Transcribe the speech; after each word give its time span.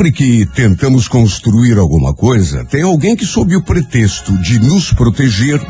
Sempre 0.00 0.12
que 0.12 0.46
tentamos 0.46 1.06
construir 1.06 1.76
alguma 1.76 2.14
coisa, 2.14 2.64
tem 2.64 2.80
alguém 2.80 3.14
que, 3.14 3.26
sob 3.26 3.54
o 3.54 3.62
pretexto 3.62 4.34
de 4.38 4.58
nos 4.58 4.94
proteger, 4.94 5.60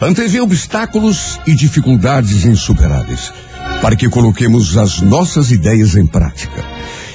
antevê 0.00 0.40
obstáculos 0.40 1.40
e 1.44 1.56
dificuldades 1.56 2.44
insuperáveis 2.44 3.32
para 3.82 3.96
que 3.96 4.08
coloquemos 4.08 4.78
as 4.78 5.00
nossas 5.00 5.50
ideias 5.50 5.96
em 5.96 6.06
prática. 6.06 6.64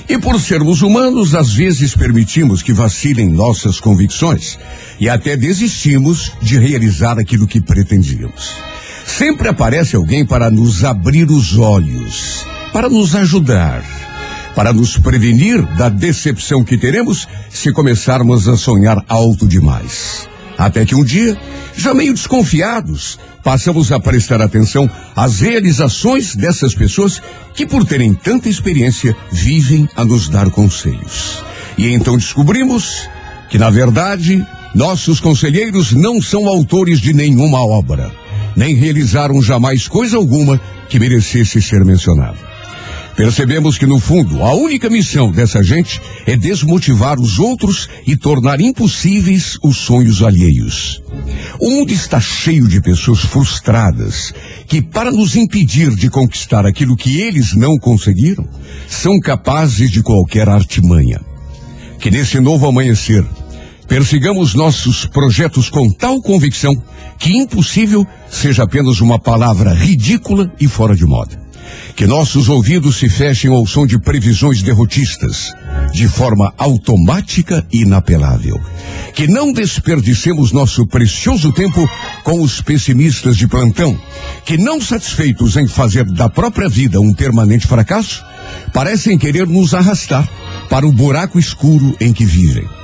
E 0.09 0.17
por 0.17 0.37
sermos 0.37 0.81
humanos, 0.81 1.33
às 1.33 1.53
vezes 1.53 1.95
permitimos 1.95 2.61
que 2.61 2.73
vacilem 2.73 3.29
nossas 3.29 3.79
convicções 3.79 4.59
e 4.99 5.07
até 5.07 5.37
desistimos 5.37 6.33
de 6.41 6.59
realizar 6.59 7.17
aquilo 7.17 7.47
que 7.47 7.61
pretendíamos. 7.61 8.51
Sempre 9.05 9.47
aparece 9.47 9.95
alguém 9.95 10.25
para 10.25 10.51
nos 10.51 10.83
abrir 10.83 11.31
os 11.31 11.57
olhos, 11.57 12.45
para 12.73 12.89
nos 12.89 13.15
ajudar, 13.15 13.81
para 14.55 14.73
nos 14.73 14.97
prevenir 14.97 15.61
da 15.75 15.89
decepção 15.89 16.63
que 16.63 16.77
teremos 16.77 17.27
se 17.49 17.71
começarmos 17.71 18.47
a 18.47 18.57
sonhar 18.57 19.03
alto 19.07 19.47
demais. 19.47 20.27
Até 20.57 20.85
que 20.85 20.93
um 20.93 21.03
dia, 21.03 21.37
já 21.77 21.93
meio 21.93 22.13
desconfiados, 22.13 23.17
passamos 23.41 23.91
a 23.91 23.99
prestar 23.99 24.41
atenção 24.41 24.89
às 25.15 25.39
realizações 25.39 26.35
dessas 26.35 26.75
pessoas 26.75 27.21
que, 27.55 27.65
por 27.65 27.85
terem 27.85 28.13
tanta 28.13 28.49
experiência, 28.49 29.15
vivem 29.31 29.87
a 29.95 30.03
nos 30.03 30.27
dar 30.27 30.49
conselhos. 30.49 31.43
E 31.77 31.87
então 31.93 32.17
descobrimos 32.17 33.07
que, 33.49 33.57
na 33.57 33.69
verdade, 33.69 34.45
nossos 34.75 35.21
conselheiros 35.21 35.93
não 35.93 36.21
são 36.21 36.47
autores 36.47 36.99
de 36.99 37.13
nenhuma 37.13 37.65
obra, 37.65 38.11
nem 38.55 38.75
realizaram 38.75 39.41
jamais 39.41 39.87
coisa 39.87 40.17
alguma 40.17 40.59
que 40.89 40.99
merecesse 40.99 41.61
ser 41.61 41.85
mencionada. 41.85 42.48
Percebemos 43.19 43.77
que, 43.77 43.85
no 43.85 43.99
fundo, 43.99 44.41
a 44.45 44.53
única 44.53 44.89
missão 44.89 45.29
dessa 45.29 45.61
gente 45.61 46.01
é 46.25 46.37
desmotivar 46.37 47.19
os 47.19 47.37
outros 47.37 47.89
e 48.07 48.15
tornar 48.15 48.61
impossíveis 48.61 49.57
os 49.61 49.75
sonhos 49.75 50.23
alheios. 50.23 51.03
O 51.59 51.69
mundo 51.69 51.91
está 51.91 52.21
cheio 52.21 52.65
de 52.65 52.79
pessoas 52.79 53.19
frustradas 53.19 54.33
que, 54.67 54.81
para 54.81 55.11
nos 55.11 55.35
impedir 55.35 55.93
de 55.93 56.09
conquistar 56.09 56.65
aquilo 56.65 56.95
que 56.95 57.19
eles 57.19 57.53
não 57.53 57.77
conseguiram, 57.77 58.47
são 58.87 59.19
capazes 59.19 59.91
de 59.91 60.01
qualquer 60.01 60.47
artimanha. 60.47 61.19
Que 61.99 62.09
nesse 62.09 62.39
novo 62.39 62.67
amanhecer, 62.67 63.25
persigamos 63.85 64.53
nossos 64.53 65.05
projetos 65.05 65.69
com 65.69 65.91
tal 65.91 66.21
convicção 66.21 66.73
que 67.19 67.35
impossível 67.35 68.07
seja 68.31 68.63
apenas 68.63 69.01
uma 69.01 69.19
palavra 69.19 69.73
ridícula 69.73 70.49
e 70.57 70.69
fora 70.69 70.95
de 70.95 71.05
moda. 71.05 71.48
Que 71.95 72.07
nossos 72.07 72.47
ouvidos 72.47 72.97
se 72.97 73.09
fechem 73.09 73.51
ao 73.51 73.65
som 73.65 73.85
de 73.85 73.99
previsões 73.99 74.61
derrotistas, 74.61 75.53
de 75.91 76.07
forma 76.07 76.53
automática 76.57 77.65
e 77.71 77.81
inapelável. 77.81 78.59
Que 79.13 79.27
não 79.27 79.51
desperdicemos 79.51 80.51
nosso 80.51 80.87
precioso 80.87 81.51
tempo 81.51 81.89
com 82.23 82.41
os 82.41 82.61
pessimistas 82.61 83.35
de 83.35 83.47
plantão, 83.47 83.99
que 84.45 84.57
não 84.57 84.81
satisfeitos 84.81 85.57
em 85.57 85.67
fazer 85.67 86.05
da 86.05 86.29
própria 86.29 86.69
vida 86.69 87.01
um 87.01 87.13
permanente 87.13 87.67
fracasso, 87.67 88.23
parecem 88.73 89.17
querer 89.17 89.47
nos 89.47 89.73
arrastar 89.73 90.27
para 90.69 90.87
o 90.87 90.91
buraco 90.91 91.39
escuro 91.39 91.95
em 91.99 92.13
que 92.13 92.25
vivem. 92.25 92.78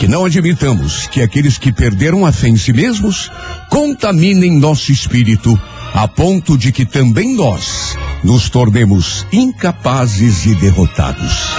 Que 0.00 0.08
não 0.08 0.24
admitamos 0.24 1.06
que 1.08 1.20
aqueles 1.20 1.58
que 1.58 1.70
perderam 1.70 2.24
a 2.24 2.32
fé 2.32 2.48
em 2.48 2.56
si 2.56 2.72
mesmos 2.72 3.30
contaminem 3.68 4.58
nosso 4.58 4.90
espírito 4.90 5.60
a 5.92 6.08
ponto 6.08 6.56
de 6.56 6.72
que 6.72 6.86
também 6.86 7.36
nós 7.36 7.98
nos 8.24 8.48
tornemos 8.48 9.26
incapazes 9.30 10.46
e 10.46 10.54
derrotados. 10.54 11.50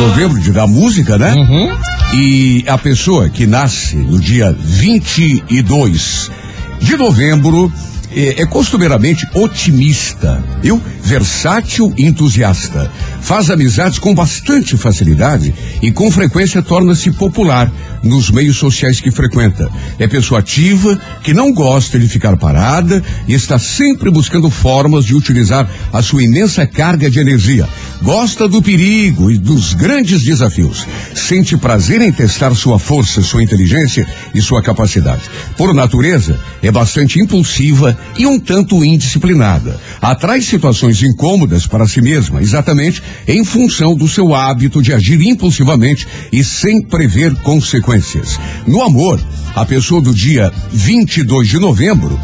Novembro 0.00 0.40
de 0.40 0.50
da 0.50 0.66
música, 0.66 1.16
né? 1.16 1.32
Uhum. 1.32 1.78
E 2.14 2.64
a 2.66 2.76
pessoa 2.76 3.28
que 3.28 3.46
nasce 3.46 3.94
no 3.94 4.18
dia 4.18 4.52
22 4.52 6.32
de 6.80 6.96
novembro 6.96 7.72
é, 8.14 8.42
é 8.42 8.46
costumeiramente 8.46 9.26
otimista, 9.34 10.42
viu? 10.62 10.80
Versátil 11.02 11.92
e 11.96 12.06
entusiasta. 12.06 12.90
Faz 13.20 13.50
amizades 13.50 13.98
com 13.98 14.14
bastante 14.14 14.76
facilidade 14.76 15.54
e 15.82 15.90
com 15.90 16.10
frequência 16.10 16.62
torna-se 16.62 17.10
popular 17.12 17.70
nos 18.02 18.30
meios 18.30 18.56
sociais 18.56 19.00
que 19.00 19.10
frequenta. 19.10 19.68
É 19.98 20.06
pessoa 20.06 20.40
ativa, 20.40 21.00
que 21.22 21.34
não 21.34 21.52
gosta 21.52 21.98
de 21.98 22.08
ficar 22.08 22.36
parada 22.36 23.02
e 23.26 23.34
está 23.34 23.58
sempre 23.58 24.10
buscando 24.10 24.50
formas 24.50 25.04
de 25.04 25.14
utilizar 25.14 25.68
a 25.92 26.02
sua 26.02 26.22
imensa 26.22 26.66
carga 26.66 27.10
de 27.10 27.18
energia. 27.18 27.68
Gosta 28.02 28.46
do 28.48 28.62
perigo 28.62 29.30
e 29.30 29.38
dos 29.38 29.74
grandes 29.74 30.22
desafios. 30.22 30.86
Sente 31.14 31.56
prazer 31.56 32.00
em 32.00 32.12
testar 32.12 32.54
sua 32.54 32.78
força, 32.78 33.22
sua 33.22 33.42
inteligência 33.42 34.06
e 34.34 34.40
sua 34.40 34.62
capacidade. 34.62 35.22
Por 35.56 35.74
natureza, 35.74 36.38
é 36.62 36.70
bastante 36.70 37.20
impulsiva 37.20 37.97
e 38.16 38.26
um 38.26 38.38
tanto 38.38 38.84
indisciplinada. 38.84 39.80
Atrai 40.00 40.40
situações 40.40 41.02
incômodas 41.02 41.66
para 41.66 41.86
si 41.86 42.00
mesma, 42.00 42.42
exatamente 42.42 43.02
em 43.26 43.44
função 43.44 43.94
do 43.94 44.08
seu 44.08 44.34
hábito 44.34 44.82
de 44.82 44.92
agir 44.92 45.20
impulsivamente 45.20 46.06
e 46.32 46.42
sem 46.42 46.82
prever 46.82 47.34
consequências. 47.36 48.38
No 48.66 48.82
amor, 48.82 49.20
a 49.54 49.64
pessoa 49.64 50.00
do 50.00 50.14
dia 50.14 50.52
22 50.72 51.48
de 51.48 51.58
novembro 51.58 52.18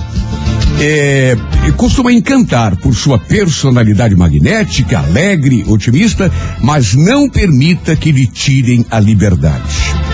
é, 0.81 1.37
costuma 1.77 2.13
encantar 2.13 2.77
por 2.77 2.95
sua 2.95 3.19
personalidade 3.19 4.15
magnética, 4.15 4.99
alegre, 4.99 5.65
otimista, 5.67 6.31
mas 6.61 6.95
não 6.95 7.29
permita 7.29 7.97
que 7.97 8.13
lhe 8.13 8.27
tirem 8.27 8.85
a 8.91 8.99
liberdade. 8.99 10.14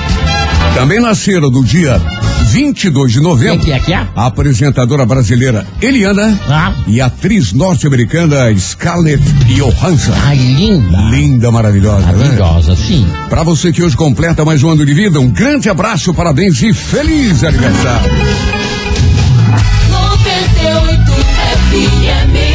Também 0.75 1.00
nasceram 1.00 1.50
no 1.50 1.62
dia 1.64 2.00
22 2.50 3.12
de 3.12 3.20
novembro 3.20 3.58
Quem 3.58 3.66
que 3.66 3.72
é 3.72 3.78
que 3.78 3.92
é? 3.92 4.06
a 4.16 4.26
apresentadora 4.26 5.04
brasileira 5.04 5.66
Eliana 5.81 6.38
Ah. 6.48 6.72
e 6.86 7.00
a 7.00 7.06
atriz 7.06 7.53
norte-americana 7.53 8.53
Scarlett 8.58 9.22
Johansson. 9.47 10.12
Ai, 10.25 10.36
linda. 10.36 10.98
Linda, 11.10 11.50
maravilhosa, 11.53 12.06
né? 12.06 12.12
Maravilhosa, 12.12 12.75
sim. 12.76 13.06
Para 13.28 13.42
você 13.42 13.72
que 13.72 13.82
hoje 13.82 13.97
completa 13.97 14.44
mais 14.44 14.62
um 14.62 14.70
ano 14.70 14.84
de 14.86 14.94
vida, 14.94 15.20
um 15.20 15.28
grande 15.28 15.69
abraço, 15.69 16.14
parabéns 16.14 16.60
e 16.62 16.72
feliz 16.72 17.44
aniversário. 17.44 18.10
98 19.91 21.12
FM 21.70 22.50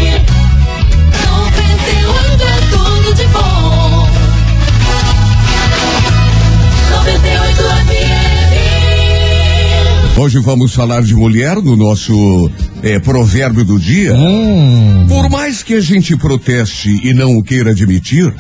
Hoje 10.18 10.40
vamos 10.40 10.74
falar 10.74 11.02
de 11.02 11.14
mulher 11.14 11.58
no 11.58 11.76
nosso 11.76 12.50
eh, 12.81 13.00
provérbio 13.00 13.66
do 13.66 13.78
dia. 13.78 14.14
Hum. 14.16 15.06
Por 15.09 15.29
mais 15.29 15.62
que 15.62 15.73
a 15.73 15.82
gente 15.82 16.16
proteste 16.16 16.90
e 17.03 17.14
não 17.14 17.35
o 17.38 17.44
queira 17.44 17.72
admitir, 17.72 18.34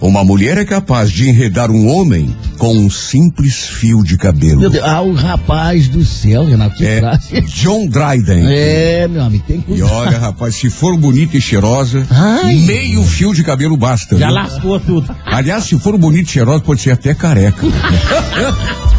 uma 0.00 0.24
mulher 0.24 0.56
é 0.56 0.64
capaz 0.64 1.10
de 1.12 1.28
enredar 1.28 1.70
um 1.70 1.86
homem 1.86 2.34
com 2.56 2.72
um 2.74 2.88
simples 2.88 3.66
fio 3.66 4.02
de 4.02 4.16
cabelo. 4.16 4.60
Meu 4.60 4.70
Deus, 4.70 4.82
ah, 4.84 5.02
o 5.02 5.12
rapaz 5.12 5.86
do 5.88 6.02
céu, 6.02 6.46
Renato, 6.46 6.76
que 6.76 6.86
É 6.86 6.98
frase. 7.00 7.40
John 7.42 7.86
Dryden. 7.88 8.46
É, 8.48 9.06
meu 9.06 9.22
amigo, 9.22 9.44
tem 9.46 9.58
E 9.58 9.62
cuidado. 9.62 9.92
olha, 9.92 10.18
rapaz, 10.18 10.54
se 10.54 10.70
for 10.70 10.96
bonita 10.96 11.36
e 11.36 11.40
cheirosa, 11.42 12.06
Ai. 12.10 12.54
meio 12.56 13.02
fio 13.04 13.34
de 13.34 13.44
cabelo 13.44 13.76
basta. 13.76 14.16
Já 14.16 14.26
viu? 14.28 14.34
lascou 14.34 14.80
tudo. 14.80 15.14
Aliás, 15.26 15.64
se 15.64 15.78
for 15.78 15.96
bonito 15.98 16.26
e 16.28 16.32
cheirosa, 16.32 16.60
pode 16.60 16.80
ser 16.80 16.92
até 16.92 17.12
careca. 17.14 17.60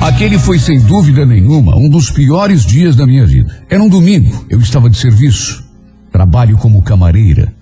Aquele 0.00 0.38
foi, 0.38 0.58
sem 0.58 0.80
dúvida 0.80 1.26
nenhuma, 1.26 1.76
um 1.76 1.88
dos 1.88 2.10
piores 2.10 2.64
dias 2.64 2.94
da 2.94 3.06
minha 3.06 3.26
vida. 3.26 3.64
Era 3.68 3.82
um 3.82 3.88
domingo, 3.88 4.44
eu 4.48 4.60
estava 4.60 4.88
de 4.88 4.96
serviço. 4.96 5.64
Trabalho 6.12 6.56
como 6.56 6.82
camareira. 6.82 7.52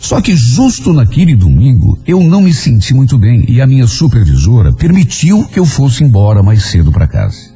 Só 0.00 0.20
que 0.20 0.34
justo 0.34 0.92
naquele 0.92 1.34
domingo 1.34 1.98
eu 2.06 2.20
não 2.22 2.42
me 2.42 2.52
senti 2.52 2.92
muito 2.92 3.16
bem 3.16 3.44
e 3.48 3.60
a 3.60 3.66
minha 3.66 3.86
supervisora 3.86 4.72
permitiu 4.72 5.44
que 5.46 5.58
eu 5.58 5.64
fosse 5.64 6.04
embora 6.04 6.42
mais 6.42 6.64
cedo 6.64 6.92
para 6.92 7.06
casa. 7.06 7.50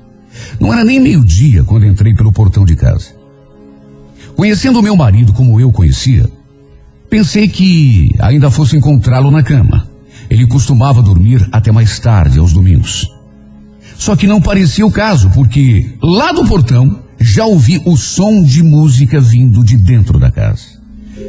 Não 0.58 0.73
era 0.73 0.85
nem 0.85 0.99
meio-dia 0.99 1.62
quando 1.62 1.87
entrei 1.87 2.15
pelo 2.15 2.32
portão 2.32 2.65
de 2.65 2.75
casa. 2.75 3.08
Conhecendo 4.35 4.82
meu 4.82 4.97
marido 4.97 5.32
como 5.32 5.61
eu 5.61 5.70
conhecia, 5.70 6.29
pensei 7.11 7.49
que 7.49 8.12
ainda 8.19 8.50
fosse 8.50 8.76
encontrá-lo 8.76 9.31
na 9.31 9.43
cama. 9.43 9.92
Ele 10.31 10.47
costumava 10.47 11.03
dormir 11.03 11.47
até 11.53 11.71
mais 11.71 11.99
tarde 11.99 12.39
aos 12.39 12.53
domingos. 12.53 13.09
Só 13.97 14.17
que 14.17 14.27
não 14.27 14.41
parecia 14.41 14.87
o 14.87 14.91
caso, 14.91 15.31
porque 15.31 15.95
lá 16.03 16.33
do 16.33 16.45
portão 16.45 17.01
já 17.21 17.45
ouvi 17.45 17.81
o 17.85 17.97
som 17.97 18.43
de 18.43 18.63
música 18.63 19.21
vindo 19.21 19.65
de 19.65 19.77
dentro 19.77 20.19
da 20.19 20.31
casa. 20.31 20.81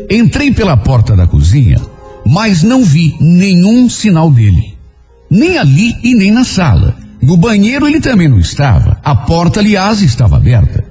Entrei 0.10 0.52
pela 0.52 0.76
porta 0.76 1.16
da 1.16 1.28
cozinha, 1.28 1.80
mas 2.26 2.64
não 2.64 2.84
vi 2.84 3.16
nenhum 3.20 3.90
sinal 3.90 4.32
dele. 4.32 4.76
Nem 5.30 5.58
ali 5.58 5.96
e 6.04 6.16
nem 6.16 6.32
na 6.32 6.44
sala. 6.44 6.96
No 7.22 7.38
banheiro 7.38 7.88
ele 7.88 8.00
também 8.00 8.28
não 8.28 8.40
estava. 8.40 8.98
A 9.04 9.16
porta, 9.16 9.60
aliás, 9.60 10.02
estava 10.02 10.38
aberta. 10.38 10.84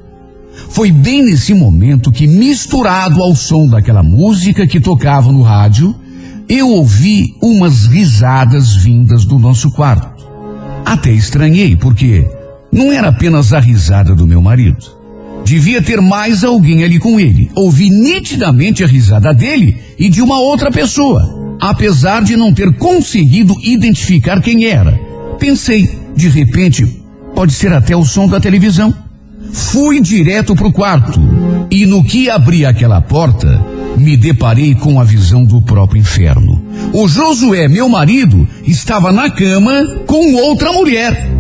Foi 0.71 0.91
bem 0.91 1.23
nesse 1.23 1.53
momento 1.53 2.11
que, 2.11 2.27
misturado 2.27 3.23
ao 3.23 3.35
som 3.35 3.67
daquela 3.67 4.03
música 4.03 4.67
que 4.67 4.81
tocava 4.81 5.31
no 5.31 5.43
rádio, 5.43 5.95
eu 6.55 6.69
ouvi 6.69 7.35
umas 7.41 7.87
risadas 7.87 8.77
vindas 8.77 9.25
do 9.25 9.39
nosso 9.39 9.71
quarto. 9.71 10.23
Até 10.85 11.11
estranhei, 11.11 11.75
porque 11.75 12.29
não 12.71 12.93
era 12.93 13.09
apenas 13.09 13.55
a 13.55 13.59
risada 13.59 14.15
do 14.15 14.27
meu 14.27 14.43
marido. 14.43 14.85
Devia 15.47 15.81
ter 15.81 16.03
mais 16.03 16.45
alguém 16.45 16.85
ali 16.85 16.99
com 16.99 17.19
ele. 17.19 17.51
Ouvi 17.55 17.89
nitidamente 17.89 18.85
a 18.85 18.87
risada 18.87 19.33
dele 19.33 19.81
e 19.99 20.11
de 20.11 20.21
uma 20.21 20.39
outra 20.41 20.71
pessoa, 20.71 21.57
apesar 21.59 22.23
de 22.23 22.37
não 22.37 22.53
ter 22.53 22.77
conseguido 22.77 23.57
identificar 23.63 24.39
quem 24.43 24.67
era. 24.67 25.01
Pensei, 25.39 25.89
de 26.15 26.29
repente, 26.29 26.85
pode 27.35 27.55
ser 27.55 27.73
até 27.73 27.97
o 27.97 28.05
som 28.05 28.29
da 28.29 28.39
televisão. 28.39 28.95
Fui 29.51 30.03
direto 30.03 30.55
pro 30.55 30.71
quarto 30.71 31.19
e 31.71 31.87
no 31.87 32.05
que 32.05 32.29
abri 32.29 32.67
aquela 32.67 33.01
porta, 33.01 33.59
me 33.97 34.17
deparei 34.17 34.75
com 34.75 35.01
a 35.01 35.05
visão 35.05 35.45
do 35.45 35.61
próprio 35.63 36.01
inferno. 36.01 36.63
O 36.93 37.09
Josué, 37.09 37.69
meu 37.69 37.89
marido, 37.89 38.47
estava 38.65 39.13
na 39.13 39.31
cama 39.31 39.85
com 40.07 40.35
outra 40.35 40.73
mulher. 40.73 41.31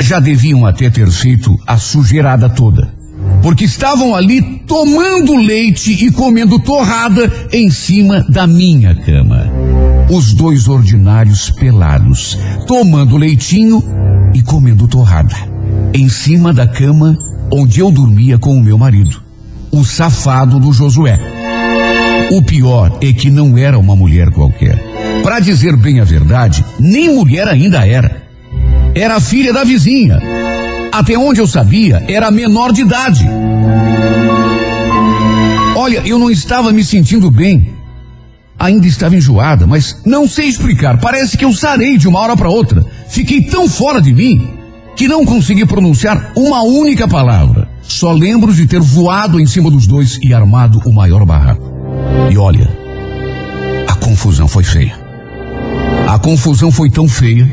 Já 0.00 0.20
deviam 0.20 0.64
até 0.64 0.88
ter 0.88 1.10
feito 1.10 1.58
a 1.66 1.76
sujeirada 1.76 2.48
toda, 2.48 2.94
porque 3.42 3.64
estavam 3.64 4.14
ali 4.14 4.40
tomando 4.66 5.34
leite 5.36 5.92
e 6.04 6.10
comendo 6.10 6.58
torrada 6.58 7.30
em 7.52 7.68
cima 7.68 8.24
da 8.28 8.46
minha 8.46 8.94
cama. 8.94 9.46
Os 10.10 10.32
dois 10.32 10.68
ordinários 10.68 11.50
pelados, 11.50 12.38
tomando 12.66 13.16
leitinho 13.16 13.82
e 14.32 14.40
comendo 14.40 14.88
torrada, 14.88 15.34
em 15.92 16.08
cima 16.08 16.54
da 16.54 16.66
cama 16.66 17.18
onde 17.52 17.80
eu 17.80 17.90
dormia 17.90 18.38
com 18.38 18.56
o 18.56 18.62
meu 18.62 18.78
marido, 18.78 19.22
o 19.70 19.84
safado 19.84 20.58
do 20.58 20.72
Josué. 20.72 21.18
O 22.30 22.42
pior 22.42 22.98
é 23.00 23.12
que 23.12 23.30
não 23.30 23.56
era 23.56 23.78
uma 23.78 23.96
mulher 23.96 24.30
qualquer. 24.30 24.78
Para 25.22 25.40
dizer 25.40 25.76
bem 25.76 26.00
a 26.00 26.04
verdade, 26.04 26.64
nem 26.78 27.14
mulher 27.14 27.48
ainda 27.48 27.86
era. 27.86 28.22
Era 28.94 29.16
a 29.16 29.20
filha 29.20 29.52
da 29.52 29.64
vizinha. 29.64 30.20
Até 30.92 31.16
onde 31.16 31.40
eu 31.40 31.46
sabia, 31.46 32.04
era 32.08 32.30
menor 32.30 32.72
de 32.72 32.82
idade. 32.82 33.26
Olha, 35.76 36.02
eu 36.04 36.18
não 36.18 36.30
estava 36.30 36.72
me 36.72 36.84
sentindo 36.84 37.30
bem. 37.30 37.74
Ainda 38.58 38.86
estava 38.86 39.14
enjoada, 39.16 39.66
mas 39.66 40.00
não 40.04 40.26
sei 40.26 40.46
explicar. 40.46 40.98
Parece 40.98 41.38
que 41.38 41.44
eu 41.44 41.52
sarei 41.52 41.96
de 41.96 42.08
uma 42.08 42.18
hora 42.18 42.36
para 42.36 42.50
outra. 42.50 42.84
Fiquei 43.08 43.42
tão 43.42 43.68
fora 43.68 44.00
de 44.02 44.12
mim 44.12 44.50
que 44.96 45.06
não 45.06 45.24
consegui 45.24 45.64
pronunciar 45.64 46.32
uma 46.34 46.62
única 46.62 47.06
palavra. 47.06 47.67
Só 47.88 48.12
lembro 48.12 48.52
de 48.52 48.66
ter 48.66 48.80
voado 48.80 49.40
em 49.40 49.46
cima 49.46 49.70
dos 49.70 49.86
dois 49.86 50.18
e 50.22 50.34
armado 50.34 50.78
o 50.84 50.92
maior 50.92 51.24
barraco. 51.24 51.72
E 52.30 52.36
olha, 52.36 52.70
a 53.88 53.94
confusão 53.94 54.46
foi 54.46 54.62
feia. 54.62 54.94
A 56.06 56.18
confusão 56.18 56.70
foi 56.70 56.90
tão 56.90 57.08
feia 57.08 57.50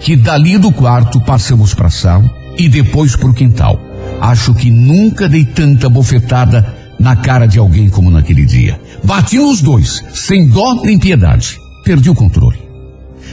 que 0.00 0.16
dali 0.16 0.56
do 0.56 0.72
quarto 0.72 1.20
passamos 1.20 1.74
para 1.74 1.88
a 1.88 1.90
sala 1.90 2.28
e 2.58 2.66
depois 2.66 3.14
para 3.14 3.28
o 3.28 3.34
quintal. 3.34 3.78
Acho 4.22 4.54
que 4.54 4.70
nunca 4.70 5.28
dei 5.28 5.44
tanta 5.44 5.88
bofetada 5.90 6.74
na 6.98 7.14
cara 7.14 7.46
de 7.46 7.58
alguém 7.58 7.90
como 7.90 8.10
naquele 8.10 8.46
dia. 8.46 8.80
Bati 9.04 9.36
nos 9.36 9.60
dois, 9.60 10.02
sem 10.14 10.48
dó 10.48 10.82
nem 10.82 10.98
piedade. 10.98 11.58
Perdi 11.84 12.08
o 12.08 12.14
controle. 12.14 12.58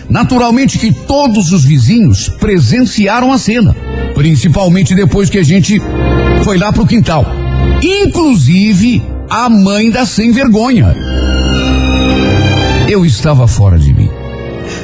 Naturalmente 0.09 0.77
que 0.77 0.91
todos 0.91 1.53
os 1.53 1.63
vizinhos 1.63 2.27
presenciaram 2.27 3.31
a 3.31 3.37
cena, 3.37 3.73
principalmente 4.13 4.93
depois 4.93 5.29
que 5.29 5.37
a 5.37 5.43
gente 5.43 5.81
foi 6.43 6.57
lá 6.57 6.71
pro 6.71 6.85
quintal. 6.85 7.25
Inclusive 7.81 9.01
a 9.29 9.49
mãe 9.49 9.89
da 9.89 10.05
sem 10.05 10.31
vergonha. 10.31 10.95
Eu 12.87 13.05
estava 13.05 13.47
fora 13.47 13.77
de 13.77 13.93
mim. 13.93 14.09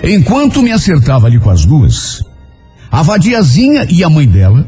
Enquanto 0.03 0.61
me 0.61 0.71
acertava 0.71 1.27
ali 1.27 1.39
com 1.39 1.49
as 1.49 1.65
duas, 1.65 2.21
a 2.91 3.01
vadiazinha 3.01 3.85
e 3.89 4.03
a 4.03 4.09
mãe 4.09 4.27
dela, 4.27 4.67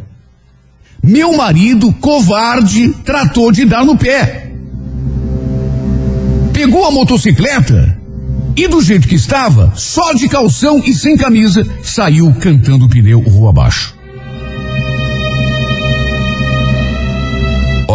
meu 1.01 1.35
marido, 1.37 1.93
covarde, 1.93 2.89
tratou 3.05 3.51
de 3.51 3.65
dar 3.65 3.85
no 3.85 3.97
pé. 3.97 4.51
Pegou 6.51 6.85
a 6.85 6.91
motocicleta 6.91 7.97
e, 8.55 8.67
do 8.67 8.81
jeito 8.81 9.07
que 9.07 9.15
estava, 9.15 9.71
só 9.75 10.11
de 10.13 10.27
calção 10.27 10.83
e 10.85 10.93
sem 10.93 11.15
camisa, 11.15 11.65
saiu 11.81 12.33
cantando 12.33 12.85
o 12.85 12.89
pneu 12.89 13.21
rua 13.21 13.51
abaixo. 13.51 13.98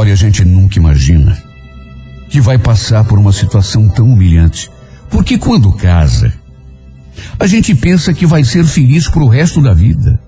Olha, 0.05 0.13
a 0.13 0.17
gente 0.17 0.45
nunca 0.45 0.79
imagina 0.79 1.43
que 2.29 2.39
vai 2.39 2.59
passar 2.59 3.05
por 3.05 3.19
uma 3.19 3.33
situação 3.33 3.89
tão 3.89 4.07
humilhante. 4.07 4.71
Porque 5.09 5.39
quando 5.39 5.73
casa, 5.73 6.31
a 7.41 7.47
gente 7.47 7.75
pensa 7.75 8.13
que 8.13 8.27
vai 8.27 8.45
ser 8.45 8.67
feliz 8.67 9.09
pro 9.09 9.29
resto 9.29 9.63
da 9.63 9.73
vida. 9.73 10.21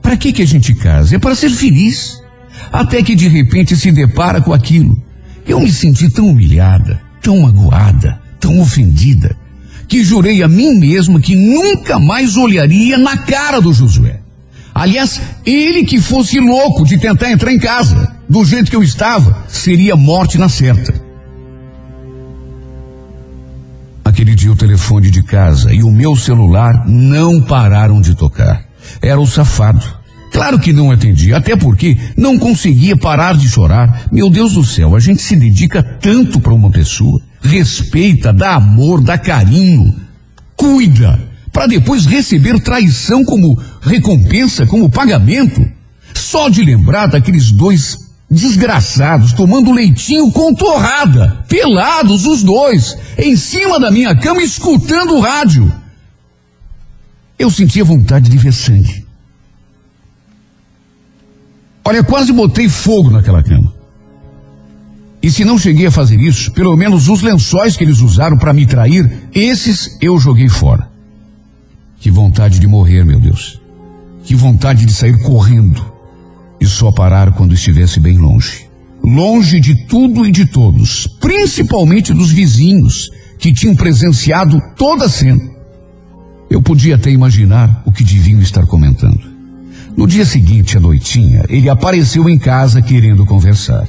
Para 0.00 0.16
que 0.16 0.32
que 0.32 0.40
a 0.40 0.46
gente 0.46 0.72
casa? 0.72 1.14
É 1.14 1.18
para 1.18 1.34
ser 1.34 1.50
feliz. 1.50 2.18
Até 2.72 3.02
que 3.02 3.14
de 3.14 3.28
repente 3.28 3.76
se 3.76 3.92
depara 3.92 4.40
com 4.40 4.54
aquilo. 4.54 4.96
Eu 5.46 5.60
me 5.60 5.70
senti 5.70 6.08
tão 6.08 6.28
humilhada, 6.28 6.98
tão 7.20 7.40
magoada, 7.40 8.18
tão 8.40 8.58
ofendida, 8.58 9.36
que 9.86 10.02
jurei 10.02 10.42
a 10.42 10.48
mim 10.48 10.78
mesma 10.78 11.20
que 11.20 11.36
nunca 11.36 11.98
mais 11.98 12.34
olharia 12.34 12.96
na 12.96 13.18
cara 13.18 13.60
do 13.60 13.74
Josué. 13.74 14.20
Aliás, 14.74 15.20
ele 15.44 15.84
que 15.84 16.00
fosse 16.00 16.40
louco 16.40 16.86
de 16.86 16.96
tentar 16.96 17.30
entrar 17.30 17.52
em 17.52 17.58
casa, 17.58 18.16
do 18.28 18.44
jeito 18.44 18.70
que 18.70 18.76
eu 18.76 18.82
estava, 18.82 19.44
seria 19.48 19.96
morte 19.96 20.36
na 20.36 20.48
certa. 20.48 20.92
Aquele 24.04 24.34
dia 24.34 24.52
o 24.52 24.56
telefone 24.56 25.10
de 25.10 25.22
casa 25.22 25.72
e 25.72 25.82
o 25.82 25.90
meu 25.90 26.16
celular 26.16 26.86
não 26.86 27.40
pararam 27.40 28.00
de 28.00 28.14
tocar. 28.14 28.64
Era 29.00 29.20
o 29.20 29.26
safado. 29.26 29.98
Claro 30.32 30.58
que 30.58 30.72
não 30.72 30.90
atendi, 30.90 31.32
até 31.32 31.56
porque 31.56 31.96
não 32.16 32.38
conseguia 32.38 32.96
parar 32.96 33.36
de 33.36 33.48
chorar. 33.48 34.08
Meu 34.12 34.28
Deus 34.28 34.54
do 34.54 34.64
céu, 34.64 34.94
a 34.94 35.00
gente 35.00 35.22
se 35.22 35.36
dedica 35.36 35.82
tanto 35.82 36.40
para 36.40 36.52
uma 36.52 36.70
pessoa, 36.70 37.20
respeita, 37.40 38.32
dá 38.32 38.54
amor, 38.54 39.00
dá 39.00 39.16
carinho, 39.16 39.94
cuida, 40.54 41.18
para 41.52 41.66
depois 41.66 42.04
receber 42.04 42.60
traição 42.60 43.24
como 43.24 43.58
recompensa, 43.80 44.66
como 44.66 44.90
pagamento. 44.90 45.66
Só 46.14 46.48
de 46.48 46.62
lembrar 46.62 47.06
daqueles 47.06 47.50
dois 47.50 48.07
desgraçados 48.30 49.32
tomando 49.32 49.72
leitinho 49.72 50.30
com 50.30 50.54
torrada, 50.54 51.44
pelados 51.48 52.26
os 52.26 52.42
dois, 52.42 52.96
em 53.16 53.36
cima 53.36 53.80
da 53.80 53.90
minha 53.90 54.14
cama 54.14 54.42
escutando 54.42 55.14
o 55.14 55.20
rádio. 55.20 55.72
Eu 57.38 57.50
sentia 57.50 57.84
vontade 57.84 58.28
de 58.28 58.36
ver 58.36 58.52
sangue. 58.52 59.06
Olha, 61.84 62.04
quase 62.04 62.32
botei 62.32 62.68
fogo 62.68 63.10
naquela 63.10 63.42
cama. 63.42 63.72
E 65.22 65.30
se 65.30 65.44
não 65.44 65.58
cheguei 65.58 65.86
a 65.86 65.90
fazer 65.90 66.20
isso, 66.20 66.52
pelo 66.52 66.76
menos 66.76 67.08
os 67.08 67.22
lençóis 67.22 67.76
que 67.76 67.84
eles 67.84 68.00
usaram 68.00 68.36
para 68.36 68.52
me 68.52 68.66
trair, 68.66 69.28
esses 69.32 69.96
eu 70.00 70.18
joguei 70.18 70.48
fora. 70.48 70.90
Que 71.98 72.10
vontade 72.10 72.60
de 72.60 72.66
morrer, 72.66 73.04
meu 73.04 73.18
Deus. 73.18 73.60
Que 74.22 74.34
vontade 74.34 74.84
de 74.84 74.92
sair 74.92 75.20
correndo 75.22 75.97
e 76.60 76.66
só 76.66 76.90
parar 76.90 77.32
quando 77.32 77.54
estivesse 77.54 78.00
bem 78.00 78.18
longe. 78.18 78.68
Longe 79.02 79.60
de 79.60 79.86
tudo 79.86 80.26
e 80.26 80.30
de 80.30 80.46
todos, 80.46 81.06
principalmente 81.20 82.12
dos 82.12 82.30
vizinhos 82.30 83.08
que 83.38 83.52
tinham 83.52 83.74
presenciado 83.74 84.60
toda 84.76 85.06
a 85.06 85.08
cena. 85.08 85.40
Eu 86.50 86.60
podia 86.60 86.96
até 86.96 87.10
imaginar 87.10 87.82
o 87.86 87.92
que 87.92 88.02
deviam 88.02 88.40
estar 88.40 88.66
comentando. 88.66 89.20
No 89.96 90.06
dia 90.06 90.24
seguinte, 90.24 90.76
à 90.76 90.80
noitinha, 90.80 91.44
ele 91.48 91.68
apareceu 91.68 92.28
em 92.28 92.38
casa 92.38 92.80
querendo 92.82 93.26
conversar. 93.26 93.88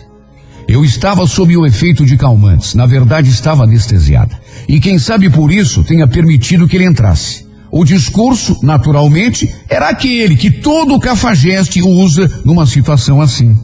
Eu 0.67 0.85
estava 0.85 1.25
sob 1.25 1.55
o 1.57 1.65
efeito 1.65 2.05
de 2.05 2.15
calmantes. 2.15 2.75
Na 2.75 2.85
verdade, 2.85 3.29
estava 3.29 3.63
anestesiada. 3.63 4.39
E 4.67 4.79
quem 4.79 4.99
sabe 4.99 5.29
por 5.29 5.51
isso 5.51 5.83
tenha 5.83 6.07
permitido 6.07 6.67
que 6.67 6.77
ele 6.77 6.85
entrasse. 6.85 7.48
O 7.71 7.85
discurso, 7.85 8.57
naturalmente, 8.63 9.53
era 9.69 9.89
aquele 9.89 10.35
que 10.35 10.49
todo 10.49 10.99
cafajeste 10.99 11.81
usa 11.81 12.29
numa 12.43 12.65
situação 12.65 13.21
assim. 13.21 13.55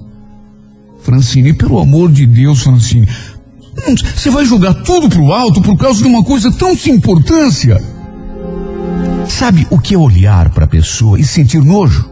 Francine, 1.01 1.53
pelo 1.53 1.79
amor 1.79 2.11
de 2.11 2.25
Deus, 2.25 2.61
Francine, 2.61 3.07
hum, 3.87 3.95
você 4.15 4.29
vai 4.29 4.45
jogar 4.45 4.73
tudo 4.75 5.09
pro 5.09 5.31
alto 5.31 5.61
por 5.61 5.77
causa 5.77 6.01
de 6.01 6.07
uma 6.07 6.23
coisa 6.23 6.51
tão 6.51 6.75
sem 6.75 6.95
importância? 6.95 7.81
Sabe 9.27 9.67
o 9.71 9.79
que 9.79 9.95
é 9.95 9.97
olhar 9.97 10.49
para 10.51 10.65
a 10.65 10.67
pessoa 10.67 11.19
e 11.19 11.23
sentir 11.23 11.63
nojo? 11.63 12.09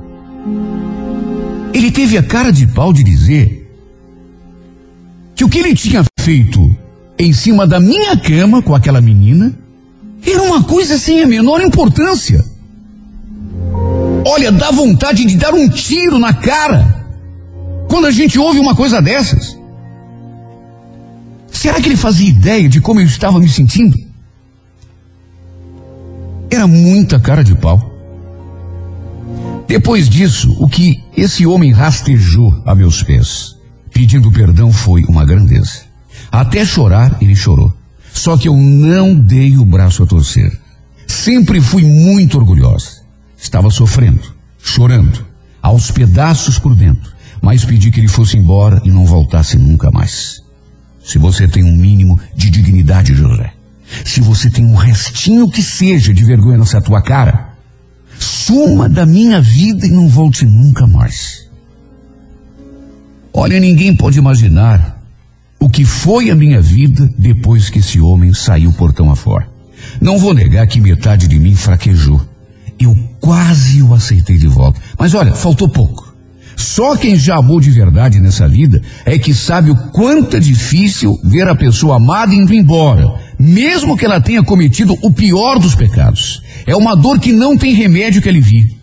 Ele 1.73 1.91
teve 1.91 2.17
a 2.17 2.23
cara 2.23 2.51
de 2.51 2.67
pau 2.67 2.91
de 2.91 3.03
dizer 3.03 3.67
que 5.35 5.43
o 5.43 5.50
que 5.50 5.59
ele 5.59 5.75
tinha 5.75 6.03
feito 6.19 6.75
em 7.17 7.33
cima 7.33 7.67
da 7.67 7.79
minha 7.79 8.17
cama 8.17 8.62
com 8.62 8.73
aquela 8.73 9.01
menina 9.01 9.62
era 10.25 10.42
uma 10.42 10.63
coisa 10.63 10.98
sem 10.98 11.22
a 11.22 11.27
menor 11.27 11.62
importância. 11.62 12.44
Olha, 14.25 14.51
dá 14.51 14.72
vontade 14.72 15.25
de 15.25 15.36
dar 15.36 15.53
um 15.53 15.68
tiro 15.68 16.18
na 16.18 16.34
cara 16.34 17.06
quando 17.89 18.08
a 18.08 18.12
gente 18.12 18.39
ouve 18.39 18.60
uma 18.60 18.75
coisa 18.75 19.01
dessas. 19.01 19.58
Será 21.51 21.80
que 21.80 21.88
ele 21.88 21.98
fazia 21.98 22.27
ideia 22.27 22.68
de 22.68 22.82
como 22.82 23.00
eu 23.00 23.06
estava 23.06 23.39
me 23.39 23.50
sentindo? 23.50 23.98
Era 26.50 26.68
muita 26.68 27.20
cara 27.20 27.44
de 27.44 27.56
pau. 27.56 27.92
Depois 29.68 30.08
disso, 30.08 30.56
o 30.60 30.68
que 30.68 31.03
esse 31.15 31.46
homem 31.46 31.72
rastejou 31.72 32.62
a 32.65 32.75
meus 32.75 33.01
pés, 33.01 33.56
pedindo 33.92 34.32
perdão, 34.32 34.72
foi 34.72 35.03
uma 35.03 35.25
grandeza. 35.25 35.84
Até 36.32 36.65
chorar, 36.65 37.18
ele 37.22 37.36
chorou. 37.36 37.74
Só 38.13 38.38
que 38.38 38.48
eu 38.48 38.55
não 38.55 39.15
dei 39.15 39.58
o 39.58 39.65
braço 39.65 40.03
a 40.03 40.05
torcer. 40.05 40.58
Sempre 41.08 41.60
fui 41.60 41.84
muito 41.84 42.38
orgulhosa. 42.38 43.01
Estava 43.36 43.70
sofrendo, 43.70 44.22
chorando, 44.62 45.25
aos 45.62 45.91
pedaços 45.91 46.58
por 46.58 46.75
dentro, 46.75 47.12
mas 47.41 47.65
pedi 47.65 47.91
que 47.91 48.00
ele 48.00 48.08
fosse 48.08 48.38
embora 48.38 48.82
e 48.86 48.89
não 48.89 49.05
voltasse 49.05 49.58
nunca 49.58 49.91
mais. 49.91 50.41
Se 51.03 51.17
você 51.17 51.48
tem 51.48 51.63
um 51.63 51.75
mínimo 51.75 52.17
de 52.34 52.50
dignidade, 52.50 53.13
José, 53.13 53.51
se 54.05 54.22
você 54.22 54.50
tem 54.50 54.65
um 54.65 54.75
restinho 54.75 55.50
que 55.50 55.62
seja 55.62 56.13
de 56.13 56.24
vergonha 56.24 56.58
nessa 56.58 56.82
tua 56.82 57.01
cara, 57.01 57.50
suma 58.17 58.88
da 58.88 59.05
minha 59.05 59.41
vida 59.41 59.86
e 59.86 59.91
não 59.91 60.08
volte 60.08 60.46
nunca 60.46 60.88
mais. 60.88 61.50
Olha, 63.34 63.60
ninguém 63.60 63.96
pode 63.96 64.20
imaginar 64.20 64.92
o 65.63 65.70
que 65.70 65.86
foi 65.86 66.29
a 66.29 66.36
minha 66.36 66.60
vida 66.60 67.10
depois 67.17 67.70
que 67.70 67.79
esse 67.79 67.98
homem 67.98 68.34
saiu 68.34 68.74
portão 68.74 69.10
afora. 69.10 69.48
Não 70.01 70.17
vou 70.17 70.34
negar 70.34 70.67
que 70.67 70.82
metade 70.82 71.25
de 71.25 71.39
mim 71.39 71.55
fraquejou. 71.55 72.20
Eu 72.77 72.93
quase 73.22 73.82
o 73.82 73.93
aceitei 73.93 74.38
de 74.38 74.48
volta. 74.48 74.82
Mas 75.00 75.13
olha, 75.13 75.34
faltou 75.34 75.70
pouco. 75.70 76.13
Só 76.58 76.98
quem 76.98 77.15
já 77.15 77.38
amou 77.38 77.62
de 77.62 77.72
verdade 77.72 78.20
nessa 78.20 78.46
vida 78.46 78.82
é 79.05 79.17
que 79.17 79.34
sabe 79.34 79.72
o 79.72 79.75
quanto 79.91 80.36
é 80.36 80.39
difícil 80.41 81.17
ver 81.24 81.48
a 81.48 81.55
pessoa 81.55 81.96
amada 81.96 82.36
indo 82.36 82.53
embora, 82.53 83.15
mesmo 83.39 83.96
que 83.96 84.03
ela 84.03 84.20
tenha 84.20 84.43
cometido 84.43 84.98
o 85.01 85.13
pior 85.13 85.60
dos 85.60 85.75
pecados. 85.75 86.43
É 86.67 86.75
uma 86.75 86.93
dor 86.93 87.20
que 87.20 87.32
não 87.32 87.58
tem 87.58 87.74
remédio 87.74 88.22
que 88.22 88.27
alivie. 88.27 88.77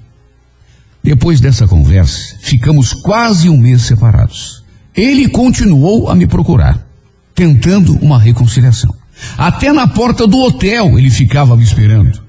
Depois 1.04 1.40
dessa 1.40 1.68
conversa, 1.68 2.36
ficamos 2.40 2.94
quase 2.94 3.50
um 3.50 3.58
mês 3.58 3.82
separados. 3.82 4.59
Ele 4.94 5.28
continuou 5.28 6.08
a 6.08 6.14
me 6.14 6.26
procurar, 6.26 6.86
tentando 7.34 7.94
uma 8.02 8.18
reconciliação. 8.18 8.94
Até 9.36 9.72
na 9.72 9.86
porta 9.86 10.26
do 10.26 10.38
hotel 10.38 10.98
ele 10.98 11.10
ficava 11.10 11.56
me 11.56 11.62
esperando, 11.62 12.20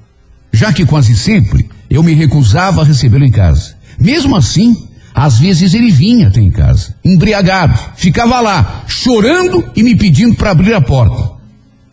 já 0.51 0.71
que 0.73 0.85
quase 0.85 1.15
sempre 1.15 1.69
eu 1.89 2.03
me 2.03 2.13
recusava 2.13 2.81
a 2.81 2.85
recebê-lo 2.85 3.25
em 3.25 3.31
casa. 3.31 3.75
Mesmo 3.99 4.35
assim, 4.35 4.87
às 5.13 5.39
vezes 5.39 5.73
ele 5.73 5.91
vinha 5.91 6.27
até 6.27 6.39
em 6.39 6.49
casa, 6.49 6.95
embriagado, 7.03 7.77
ficava 7.95 8.39
lá, 8.39 8.83
chorando 8.87 9.71
e 9.75 9.83
me 9.83 9.95
pedindo 9.95 10.35
para 10.35 10.51
abrir 10.51 10.73
a 10.73 10.81
porta. 10.81 11.31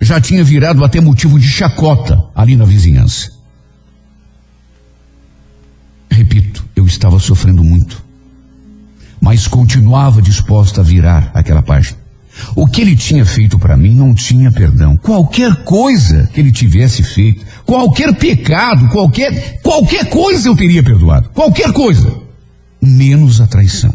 Já 0.00 0.20
tinha 0.20 0.44
virado 0.44 0.84
até 0.84 1.00
motivo 1.00 1.38
de 1.38 1.48
chacota 1.48 2.24
ali 2.34 2.54
na 2.54 2.64
vizinhança. 2.64 3.32
Repito, 6.08 6.64
eu 6.76 6.86
estava 6.86 7.18
sofrendo 7.18 7.64
muito, 7.64 8.02
mas 9.20 9.46
continuava 9.46 10.22
disposta 10.22 10.80
a 10.80 10.84
virar 10.84 11.30
aquela 11.34 11.62
página. 11.62 11.96
O 12.54 12.66
que 12.66 12.80
ele 12.80 12.94
tinha 12.94 13.24
feito 13.24 13.58
para 13.58 13.76
mim 13.76 13.94
não 13.94 14.14
tinha 14.14 14.50
perdão. 14.52 14.96
Qualquer 14.96 15.64
coisa 15.64 16.28
que 16.32 16.40
ele 16.40 16.52
tivesse 16.52 17.02
feito, 17.02 17.44
qualquer 17.66 18.14
pecado, 18.16 18.88
qualquer 18.90 19.60
qualquer 19.60 20.08
coisa 20.08 20.48
eu 20.48 20.56
teria 20.56 20.82
perdoado. 20.82 21.30
Qualquer 21.30 21.72
coisa, 21.72 22.12
menos 22.80 23.40
a 23.40 23.46
traição. 23.46 23.92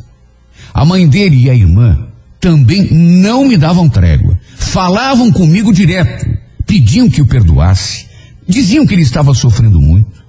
A 0.73 0.83
mãe 0.83 1.07
dele 1.07 1.43
e 1.43 1.49
a 1.49 1.55
irmã 1.55 2.07
também 2.39 2.89
não 2.91 3.47
me 3.47 3.55
davam 3.55 3.87
trégua. 3.87 4.37
Falavam 4.57 5.31
comigo 5.31 5.71
direto, 5.71 6.25
pediam 6.65 7.09
que 7.09 7.21
o 7.21 7.25
perdoasse, 7.25 8.07
diziam 8.45 8.85
que 8.85 8.93
ele 8.93 9.03
estava 9.03 9.33
sofrendo 9.33 9.79
muito 9.79 10.23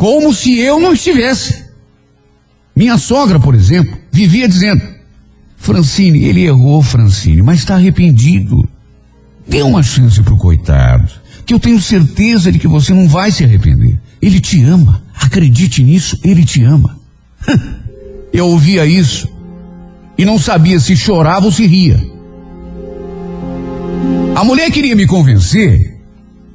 como 0.00 0.32
se 0.32 0.58
eu 0.58 0.80
não 0.80 0.94
estivesse. 0.94 1.62
Minha 2.74 2.96
sogra, 2.98 3.38
por 3.38 3.54
exemplo, 3.54 3.96
vivia 4.10 4.48
dizendo: 4.48 4.82
Francine, 5.56 6.24
ele 6.24 6.44
errou, 6.44 6.82
Francine, 6.82 7.42
mas 7.42 7.58
está 7.58 7.74
arrependido. 7.74 8.68
Dê 9.46 9.62
uma 9.62 9.82
chance 9.82 10.22
pro 10.22 10.36
coitado, 10.36 11.10
que 11.44 11.52
eu 11.52 11.58
tenho 11.58 11.80
certeza 11.80 12.52
de 12.52 12.58
que 12.58 12.68
você 12.68 12.94
não 12.94 13.08
vai 13.08 13.30
se 13.30 13.44
arrepender. 13.44 13.98
Ele 14.22 14.40
te 14.40 14.62
ama, 14.62 15.02
acredite 15.14 15.82
nisso, 15.82 16.18
ele 16.22 16.44
te 16.44 16.62
ama. 16.62 16.98
Eu 18.32 18.46
ouvia 18.46 18.86
isso 18.86 19.28
e 20.16 20.24
não 20.24 20.38
sabia 20.38 20.78
se 20.78 20.96
chorava 20.96 21.46
ou 21.46 21.52
se 21.52 21.66
ria. 21.66 22.00
A 24.36 24.44
mulher 24.44 24.70
queria 24.70 24.94
me 24.94 25.04
convencer 25.04 25.98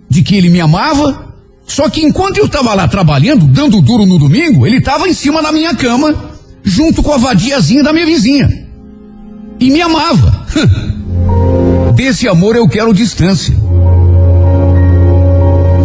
de 0.10 0.22
que 0.24 0.36
ele 0.36 0.50
me 0.50 0.62
amava 0.62 1.25
só 1.68 1.90
que 1.90 2.02
enquanto 2.02 2.38
eu 2.38 2.46
estava 2.46 2.74
lá 2.74 2.88
trabalhando, 2.88 3.48
dando 3.48 3.82
duro 3.82 4.06
no 4.06 4.20
domingo, 4.20 4.66
ele 4.66 4.78
estava 4.78 5.08
em 5.08 5.14
cima 5.14 5.42
da 5.42 5.52
minha 5.52 5.76
cama, 5.76 6.32
junto 6.64 7.02
com 7.02 7.12
a 7.12 7.18
vadiazinha 7.18 7.84
da 7.84 7.92
minha 7.92 8.06
vizinha. 8.06 8.50
E 9.60 9.70
me 9.70 9.82
amava. 9.82 10.46
Desse 11.96 12.28
amor 12.28 12.56
eu 12.56 12.68
quero 12.68 12.94
distância. 12.94 13.56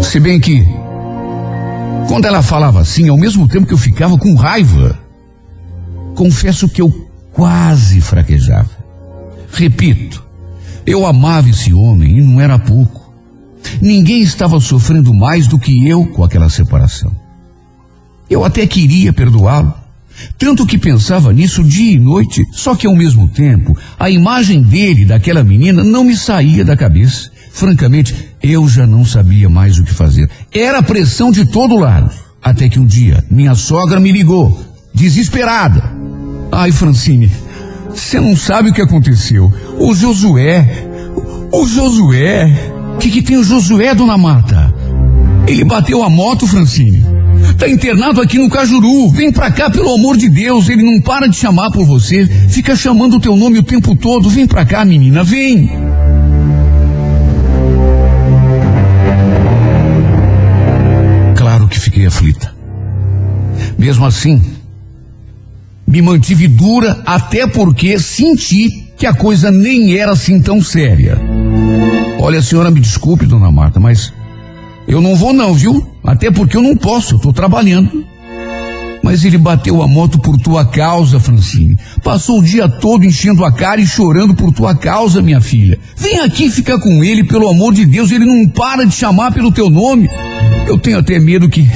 Se 0.02 0.18
bem 0.18 0.40
que, 0.40 0.66
quando 2.08 2.26
ela 2.26 2.42
falava 2.42 2.80
assim, 2.80 3.08
ao 3.08 3.16
mesmo 3.16 3.46
tempo 3.49 3.66
que 3.66 3.75
eu 3.75 3.78
ficava 3.78 4.18
com 4.18 4.34
raiva, 4.34 4.99
confesso 6.14 6.68
que 6.68 6.82
eu 6.82 6.90
quase 7.32 8.00
fraquejava. 8.00 8.70
Repito, 9.52 10.22
eu 10.84 11.06
amava 11.06 11.49
esse 11.49 11.72
homem 11.72 12.18
e 12.18 12.20
não 12.20 12.40
era 12.40 12.58
pouco. 12.58 13.00
Ninguém 13.80 14.22
estava 14.22 14.60
sofrendo 14.60 15.12
mais 15.12 15.46
do 15.46 15.58
que 15.58 15.86
eu 15.86 16.06
com 16.06 16.24
aquela 16.24 16.48
separação. 16.48 17.12
Eu 18.28 18.44
até 18.44 18.66
queria 18.66 19.12
perdoá-lo, 19.12 19.74
tanto 20.38 20.66
que 20.66 20.78
pensava 20.78 21.32
nisso 21.32 21.62
dia 21.64 21.92
e 21.92 21.98
noite, 21.98 22.44
só 22.52 22.74
que 22.74 22.86
ao 22.86 22.94
mesmo 22.94 23.28
tempo, 23.28 23.76
a 23.98 24.10
imagem 24.10 24.62
dele, 24.62 25.04
daquela 25.04 25.42
menina, 25.42 25.82
não 25.82 26.04
me 26.04 26.16
saía 26.16 26.64
da 26.64 26.76
cabeça. 26.76 27.30
Francamente, 27.52 28.14
eu 28.42 28.68
já 28.68 28.86
não 28.86 29.04
sabia 29.04 29.48
mais 29.48 29.78
o 29.78 29.84
que 29.84 29.92
fazer. 29.92 30.30
Era 30.52 30.82
pressão 30.82 31.30
de 31.32 31.44
todo 31.50 31.78
lado. 31.78 32.10
Até 32.42 32.68
que 32.68 32.78
um 32.78 32.86
dia, 32.86 33.24
minha 33.30 33.54
sogra 33.54 34.00
me 34.00 34.12
ligou, 34.12 34.64
desesperada. 34.94 35.82
Ai, 36.50 36.72
Francine, 36.72 37.30
você 37.90 38.20
não 38.20 38.36
sabe 38.36 38.70
o 38.70 38.72
que 38.72 38.80
aconteceu. 38.80 39.52
O 39.78 39.94
Josué, 39.94 40.86
o 41.52 41.66
Josué, 41.66 42.72
que, 43.00 43.11
que 43.11 43.23
tem 43.23 43.38
o 43.38 43.42
Josué, 43.42 43.95
dona 43.95 44.19
Marta? 44.19 44.73
Ele 45.47 45.64
bateu 45.64 46.02
a 46.02 46.11
moto, 46.11 46.47
Francine. 46.47 47.02
Tá 47.59 47.66
internado 47.66 48.21
aqui 48.21 48.38
no 48.38 48.50
Cajuru. 48.50 49.09
Vem 49.09 49.33
pra 49.33 49.50
cá, 49.50 49.71
pelo 49.71 49.95
amor 49.95 50.19
de 50.19 50.28
Deus. 50.28 50.69
Ele 50.69 50.83
não 50.83 51.00
para 51.00 51.26
de 51.26 51.37
chamar 51.37 51.71
por 51.71 51.87
você. 51.87 52.26
Fica 52.26 52.76
chamando 52.76 53.16
o 53.16 53.21
teu 53.21 53.35
nome 53.35 53.59
o 53.59 53.62
tempo 53.62 53.97
todo. 53.97 54.28
Vem 54.28 54.47
pra 54.47 54.66
cá, 54.66 54.85
menina, 54.85 55.25
vem. 55.25 55.71
Claro 61.35 61.66
que 61.69 61.80
fiquei 61.80 62.04
aflita. 62.04 62.54
Mesmo 63.78 64.04
assim, 64.04 64.42
me 65.87 66.02
mantive 66.02 66.47
dura 66.47 67.02
até 67.07 67.47
porque 67.47 67.99
senti 67.99 68.69
que 68.99 69.07
a 69.07 69.14
coisa 69.14 69.50
nem 69.50 69.97
era 69.97 70.12
assim 70.12 70.38
tão 70.42 70.62
séria. 70.62 71.19
Olha, 72.19 72.38
a 72.38 72.43
senhora 72.43 72.71
me 72.71 72.81
desculpe, 72.81 73.26
dona 73.26 73.50
Marta, 73.50 73.79
mas 73.79 74.12
eu 74.87 75.00
não 75.00 75.14
vou 75.14 75.33
não, 75.33 75.55
viu? 75.55 75.87
Até 76.02 76.31
porque 76.31 76.57
eu 76.57 76.62
não 76.62 76.76
posso, 76.76 77.14
eu 77.14 77.19
tô 77.19 77.33
trabalhando. 77.33 78.05
Mas 79.02 79.25
ele 79.25 79.38
bateu 79.38 79.83
a 79.83 79.88
moto 79.88 80.19
por 80.19 80.37
tua 80.38 80.64
causa, 80.64 81.19
Francine. 81.19 81.76
Passou 82.02 82.40
o 82.40 82.43
dia 82.43 82.69
todo 82.69 83.05
enchendo 83.05 83.45
a 83.45 83.52
cara 83.52 83.81
e 83.81 83.87
chorando 83.87 84.35
por 84.35 84.52
tua 84.52 84.75
causa, 84.75 85.23
minha 85.23 85.40
filha. 85.40 85.79
Vem 85.97 86.21
aqui 86.21 86.50
ficar 86.50 86.79
com 86.79 87.02
ele, 87.02 87.25
pelo 87.25 87.49
amor 87.49 87.73
de 87.73 87.87
Deus. 87.87 88.11
Ele 88.11 88.26
não 88.26 88.49
para 88.49 88.85
de 88.85 88.95
chamar 88.95 89.33
pelo 89.33 89.50
teu 89.50 89.71
nome. 89.71 90.09
Eu 90.67 90.79
tenho 90.79 90.99
até 90.99 91.19
medo 91.19 91.49
que. 91.49 91.67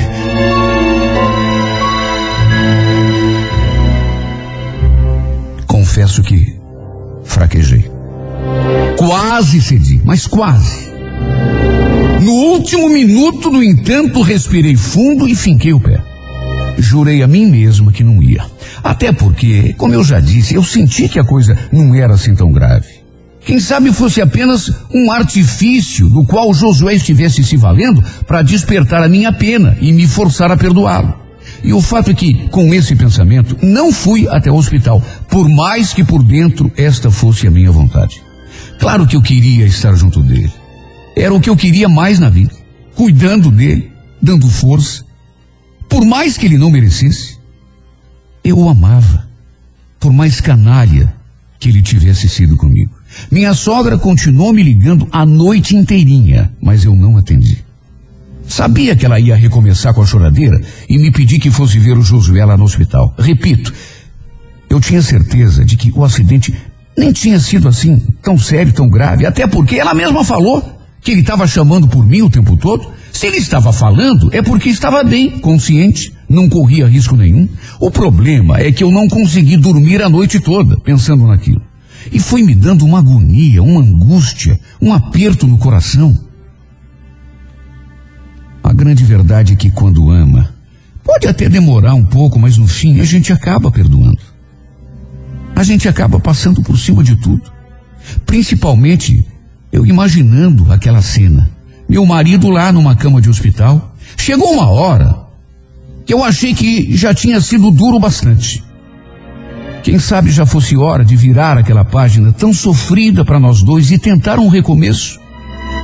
Confesso 5.66 6.22
que 6.22 6.54
fraquejei. 7.24 7.90
Quase 8.98 9.60
cedi, 9.60 9.93
mas 10.04 10.26
quase. 10.26 10.92
No 12.20 12.32
último 12.32 12.88
minuto, 12.88 13.50
no 13.50 13.62
entanto, 13.62 14.22
respirei 14.22 14.76
fundo 14.76 15.26
e 15.26 15.34
finquei 15.34 15.72
o 15.72 15.80
pé. 15.80 16.00
Jurei 16.78 17.22
a 17.22 17.26
mim 17.26 17.46
mesma 17.46 17.92
que 17.92 18.04
não 18.04 18.22
ia. 18.22 18.44
Até 18.82 19.12
porque, 19.12 19.74
como 19.76 19.94
eu 19.94 20.04
já 20.04 20.20
disse, 20.20 20.54
eu 20.54 20.62
senti 20.62 21.08
que 21.08 21.18
a 21.18 21.24
coisa 21.24 21.56
não 21.72 21.94
era 21.94 22.14
assim 22.14 22.34
tão 22.34 22.52
grave. 22.52 23.04
Quem 23.44 23.60
sabe 23.60 23.92
fosse 23.92 24.22
apenas 24.22 24.72
um 24.92 25.12
artifício 25.12 26.08
do 26.08 26.24
qual 26.24 26.52
Josué 26.54 26.94
estivesse 26.94 27.44
se 27.44 27.56
valendo 27.56 28.02
para 28.26 28.42
despertar 28.42 29.02
a 29.02 29.08
minha 29.08 29.32
pena 29.32 29.76
e 29.80 29.92
me 29.92 30.06
forçar 30.06 30.50
a 30.50 30.56
perdoá-lo. 30.56 31.14
E 31.62 31.72
o 31.72 31.82
fato 31.82 32.10
é 32.10 32.14
que, 32.14 32.48
com 32.48 32.72
esse 32.72 32.96
pensamento, 32.96 33.56
não 33.62 33.92
fui 33.92 34.26
até 34.28 34.50
o 34.50 34.56
hospital, 34.56 35.02
por 35.28 35.46
mais 35.48 35.92
que 35.92 36.02
por 36.02 36.22
dentro 36.22 36.72
esta 36.74 37.10
fosse 37.10 37.46
a 37.46 37.50
minha 37.50 37.70
vontade. 37.70 38.23
Claro 38.78 39.06
que 39.06 39.16
eu 39.16 39.22
queria 39.22 39.66
estar 39.66 39.94
junto 39.94 40.22
dele. 40.22 40.52
Era 41.16 41.32
o 41.32 41.40
que 41.40 41.48
eu 41.48 41.56
queria 41.56 41.88
mais 41.88 42.18
na 42.18 42.28
vida. 42.28 42.52
Cuidando 42.94 43.50
dele, 43.50 43.90
dando 44.20 44.48
força. 44.48 45.04
Por 45.88 46.04
mais 46.04 46.36
que 46.36 46.46
ele 46.46 46.58
não 46.58 46.70
merecesse, 46.70 47.38
eu 48.42 48.58
o 48.58 48.68
amava. 48.68 49.28
Por 49.98 50.12
mais 50.12 50.40
canalha 50.40 51.14
que 51.58 51.68
ele 51.68 51.80
tivesse 51.80 52.28
sido 52.28 52.56
comigo. 52.56 52.92
Minha 53.30 53.54
sogra 53.54 53.96
continuou 53.96 54.52
me 54.52 54.62
ligando 54.62 55.08
a 55.10 55.24
noite 55.24 55.76
inteirinha, 55.76 56.52
mas 56.60 56.84
eu 56.84 56.94
não 56.94 57.16
atendi. 57.16 57.64
Sabia 58.46 58.94
que 58.94 59.06
ela 59.06 59.18
ia 59.18 59.36
recomeçar 59.36 59.94
com 59.94 60.02
a 60.02 60.06
choradeira 60.06 60.60
e 60.88 60.98
me 60.98 61.10
pedir 61.10 61.38
que 61.38 61.50
fosse 61.50 61.78
ver 61.78 61.96
o 61.96 62.02
Josué 62.02 62.44
lá 62.44 62.56
no 62.56 62.64
hospital. 62.64 63.14
Repito, 63.18 63.72
eu 64.68 64.80
tinha 64.80 65.00
certeza 65.00 65.64
de 65.64 65.76
que 65.76 65.90
o 65.94 66.04
acidente 66.04 66.54
nem 66.96 67.12
tinha 67.12 67.40
sido 67.40 67.68
assim 67.68 68.02
tão 68.22 68.38
sério, 68.38 68.72
tão 68.72 68.88
grave, 68.88 69.26
até 69.26 69.46
porque 69.46 69.76
ela 69.76 69.94
mesma 69.94 70.24
falou 70.24 70.80
que 71.00 71.10
ele 71.10 71.20
estava 71.20 71.46
chamando 71.46 71.86
por 71.86 72.06
mim 72.06 72.22
o 72.22 72.30
tempo 72.30 72.56
todo. 72.56 72.90
Se 73.12 73.26
ele 73.26 73.36
estava 73.36 73.72
falando, 73.72 74.30
é 74.32 74.42
porque 74.42 74.68
estava 74.68 75.04
bem, 75.04 75.38
consciente, 75.38 76.12
não 76.28 76.48
corria 76.48 76.86
risco 76.86 77.16
nenhum. 77.16 77.48
O 77.78 77.90
problema 77.90 78.58
é 78.58 78.72
que 78.72 78.82
eu 78.82 78.90
não 78.90 79.06
consegui 79.06 79.56
dormir 79.56 80.02
a 80.02 80.08
noite 80.08 80.40
toda 80.40 80.80
pensando 80.80 81.26
naquilo. 81.26 81.62
E 82.10 82.18
foi 82.18 82.42
me 82.42 82.54
dando 82.54 82.84
uma 82.84 82.98
agonia, 82.98 83.62
uma 83.62 83.80
angústia, 83.80 84.58
um 84.80 84.92
aperto 84.92 85.46
no 85.46 85.58
coração. 85.58 86.18
A 88.62 88.72
grande 88.72 89.04
verdade 89.04 89.52
é 89.52 89.56
que 89.56 89.70
quando 89.70 90.10
ama, 90.10 90.54
pode 91.04 91.28
até 91.28 91.48
demorar 91.48 91.94
um 91.94 92.04
pouco, 92.04 92.38
mas 92.38 92.56
no 92.56 92.66
fim 92.66 93.00
a 93.00 93.04
gente 93.04 93.32
acaba 93.32 93.70
perdoando. 93.70 94.33
A 95.64 95.66
gente 95.66 95.88
acaba 95.88 96.20
passando 96.20 96.60
por 96.60 96.78
cima 96.78 97.02
de 97.02 97.16
tudo. 97.16 97.50
Principalmente 98.26 99.26
eu 99.72 99.86
imaginando 99.86 100.70
aquela 100.70 101.00
cena. 101.00 101.50
Meu 101.88 102.04
marido 102.04 102.50
lá 102.50 102.70
numa 102.70 102.94
cama 102.94 103.18
de 103.18 103.30
hospital. 103.30 103.94
Chegou 104.14 104.52
uma 104.52 104.68
hora 104.68 105.22
que 106.04 106.12
eu 106.12 106.22
achei 106.22 106.52
que 106.52 106.94
já 106.94 107.14
tinha 107.14 107.40
sido 107.40 107.70
duro 107.70 107.98
bastante. 107.98 108.62
Quem 109.82 109.98
sabe 109.98 110.30
já 110.30 110.44
fosse 110.44 110.76
hora 110.76 111.02
de 111.02 111.16
virar 111.16 111.56
aquela 111.56 111.82
página 111.82 112.30
tão 112.30 112.52
sofrida 112.52 113.24
para 113.24 113.40
nós 113.40 113.62
dois 113.62 113.90
e 113.90 113.96
tentar 113.96 114.38
um 114.38 114.48
recomeço. 114.48 115.18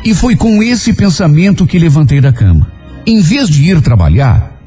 E 0.05 0.13
foi 0.13 0.37
com 0.37 0.63
esse 0.63 0.93
pensamento 0.93 1.67
que 1.67 1.79
levantei 1.79 2.21
da 2.21 2.35
cama. 2.35 2.71
Em 3.07 3.23
vez 3.23 3.49
de 3.49 3.65
ir 3.65 3.81
trabalhar, 3.81 4.61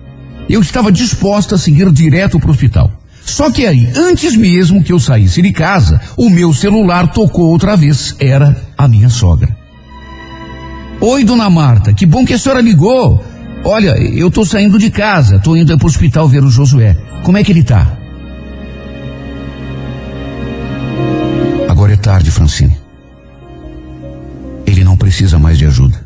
eu 0.50 0.60
estava 0.60 0.92
disposta 0.92 1.54
a 1.54 1.60
seguir 1.60 1.92
direto 1.92 2.40
para 2.40 2.50
o 2.50 2.52
hospital. 2.52 2.93
Só 3.26 3.50
que 3.50 3.66
aí, 3.66 3.92
antes 3.96 4.36
mesmo 4.36 4.84
que 4.84 4.92
eu 4.92 5.00
saísse 5.00 5.42
de 5.42 5.52
casa, 5.52 6.00
o 6.18 6.30
meu 6.30 6.54
celular 6.54 7.12
tocou 7.12 7.46
outra 7.46 7.76
vez. 7.76 8.16
Era 8.20 8.56
a 8.78 8.88
minha 8.88 9.10
sogra. 9.10 9.56
Oi, 11.00 11.24
dona 11.24 11.50
Marta, 11.50 11.94
que 11.94 12.06
bom 12.06 12.26
que 12.26 12.34
a 12.34 12.38
senhora 12.38 12.62
ligou. 12.62 13.24
Olha, 13.66 13.98
eu 13.98 14.30
tô 14.30 14.46
saindo 14.46 14.78
de 14.78 14.90
casa, 14.90 15.40
tô 15.40 15.56
indo 15.56 15.78
para 15.78 15.86
o 15.86 15.90
hospital 15.90 16.28
ver 16.28 16.44
o 16.44 16.50
Josué. 16.50 16.98
Como 17.24 17.38
é 17.38 17.44
que 17.44 17.52
ele 17.52 17.64
tá? 17.64 17.98
Agora 21.70 21.94
é 21.94 21.98
tarde, 21.98 22.30
Francine. 22.30 22.78
Ele 24.66 24.84
não 24.84 24.98
precisa 24.98 25.40
mais 25.40 25.58
de 25.58 25.66
ajuda. 25.66 26.06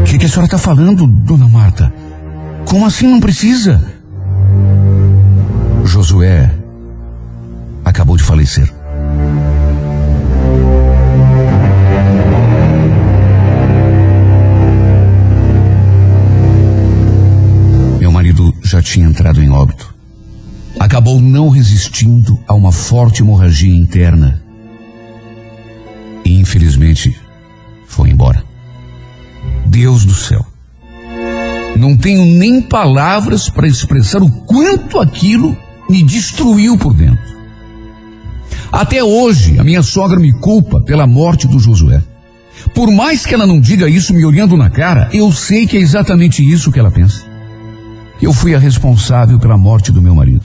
O 0.00 0.04
que, 0.04 0.18
que 0.18 0.26
a 0.26 0.28
senhora 0.28 0.46
está 0.46 0.58
falando, 0.58 1.06
dona 1.06 1.48
Marta? 1.48 1.92
Como 2.66 2.86
assim 2.86 3.06
não 3.06 3.20
precisa? 3.20 3.93
Josué 5.86 6.50
acabou 7.84 8.16
de 8.16 8.22
falecer. 8.22 8.72
Meu 18.00 18.10
marido 18.10 18.52
já 18.62 18.82
tinha 18.82 19.06
entrado 19.06 19.42
em 19.42 19.50
óbito. 19.50 19.94
Acabou 20.80 21.20
não 21.20 21.48
resistindo 21.48 22.38
a 22.48 22.54
uma 22.54 22.72
forte 22.72 23.22
hemorragia 23.22 23.74
interna. 23.74 24.42
E 26.24 26.40
infelizmente 26.40 27.16
foi 27.86 28.10
embora. 28.10 28.42
Deus 29.66 30.04
do 30.04 30.14
céu. 30.14 30.44
Não 31.76 31.96
tenho 31.96 32.24
nem 32.24 32.62
palavras 32.62 33.50
para 33.50 33.66
expressar 33.66 34.22
o 34.22 34.30
quanto 34.30 34.98
aquilo 34.98 35.56
me 35.88 36.02
destruiu 36.02 36.76
por 36.78 36.94
dentro. 36.94 37.34
Até 38.70 39.02
hoje, 39.02 39.58
a 39.58 39.64
minha 39.64 39.82
sogra 39.82 40.18
me 40.18 40.32
culpa 40.32 40.80
pela 40.80 41.06
morte 41.06 41.46
do 41.46 41.58
Josué. 41.58 42.02
Por 42.74 42.90
mais 42.90 43.24
que 43.26 43.34
ela 43.34 43.46
não 43.46 43.60
diga 43.60 43.88
isso 43.88 44.14
me 44.14 44.24
olhando 44.24 44.56
na 44.56 44.70
cara, 44.70 45.08
eu 45.12 45.30
sei 45.30 45.66
que 45.66 45.76
é 45.76 45.80
exatamente 45.80 46.42
isso 46.42 46.72
que 46.72 46.78
ela 46.78 46.90
pensa. 46.90 47.24
Eu 48.20 48.32
fui 48.32 48.54
a 48.54 48.58
responsável 48.58 49.38
pela 49.38 49.56
morte 49.56 49.92
do 49.92 50.00
meu 50.00 50.14
marido. 50.14 50.44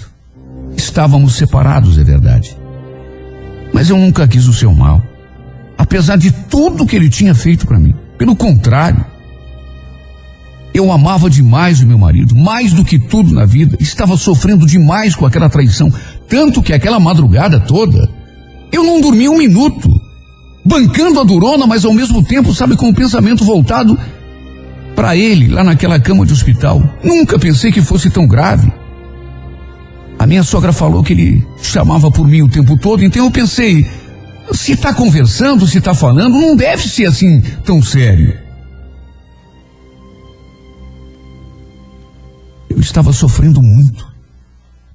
Estávamos 0.75 1.35
separados, 1.35 1.97
é 1.97 2.03
verdade. 2.03 2.57
Mas 3.73 3.89
eu 3.89 3.97
nunca 3.97 4.27
quis 4.27 4.47
o 4.47 4.53
seu 4.53 4.73
mal. 4.73 5.01
Apesar 5.77 6.17
de 6.17 6.31
tudo 6.31 6.85
que 6.85 6.95
ele 6.95 7.09
tinha 7.09 7.33
feito 7.33 7.65
para 7.65 7.79
mim. 7.79 7.95
Pelo 8.17 8.35
contrário, 8.35 9.05
eu 10.73 10.91
amava 10.91 11.29
demais 11.29 11.81
o 11.81 11.87
meu 11.87 11.97
marido, 11.97 12.35
mais 12.35 12.73
do 12.73 12.85
que 12.85 12.99
tudo 12.99 13.33
na 13.33 13.45
vida. 13.45 13.77
Estava 13.79 14.15
sofrendo 14.17 14.65
demais 14.65 15.15
com 15.15 15.25
aquela 15.25 15.49
traição, 15.49 15.91
tanto 16.27 16.61
que 16.61 16.73
aquela 16.73 16.99
madrugada 16.99 17.59
toda 17.59 18.09
eu 18.71 18.83
não 18.83 19.01
dormi 19.01 19.27
um 19.27 19.37
minuto, 19.37 19.89
bancando 20.63 21.19
a 21.19 21.23
durona, 21.23 21.65
mas 21.65 21.85
ao 21.85 21.93
mesmo 21.93 22.23
tempo, 22.23 22.53
sabe, 22.53 22.75
com 22.75 22.89
o 22.89 22.93
pensamento 22.93 23.43
voltado 23.43 23.97
para 24.95 25.15
ele, 25.15 25.47
lá 25.47 25.63
naquela 25.63 25.99
cama 25.99 26.25
de 26.25 26.33
hospital. 26.33 26.81
Nunca 27.03 27.39
pensei 27.39 27.71
que 27.71 27.81
fosse 27.81 28.09
tão 28.09 28.27
grave. 28.27 28.71
A 30.19 30.27
minha 30.27 30.43
sogra 30.43 30.73
falou 30.73 31.03
que 31.03 31.13
ele 31.13 31.47
chamava 31.61 32.11
por 32.11 32.27
mim 32.27 32.41
o 32.41 32.49
tempo 32.49 32.77
todo, 32.77 33.03
então 33.03 33.23
eu 33.23 33.31
pensei, 33.31 33.87
se 34.51 34.73
está 34.73 34.93
conversando, 34.93 35.65
se 35.65 35.77
está 35.77 35.93
falando, 35.93 36.37
não 36.37 36.55
deve 36.55 36.87
ser 36.87 37.05
assim 37.05 37.41
tão 37.63 37.81
sério. 37.81 38.48
Eu 42.69 42.79
estava 42.79 43.11
sofrendo 43.11 43.61
muito. 43.61 44.07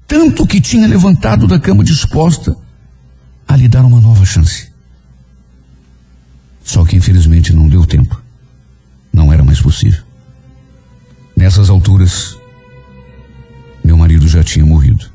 Tanto 0.07 0.47
que 0.47 0.61
tinha 0.61 0.87
levantado 0.87 1.47
da 1.47 1.59
cama 1.59 1.83
disposta 1.83 2.55
a 3.47 3.55
lhe 3.55 3.67
dar 3.67 3.83
uma 3.83 3.99
nova 3.99 4.25
chance. 4.25 4.71
Só 6.63 6.83
que 6.85 6.95
infelizmente 6.95 7.53
não 7.53 7.67
deu 7.67 7.85
tempo. 7.85 8.21
Não 9.11 9.31
era 9.31 9.43
mais 9.43 9.61
possível. 9.61 10.03
Nessas 11.35 11.69
alturas, 11.69 12.37
meu 13.83 13.97
marido 13.97 14.27
já 14.27 14.43
tinha 14.43 14.65
morrido. 14.65 15.05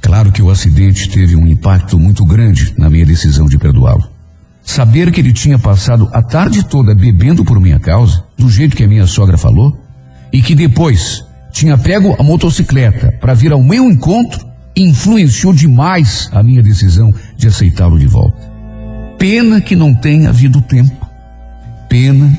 Claro 0.00 0.32
que 0.32 0.42
o 0.42 0.50
acidente 0.50 1.08
teve 1.10 1.36
um 1.36 1.46
impacto 1.46 1.98
muito 1.98 2.24
grande 2.24 2.74
na 2.78 2.88
minha 2.88 3.04
decisão 3.04 3.46
de 3.46 3.58
perdoá-lo. 3.58 4.17
Saber 4.68 5.10
que 5.10 5.22
ele 5.22 5.32
tinha 5.32 5.58
passado 5.58 6.10
a 6.12 6.22
tarde 6.22 6.62
toda 6.62 6.94
bebendo 6.94 7.42
por 7.42 7.58
minha 7.58 7.80
causa, 7.80 8.22
do 8.36 8.50
jeito 8.50 8.76
que 8.76 8.84
a 8.84 8.86
minha 8.86 9.06
sogra 9.06 9.38
falou, 9.38 9.74
e 10.30 10.42
que 10.42 10.54
depois 10.54 11.24
tinha 11.50 11.78
pego 11.78 12.14
a 12.18 12.22
motocicleta 12.22 13.10
para 13.18 13.32
vir 13.32 13.50
ao 13.50 13.62
meu 13.62 13.90
encontro, 13.90 14.46
influenciou 14.76 15.54
demais 15.54 16.28
a 16.32 16.42
minha 16.42 16.62
decisão 16.62 17.10
de 17.34 17.48
aceitá-lo 17.48 17.98
de 17.98 18.06
volta. 18.06 18.36
Pena 19.18 19.58
que 19.58 19.74
não 19.74 19.94
tenha 19.94 20.28
havido 20.28 20.60
tempo. 20.60 21.08
Pena 21.88 22.38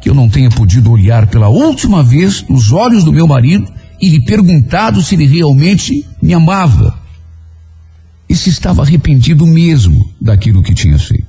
que 0.00 0.08
eu 0.08 0.14
não 0.14 0.30
tenha 0.30 0.48
podido 0.48 0.90
olhar 0.90 1.26
pela 1.26 1.48
última 1.48 2.02
vez 2.02 2.46
nos 2.48 2.72
olhos 2.72 3.04
do 3.04 3.12
meu 3.12 3.26
marido 3.26 3.70
e 4.00 4.08
lhe 4.08 4.24
perguntado 4.24 5.02
se 5.02 5.14
ele 5.14 5.26
realmente 5.26 6.02
me 6.22 6.32
amava 6.32 7.05
e 8.28 8.34
se 8.34 8.50
estava 8.50 8.82
arrependido 8.82 9.46
mesmo 9.46 10.10
daquilo 10.20 10.62
que 10.62 10.74
tinha 10.74 10.98
feito. 10.98 11.26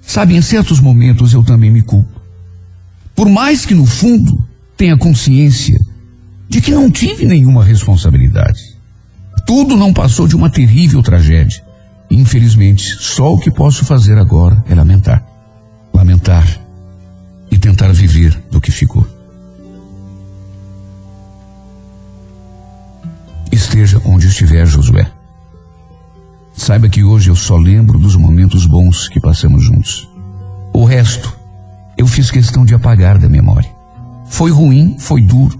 Sabe, 0.00 0.36
em 0.36 0.42
certos 0.42 0.80
momentos 0.80 1.32
eu 1.32 1.42
também 1.42 1.70
me 1.70 1.82
culpo. 1.82 2.20
Por 3.14 3.28
mais 3.28 3.66
que 3.66 3.74
no 3.74 3.86
fundo 3.86 4.42
tenha 4.76 4.96
consciência 4.96 5.78
de 6.48 6.60
que 6.60 6.70
não 6.70 6.90
tive 6.90 7.26
nenhuma 7.26 7.64
responsabilidade. 7.64 8.76
Tudo 9.46 9.76
não 9.76 9.92
passou 9.92 10.26
de 10.26 10.34
uma 10.34 10.50
terrível 10.50 11.02
tragédia. 11.02 11.62
Infelizmente, 12.10 12.82
só 12.98 13.34
o 13.34 13.38
que 13.38 13.50
posso 13.50 13.84
fazer 13.84 14.18
agora 14.18 14.64
é 14.68 14.74
lamentar. 14.74 15.24
Lamentar 15.94 16.60
e 17.50 17.58
tentar 17.58 17.92
viver 17.92 18.40
do 18.50 18.60
que 18.60 18.72
ficou. 18.72 19.06
Esteja 23.52 24.00
onde 24.04 24.26
estiver, 24.26 24.66
Josué. 24.66 25.10
Saiba 26.60 26.90
que 26.90 27.02
hoje 27.02 27.30
eu 27.30 27.34
só 27.34 27.56
lembro 27.56 27.98
dos 27.98 28.14
momentos 28.16 28.66
bons 28.66 29.08
que 29.08 29.18
passamos 29.18 29.64
juntos. 29.64 30.06
O 30.74 30.84
resto, 30.84 31.34
eu 31.96 32.06
fiz 32.06 32.30
questão 32.30 32.66
de 32.66 32.74
apagar 32.74 33.18
da 33.18 33.30
memória. 33.30 33.70
Foi 34.26 34.50
ruim, 34.50 34.94
foi 34.98 35.22
duro, 35.22 35.58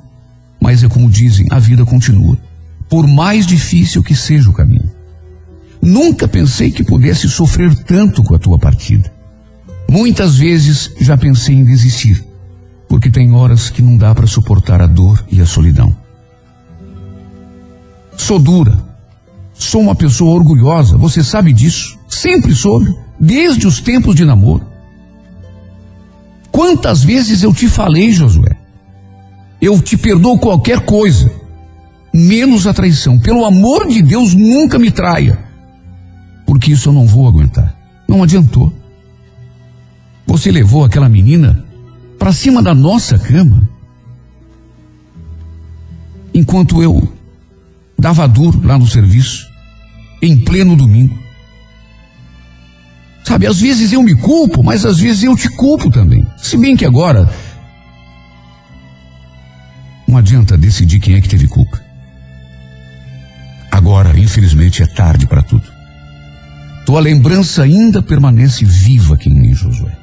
mas 0.61 0.85
é 0.85 0.89
como 0.91 1.09
dizem, 1.09 1.47
a 1.51 1.59
vida 1.59 1.87
continua, 1.87 2.37
por 2.87 3.07
mais 3.07 3.47
difícil 3.47 4.03
que 4.03 4.15
seja 4.15 4.51
o 4.51 4.53
caminho. 4.53 4.91
Nunca 5.81 6.29
pensei 6.29 6.71
que 6.71 6.85
pudesse 6.85 7.31
sofrer 7.31 7.75
tanto 7.75 8.23
com 8.23 8.35
a 8.35 8.39
tua 8.39 8.59
partida. 8.59 9.11
Muitas 9.89 10.37
vezes 10.37 10.93
já 11.01 11.17
pensei 11.17 11.55
em 11.55 11.65
desistir, 11.65 12.23
porque 12.87 13.11
tem 13.11 13.33
horas 13.33 13.71
que 13.71 13.81
não 13.81 13.97
dá 13.97 14.15
para 14.15 14.27
suportar 14.27 14.83
a 14.83 14.87
dor 14.87 15.25
e 15.33 15.41
a 15.41 15.47
solidão. 15.47 15.97
Sou 18.19 18.39
dura, 18.39 18.90
sou 19.65 19.81
uma 19.81 19.95
pessoa 19.95 20.35
orgulhosa, 20.35 20.97
você 20.97 21.23
sabe 21.23 21.53
disso, 21.53 21.99
sempre 22.09 22.55
soube, 22.55 22.95
desde 23.19 23.67
os 23.67 23.81
tempos 23.81 24.15
de 24.15 24.25
namoro. 24.25 24.67
Quantas 26.51 27.05
vezes 27.05 27.43
eu 27.43 27.53
te 27.53 27.69
falei, 27.69 28.11
Josué? 28.11 28.57
Eu 29.61 29.81
te 29.81 29.97
perdoo 29.97 30.39
qualquer 30.39 30.81
coisa, 30.81 31.31
menos 32.13 32.67
a 32.67 32.73
traição. 32.73 33.19
Pelo 33.19 33.45
amor 33.45 33.87
de 33.87 34.03
Deus, 34.03 34.35
nunca 34.35 34.79
me 34.79 34.91
traia, 34.91 35.39
porque 36.47 36.73
isso 36.73 36.89
eu 36.89 36.93
não 36.93 37.07
vou 37.07 37.29
aguentar. 37.29 37.77
Não 38.09 38.23
adiantou. 38.23 38.73
Você 40.27 40.51
levou 40.51 40.85
aquela 40.85 41.09
menina 41.09 41.65
para 42.19 42.33
cima 42.33 42.63
da 42.63 42.75
nossa 42.75 43.19
cama, 43.19 43.69
enquanto 46.33 46.83
eu 46.83 47.13
dava 47.99 48.27
duro 48.27 48.61
lá 48.65 48.79
no 48.79 48.87
serviço, 48.87 49.50
em 50.23 50.37
pleno 50.37 50.77
domingo. 50.77 51.19
Sabe, 53.25 53.47
às 53.47 53.61
vezes 53.61 53.93
eu 53.93 54.03
me 54.03 54.15
culpo, 54.15 54.63
mas 54.63 54.85
às 54.85 54.99
vezes 54.99 55.23
eu 55.23 55.37
te 55.37 55.49
culpo 55.51 55.91
também. 55.91 56.27
Se 56.37 56.57
bem 56.57 56.77
que 56.77 56.85
agora 56.85 57.31
não 60.09 60.17
adianta 60.17 60.57
decidir 60.57 60.99
quem 60.99 61.15
é 61.15 61.21
que 61.21 61.29
teve 61.29 61.47
culpa. 61.47 61.81
Agora, 63.71 64.19
infelizmente, 64.19 64.83
é 64.83 64.87
tarde 64.87 65.27
para 65.27 65.43
tudo. 65.43 65.63
Tua 66.85 67.01
lembrança 67.01 67.63
ainda 67.63 68.03
permanece 68.03 68.65
viva 68.65 69.15
aqui 69.15 69.31
em 69.31 69.39
mim, 69.39 69.55
Josué. 69.55 69.97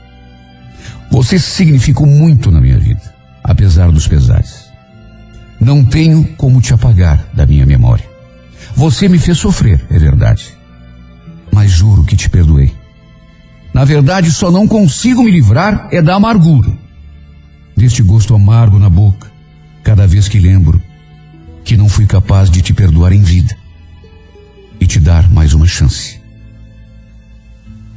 Você 1.12 1.38
significou 1.38 2.08
muito 2.08 2.50
na 2.50 2.62
minha 2.62 2.80
vida, 2.80 3.02
apesar 3.44 3.92
dos 3.92 4.08
pesares. 4.08 4.68
Não 5.60 5.84
tenho 5.84 6.24
como 6.38 6.62
te 6.62 6.74
apagar 6.74 7.26
da 7.34 7.46
minha 7.46 7.66
memória. 7.66 8.06
Você 8.78 9.10
me 9.10 9.18
fez 9.18 9.40
sofrer, 9.40 9.84
é 9.90 9.98
verdade. 9.98 10.56
Mas 11.52 11.72
juro 11.72 12.04
que 12.04 12.16
te 12.16 12.30
perdoei. 12.30 12.72
Na 13.74 13.84
verdade, 13.84 14.32
só 14.32 14.52
não 14.52 14.68
consigo 14.68 15.24
me 15.24 15.32
livrar 15.32 15.88
é 15.92 16.00
da 16.00 16.14
amargura. 16.14 16.72
Deste 17.76 18.04
gosto 18.04 18.36
amargo 18.36 18.78
na 18.78 18.88
boca, 18.88 19.32
cada 19.84 20.06
vez 20.06 20.30
que 20.30 20.40
lembro 20.40 20.80
que 21.66 21.76
não 21.76 21.90
fui 21.90 22.06
capaz 22.06 22.52
de 22.52 22.62
te 22.62 22.72
perdoar 22.72 23.14
em 23.14 23.24
vida 23.24 23.58
e 24.80 24.86
te 24.86 25.00
dar 25.00 25.28
mais 25.28 25.56
uma 25.56 25.66
chance. 25.66 26.22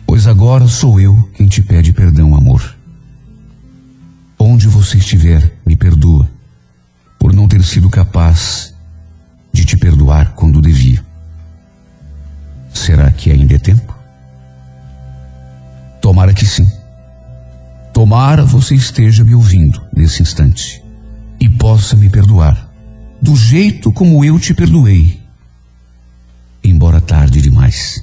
Pois 0.06 0.26
agora 0.26 0.66
sou 0.66 0.98
eu 0.98 1.28
quem 1.34 1.46
te 1.46 1.60
pede 1.60 1.92
perdão, 1.92 2.34
amor. 2.34 2.74
Onde 4.38 4.66
você 4.66 4.96
estiver, 4.96 5.58
me 5.66 5.76
perdoa 5.76 6.26
por 7.18 7.34
não 7.34 7.46
ter 7.46 7.62
sido 7.62 7.90
capaz 7.90 8.74
de 9.52 9.64
te 9.64 9.76
perdoar 9.76 10.34
quando 10.34 10.60
devia. 10.60 11.04
Será 12.72 13.10
que 13.10 13.30
ainda 13.30 13.54
é 13.54 13.58
tempo? 13.58 13.96
Tomara 16.00 16.32
que 16.32 16.46
sim. 16.46 16.70
Tomara 17.92 18.44
você 18.44 18.74
esteja 18.74 19.24
me 19.24 19.34
ouvindo 19.34 19.82
nesse 19.94 20.22
instante 20.22 20.82
e 21.38 21.48
possa 21.48 21.96
me 21.96 22.08
perdoar 22.08 22.70
do 23.20 23.36
jeito 23.36 23.92
como 23.92 24.24
eu 24.24 24.38
te 24.38 24.54
perdoei, 24.54 25.20
embora 26.64 27.00
tarde 27.00 27.42
demais. 27.42 28.02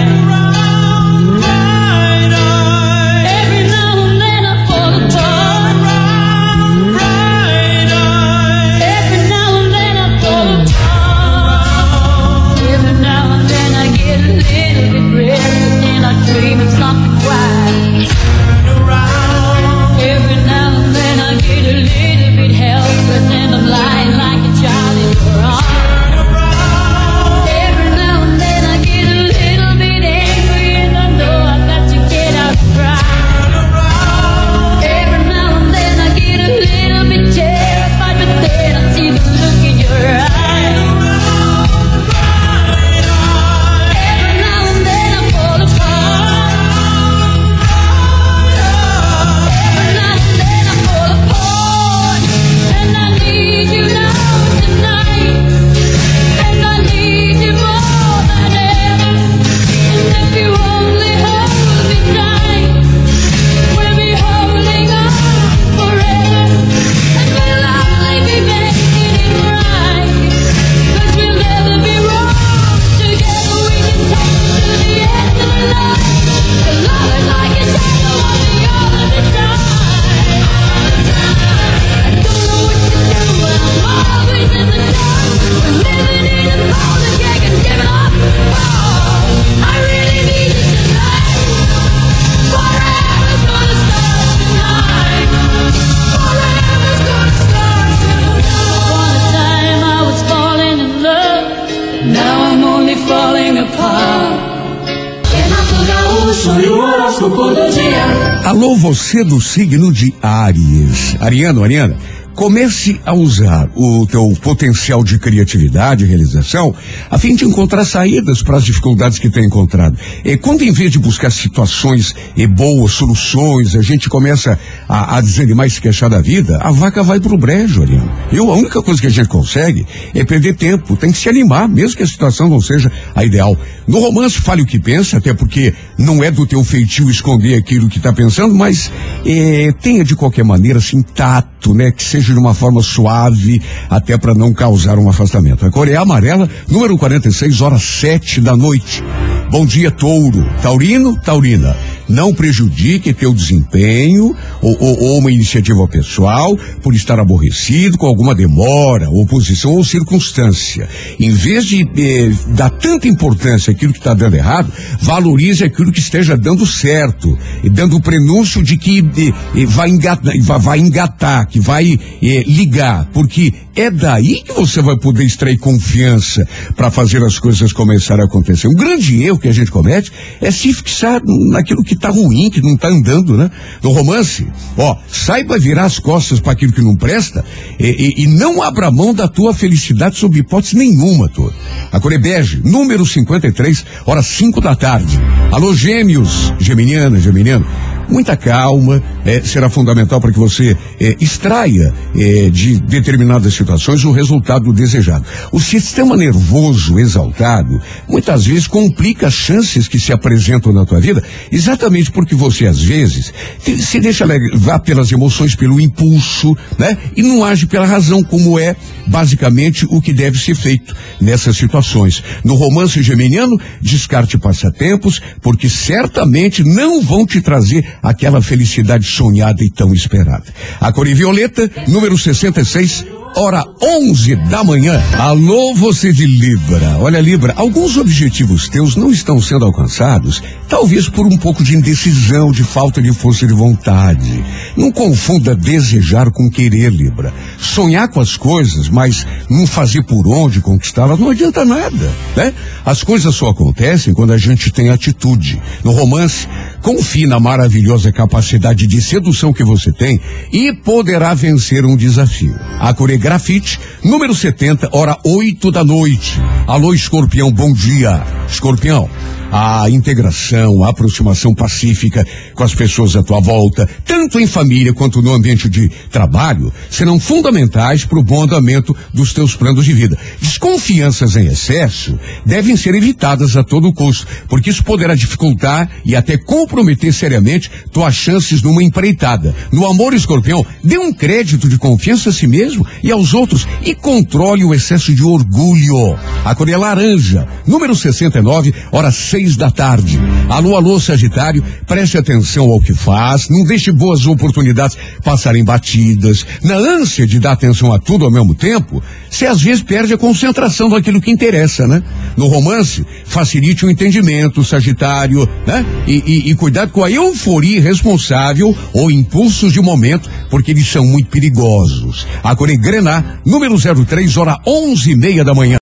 Alô, 108.45 108.75
você 108.75 109.23
do 109.23 109.39
signo 109.39 109.91
de 109.91 110.11
Áries. 110.21 111.15
Ariano, 111.19 111.63
Ariana, 111.63 111.97
comece 112.41 112.99
a 113.05 113.13
usar 113.13 113.69
o 113.75 114.03
teu 114.07 114.35
potencial 114.41 115.03
de 115.03 115.19
criatividade 115.19 116.03
e 116.03 116.07
realização 116.07 116.73
a 117.07 117.15
fim 117.15 117.35
de 117.35 117.45
encontrar 117.45 117.85
saídas 117.85 118.41
para 118.41 118.57
as 118.57 118.63
dificuldades 118.63 119.19
que 119.19 119.29
tem 119.29 119.45
encontrado. 119.45 119.95
E 120.25 120.35
quando 120.37 120.63
em 120.63 120.71
vez 120.71 120.91
de 120.91 120.97
buscar 120.97 121.29
situações 121.29 122.15
e 122.35 122.47
boas 122.47 122.93
soluções, 122.93 123.75
a 123.75 123.81
gente 123.83 124.09
começa 124.09 124.57
a, 124.89 125.17
a 125.17 125.21
desanimar 125.21 125.67
e 125.67 125.69
se 125.69 125.79
queixar 125.79 126.09
da 126.09 126.19
vida, 126.19 126.57
a 126.63 126.71
vaca 126.71 127.03
vai 127.03 127.19
pro 127.19 127.37
brejo, 127.37 127.83
Ariano. 127.83 128.11
Eu, 128.31 128.51
a 128.51 128.55
única 128.55 128.81
coisa 128.81 128.99
que 128.99 129.05
a 129.05 129.11
gente 129.11 129.29
consegue 129.29 129.85
é 130.15 130.25
perder 130.25 130.55
tempo, 130.55 130.97
tem 130.97 131.11
que 131.11 131.19
se 131.19 131.29
animar, 131.29 131.69
mesmo 131.69 131.95
que 131.95 132.01
a 132.01 132.07
situação 132.07 132.49
não 132.49 132.59
seja 132.59 132.91
a 133.13 133.23
ideal. 133.23 133.55
No 133.87 133.99
romance, 133.99 134.41
fale 134.41 134.63
o 134.63 134.65
que 134.65 134.79
pensa, 134.79 135.17
até 135.17 135.31
porque 135.31 135.75
não 135.95 136.23
é 136.23 136.31
do 136.31 136.47
teu 136.47 136.63
feitio 136.63 137.07
esconder 137.07 137.53
aquilo 137.53 137.87
que 137.87 137.97
está 137.97 138.11
pensando, 138.11 138.55
mas 138.55 138.91
eh, 139.27 139.71
tenha 139.79 140.03
de 140.03 140.15
qualquer 140.15 140.43
maneira, 140.43 140.79
assim, 140.79 141.03
tato, 141.03 141.75
né? 141.75 141.91
Que 141.91 142.01
seja 142.03 142.30
de 142.33 142.39
uma 142.39 142.53
forma 142.53 142.81
suave, 142.81 143.61
até 143.89 144.17
para 144.17 144.33
não 144.33 144.53
causar 144.53 144.97
um 144.97 145.09
afastamento. 145.09 145.65
A 145.65 145.71
cor 145.71 145.87
é 145.87 145.95
amarela, 145.95 146.49
número 146.67 146.97
46, 146.97 147.61
horas 147.61 147.83
sete 147.83 148.41
da 148.41 148.55
noite. 148.55 149.03
Bom 149.51 149.65
dia, 149.65 149.91
touro. 149.91 150.45
Taurino, 150.61 151.19
taurina. 151.19 151.75
Não 152.07 152.33
prejudique 152.33 153.13
teu 153.13 153.33
desempenho 153.33 154.35
ou, 154.61 154.77
ou- 154.79 154.99
ou 155.03 155.17
uma 155.19 155.31
iniciativa 155.31 155.85
pessoal 155.87 156.57
por 156.81 156.93
estar 156.95 157.19
aborrecido 157.19 157.97
com 157.97 158.05
alguma 158.05 158.33
demora, 158.35 159.09
oposição 159.09 159.71
ou 159.73 159.83
circunstância. 159.83 160.87
Em 161.19 161.31
vez 161.31 161.65
de 161.65 161.81
eh, 161.97 162.31
dar 162.49 162.69
tanta 162.69 163.07
importância 163.07 163.71
àquilo 163.71 163.93
que 163.93 163.99
está 163.99 164.13
dando 164.13 164.35
errado, 164.35 164.71
valorize 165.01 165.63
aquilo 165.63 165.91
que 165.91 165.99
esteja 165.99 166.37
dando 166.37 166.65
certo 166.65 167.37
e 167.63 167.69
dando 167.69 167.95
o 167.95 168.01
prenúncio 168.01 168.61
de 168.63 168.77
que 168.77 168.99
eh, 168.99 169.61
eh, 169.61 169.65
vai, 169.65 169.89
engatar, 169.89 170.33
vai, 170.59 170.79
engatar, 170.79 171.47
que 171.47 171.59
vai 171.61 171.97
eh, 172.21 172.43
ligar, 172.45 173.05
porque 173.13 173.53
é 173.73 173.89
daí 173.89 174.43
que 174.43 174.51
você 174.53 174.81
vai 174.81 174.97
poder 174.97 175.23
extrair 175.23 175.57
confiança 175.57 176.45
para 176.75 176.91
fazer 176.91 177.23
as 177.23 177.39
coisas 177.39 177.71
começarem 177.71 178.23
a 178.23 178.27
acontecer. 178.27 178.67
Um 178.67 178.73
grande 178.75 179.23
erro 179.23 179.39
que 179.41 179.47
a 179.49 179.51
gente 179.53 179.71
comete 179.71 180.11
é 180.39 180.51
se 180.51 180.73
fixar 180.73 181.21
naquilo 181.49 181.83
que 181.83 181.93
está 181.95 182.09
ruim, 182.09 182.49
que 182.49 182.61
não 182.61 182.75
está 182.75 182.87
andando, 182.87 183.35
né? 183.35 183.49
No 183.81 183.91
romance, 183.91 184.47
ó, 184.77 184.95
saiba 185.07 185.57
virar 185.59 185.85
as 185.85 185.99
costas 185.99 186.39
para 186.39 186.51
aquilo 186.53 186.71
que 186.71 186.81
não 186.81 186.95
presta 186.95 187.43
e, 187.79 187.87
e- 188.17 188.23
e 188.23 188.27
não 188.27 188.61
abra 188.61 188.91
mão 188.91 189.13
da 189.13 189.27
tua 189.27 189.53
felicidade 189.53 190.17
sob 190.17 190.37
hipótese 190.39 190.75
nenhuma, 190.77 191.27
tu. 191.29 191.51
A 191.91 191.99
cor 191.99 192.13
é 192.13 192.17
bege, 192.17 192.61
número 192.63 193.05
53, 193.05 193.83
horas 194.05 194.27
5 194.27 194.61
da 194.61 194.75
tarde. 194.75 195.19
Alô, 195.51 195.73
gêmeos, 195.75 196.53
geminiana, 196.59 197.19
geminiano. 197.19 197.65
Muita 198.11 198.35
calma 198.35 199.01
eh, 199.25 199.41
será 199.41 199.69
fundamental 199.69 200.19
para 200.19 200.33
que 200.33 200.37
você 200.37 200.75
eh, 200.99 201.15
extraia 201.21 201.93
eh, 202.13 202.49
de 202.49 202.77
determinadas 202.81 203.53
situações 203.53 204.03
o 204.03 204.11
resultado 204.11 204.73
desejado. 204.73 205.23
O 205.49 205.61
sistema 205.61 206.17
nervoso 206.17 206.99
exaltado 206.99 207.81
muitas 208.09 208.45
vezes 208.45 208.67
complica 208.67 209.27
as 209.27 209.33
chances 209.33 209.87
que 209.87 209.97
se 209.97 210.11
apresentam 210.11 210.73
na 210.73 210.85
tua 210.85 210.99
vida, 210.99 211.23
exatamente 211.49 212.11
porque 212.11 212.35
você 212.35 212.67
às 212.67 212.83
vezes 212.83 213.31
se 213.79 213.99
deixa 214.01 214.25
levar 214.25 214.79
pelas 214.79 215.09
emoções, 215.09 215.55
pelo 215.55 215.79
impulso, 215.79 216.53
né? 216.77 216.97
E 217.15 217.23
não 217.23 217.45
age 217.45 217.65
pela 217.65 217.85
razão, 217.85 218.21
como 218.23 218.59
é 218.59 218.75
basicamente 219.07 219.85
o 219.89 220.01
que 220.01 220.13
deve 220.13 220.37
ser 220.37 220.55
feito 220.55 220.93
nessas 221.19 221.55
situações. 221.55 222.23
No 222.43 222.55
romance 222.55 223.01
geminiano, 223.01 223.57
descarte 223.81 224.37
passatempos, 224.37 225.21
porque 225.41 225.69
certamente 225.69 226.63
não 226.63 227.01
vão 227.01 227.25
te 227.25 227.39
trazer 227.41 227.85
aquela 228.01 228.41
felicidade 228.41 229.05
sonhada 229.05 229.63
e 229.63 229.69
tão 229.69 229.93
esperada. 229.93 230.45
A 230.79 230.91
cor 230.91 231.07
violeta, 231.07 231.69
número 231.87 232.17
66, 232.17 233.05
hora 233.35 233.65
11 233.81 234.35
da 234.35 234.63
manhã. 234.63 235.01
Alô, 235.17 235.73
você 235.73 236.11
de 236.11 236.25
Libra. 236.25 236.97
Olha, 236.99 237.19
Libra, 237.21 237.53
alguns 237.55 237.97
objetivos 237.97 238.67
teus 238.67 238.95
não 238.95 239.09
estão 239.09 239.41
sendo 239.41 239.65
alcançados, 239.65 240.43
talvez 240.67 241.07
por 241.07 241.25
um 241.25 241.37
pouco 241.37 241.63
de 241.63 241.75
indecisão, 241.75 242.51
de 242.51 242.63
falta 242.63 243.01
de 243.01 243.13
força 243.13 243.47
de 243.47 243.53
vontade. 243.53 244.43
Não 244.75 244.91
confunda 244.91 245.55
desejar 245.55 246.29
com 246.31 246.49
querer, 246.49 246.91
Libra. 246.91 247.33
Sonhar 247.57 248.07
com 248.09 248.19
as 248.19 248.35
coisas, 248.35 248.89
mas 248.89 249.25
não 249.49 249.65
fazer 249.65 250.03
por 250.03 250.27
onde 250.27 250.59
conquistá-las 250.59 251.19
não 251.19 251.29
adianta 251.29 251.63
nada, 251.63 252.11
né? 252.35 252.53
As 252.85 253.03
coisas 253.03 253.33
só 253.33 253.49
acontecem 253.49 254.13
quando 254.13 254.33
a 254.33 254.37
gente 254.37 254.71
tem 254.71 254.89
atitude. 254.89 255.61
No 255.83 255.91
romance, 255.91 256.47
confie 256.81 257.27
na 257.27 257.39
maravilhosa 257.39 258.11
capacidade 258.11 258.87
de 258.87 259.01
sedução 259.01 259.53
que 259.53 259.63
você 259.63 259.91
tem 259.91 260.19
e 260.51 260.73
poderá 260.73 261.33
vencer 261.33 261.85
um 261.85 261.95
desafio. 261.95 262.55
A 262.79 262.93
cor 262.93 263.09
é 263.09 263.20
grafite, 263.21 263.79
número 264.03 264.33
70, 264.33 264.89
hora 264.91 265.15
8 265.23 265.71
da 265.71 265.83
noite. 265.83 266.41
Alô, 266.67 266.93
escorpião, 266.93 267.51
bom 267.51 267.71
dia. 267.71 268.21
Escorpião, 268.49 269.07
a 269.51 269.89
integração, 269.89 270.83
a 270.83 270.89
aproximação 270.89 271.53
pacífica 271.53 272.25
com 272.55 272.63
as 272.63 272.73
pessoas 272.73 273.15
à 273.15 273.21
tua 273.21 273.41
volta, 273.41 273.87
tanto 274.05 274.39
em 274.39 274.47
família 274.47 274.93
quanto 274.93 275.21
no 275.21 275.33
ambiente 275.33 275.67
de 275.67 275.89
trabalho, 276.09 276.71
serão 276.89 277.19
fundamentais 277.19 278.05
para 278.05 278.19
o 278.19 278.23
bom 278.23 278.43
andamento 278.43 278.95
dos 279.13 279.33
teus 279.33 279.55
planos 279.55 279.83
de 279.83 279.93
vida. 279.93 280.17
Desconfianças 280.39 281.35
em 281.35 281.47
excesso 281.47 282.17
devem 282.45 282.77
ser 282.77 282.95
evitadas 282.95 283.57
a 283.57 283.63
todo 283.63 283.93
custo, 283.93 284.25
porque 284.47 284.69
isso 284.69 284.83
poderá 284.83 285.13
dificultar 285.15 285.89
e 286.05 286.15
até 286.15 286.37
comprometer 286.37 287.13
seriamente 287.13 287.69
tuas 287.91 288.15
chances 288.15 288.61
numa 288.61 288.81
empreitada. 288.81 289.53
No 289.71 289.85
amor, 289.85 290.13
escorpião, 290.13 290.65
dê 290.83 290.97
um 290.97 291.11
crédito 291.11 291.67
de 291.67 291.77
confiança 291.77 292.29
a 292.29 292.33
si 292.33 292.47
mesmo 292.47 292.87
e 293.03 293.11
aos 293.11 293.33
outros 293.33 293.67
e 293.83 293.93
controle 293.93 294.63
o 294.63 294.73
excesso 294.73 295.13
de 295.13 295.23
orgulho. 295.23 296.17
A 296.45 296.55
cor 296.55 296.69
é 296.69 296.77
laranja, 296.77 297.47
número 297.67 297.95
69, 297.95 298.73
horas 298.91 299.15
seis 299.41 299.55
da 299.55 299.71
tarde. 299.71 300.19
Alô, 300.49 300.75
alô, 300.75 300.99
Sagitário, 300.99 301.63
preste 301.87 302.17
atenção 302.17 302.69
ao 302.69 302.79
que 302.79 302.93
faz, 302.93 303.49
não 303.49 303.63
deixe 303.63 303.91
boas 303.91 304.25
oportunidades 304.25 304.97
passarem 305.23 305.63
batidas. 305.63 306.45
Na 306.63 306.75
ânsia 306.75 307.25
de 307.25 307.39
dar 307.39 307.53
atenção 307.53 307.91
a 307.91 307.99
tudo 307.99 308.25
ao 308.25 308.31
mesmo 308.31 308.53
tempo, 308.53 309.01
você 309.29 309.47
às 309.47 309.61
vezes 309.61 309.81
perde 309.81 310.13
a 310.13 310.17
concentração 310.17 310.89
daquilo 310.89 311.21
que 311.21 311.31
interessa, 311.31 311.87
né? 311.87 312.03
No 312.37 312.47
romance, 312.47 313.05
facilite 313.25 313.85
o 313.85 313.89
entendimento, 313.89 314.63
Sagitário, 314.63 315.47
né? 315.65 315.85
E, 316.05 316.23
e, 316.25 316.51
e 316.51 316.55
cuidado 316.55 316.91
com 316.91 317.03
a 317.03 317.09
euforia 317.09 317.77
irresponsável 317.77 318.75
ou 318.93 319.09
impulsos 319.09 319.73
de 319.73 319.81
momento, 319.81 320.29
porque 320.49 320.71
eles 320.71 320.87
são 320.87 321.05
muito 321.05 321.29
perigosos. 321.29 322.27
A 322.43 322.51
é 322.51 322.77
Grená, 322.77 323.39
número 323.45 323.75
03, 323.79 324.37
hora 324.37 324.57
onze 324.67 325.11
e 325.11 325.15
meia 325.15 325.43
da 325.43 325.53
manhã. 325.53 325.77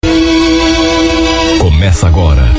Começa 1.59 2.07
agora 2.07 2.58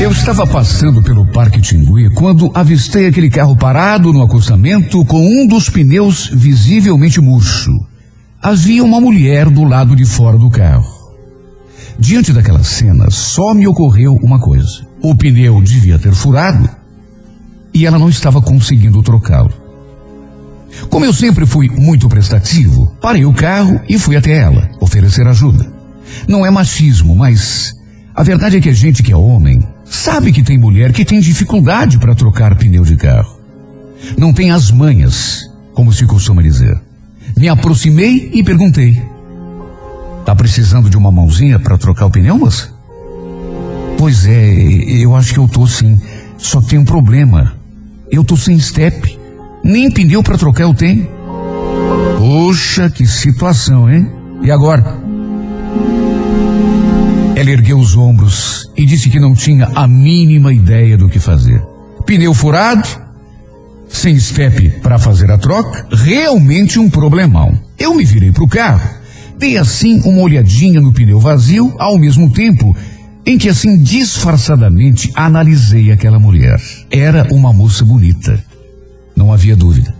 Eu 0.00 0.12
estava 0.12 0.46
passando 0.46 1.02
pelo 1.02 1.26
Parque 1.26 1.60
Tingui 1.60 2.08
quando 2.10 2.52
avistei 2.54 3.08
aquele 3.08 3.28
carro 3.28 3.56
parado 3.56 4.12
no 4.12 4.22
acostamento 4.22 5.04
com 5.04 5.18
um 5.18 5.44
dos 5.44 5.68
pneus 5.68 6.30
visivelmente 6.32 7.20
murcho. 7.20 7.72
Havia 8.40 8.84
uma 8.84 9.00
mulher 9.00 9.50
do 9.50 9.64
lado 9.64 9.96
de 9.96 10.04
fora 10.04 10.38
do 10.38 10.48
carro. 10.48 10.86
Diante 11.98 12.32
daquela 12.32 12.62
cena, 12.62 13.10
só 13.10 13.52
me 13.52 13.66
ocorreu 13.66 14.14
uma 14.22 14.38
coisa: 14.38 14.86
o 15.02 15.16
pneu 15.16 15.60
devia 15.60 15.98
ter 15.98 16.14
furado 16.14 16.70
e 17.74 17.84
ela 17.84 17.98
não 17.98 18.08
estava 18.08 18.40
conseguindo 18.40 19.02
trocá-lo. 19.02 19.52
Como 20.88 21.04
eu 21.04 21.12
sempre 21.12 21.44
fui 21.44 21.68
muito 21.68 22.08
prestativo, 22.08 22.96
parei 23.00 23.24
o 23.24 23.32
carro 23.32 23.80
e 23.88 23.98
fui 23.98 24.14
até 24.14 24.38
ela 24.38 24.70
oferecer 24.80 25.26
ajuda. 25.26 25.66
Não 26.28 26.46
é 26.46 26.50
machismo, 26.52 27.16
mas 27.16 27.74
a 28.14 28.22
verdade 28.22 28.58
é 28.58 28.60
que 28.60 28.68
a 28.68 28.72
gente 28.72 29.02
que 29.02 29.10
é 29.12 29.16
homem 29.16 29.60
sabe 29.90 30.32
que 30.32 30.42
tem 30.42 30.58
mulher 30.58 30.92
que 30.92 31.04
tem 31.04 31.20
dificuldade 31.20 31.98
para 31.98 32.14
trocar 32.14 32.56
pneu 32.56 32.84
de 32.84 32.96
carro. 32.96 33.38
Não 34.16 34.32
tem 34.32 34.50
as 34.50 34.70
manhas, 34.70 35.50
como 35.74 35.92
se 35.92 36.06
costuma 36.06 36.42
dizer. 36.42 36.80
Me 37.36 37.48
aproximei 37.48 38.30
e 38.32 38.42
perguntei: 38.42 39.02
Tá 40.24 40.34
precisando 40.34 40.90
de 40.90 40.96
uma 40.96 41.10
mãozinha 41.10 41.58
para 41.58 41.78
trocar 41.78 42.06
o 42.06 42.10
pneu, 42.10 42.38
moça? 42.38 42.72
Pois 43.96 44.26
é, 44.26 44.54
eu 45.02 45.16
acho 45.16 45.32
que 45.32 45.38
eu 45.40 45.48
tô 45.48 45.66
sim. 45.66 46.00
Só 46.36 46.60
tem 46.60 46.78
um 46.78 46.84
problema. 46.84 47.54
Eu 48.10 48.22
tô 48.22 48.36
sem 48.36 48.58
step. 48.58 49.18
Nem 49.62 49.90
pneu 49.90 50.22
para 50.22 50.38
trocar 50.38 50.62
eu 50.64 50.74
tenho. 50.74 51.08
Poxa, 52.18 52.88
que 52.88 53.06
situação, 53.06 53.90
hein? 53.90 54.08
E 54.42 54.50
agora? 54.50 54.98
Ela 57.48 57.54
ergueu 57.54 57.78
os 57.78 57.96
ombros 57.96 58.70
e 58.76 58.84
disse 58.84 59.08
que 59.08 59.18
não 59.18 59.34
tinha 59.34 59.70
a 59.74 59.88
mínima 59.88 60.52
ideia 60.52 60.98
do 60.98 61.08
que 61.08 61.18
fazer. 61.18 61.62
Pneu 62.04 62.34
furado, 62.34 62.86
sem 63.88 64.20
step 64.20 64.68
para 64.82 64.98
fazer 64.98 65.30
a 65.30 65.38
troca, 65.38 65.86
realmente 65.90 66.78
um 66.78 66.90
problemão. 66.90 67.58
Eu 67.78 67.94
me 67.94 68.04
virei 68.04 68.32
para 68.32 68.44
o 68.44 68.48
carro, 68.48 68.86
dei 69.38 69.56
assim 69.56 70.02
uma 70.04 70.20
olhadinha 70.20 70.78
no 70.78 70.92
pneu 70.92 71.18
vazio, 71.18 71.74
ao 71.78 71.98
mesmo 71.98 72.30
tempo 72.30 72.76
em 73.24 73.38
que 73.38 73.48
assim 73.48 73.82
disfarçadamente 73.82 75.10
analisei 75.14 75.90
aquela 75.90 76.18
mulher. 76.18 76.60
Era 76.90 77.32
uma 77.32 77.50
moça 77.50 77.82
bonita, 77.82 78.44
não 79.16 79.32
havia 79.32 79.56
dúvida. 79.56 79.94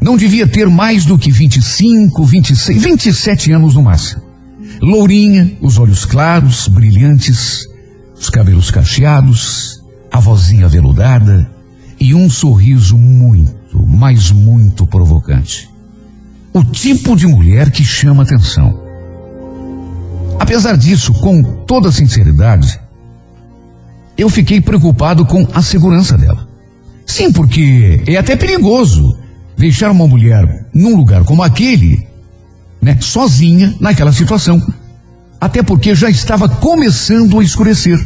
Não 0.00 0.16
devia 0.16 0.46
ter 0.46 0.66
mais 0.66 1.04
do 1.04 1.18
que 1.18 1.30
25, 1.30 2.24
26, 2.24 2.82
27 2.82 3.52
anos 3.52 3.74
no 3.74 3.82
máximo. 3.82 4.29
Lourinha, 4.80 5.56
os 5.60 5.78
olhos 5.78 6.04
claros, 6.04 6.66
brilhantes, 6.68 7.66
os 8.18 8.30
cabelos 8.30 8.70
cacheados, 8.70 9.82
a 10.10 10.18
vozinha 10.18 10.68
veludada 10.68 11.50
e 11.98 12.14
um 12.14 12.30
sorriso 12.30 12.96
muito, 12.96 13.86
mas 13.86 14.30
muito 14.30 14.86
provocante. 14.86 15.68
O 16.52 16.64
tipo 16.64 17.14
de 17.14 17.26
mulher 17.26 17.70
que 17.70 17.84
chama 17.84 18.22
atenção. 18.22 18.80
Apesar 20.38 20.76
disso, 20.76 21.12
com 21.12 21.42
toda 21.66 21.92
sinceridade, 21.92 22.80
eu 24.16 24.28
fiquei 24.30 24.60
preocupado 24.60 25.26
com 25.26 25.46
a 25.52 25.62
segurança 25.62 26.16
dela. 26.16 26.48
Sim, 27.06 27.30
porque 27.32 28.02
é 28.06 28.16
até 28.16 28.34
perigoso 28.34 29.18
deixar 29.56 29.90
uma 29.90 30.08
mulher 30.08 30.66
num 30.72 30.96
lugar 30.96 31.24
como 31.24 31.42
aquele, 31.42 32.06
né, 32.80 32.98
sozinha 33.00 33.74
naquela 33.80 34.12
situação. 34.12 34.60
Até 35.40 35.62
porque 35.62 35.94
já 35.94 36.10
estava 36.10 36.48
começando 36.48 37.38
a 37.38 37.44
escurecer. 37.44 37.98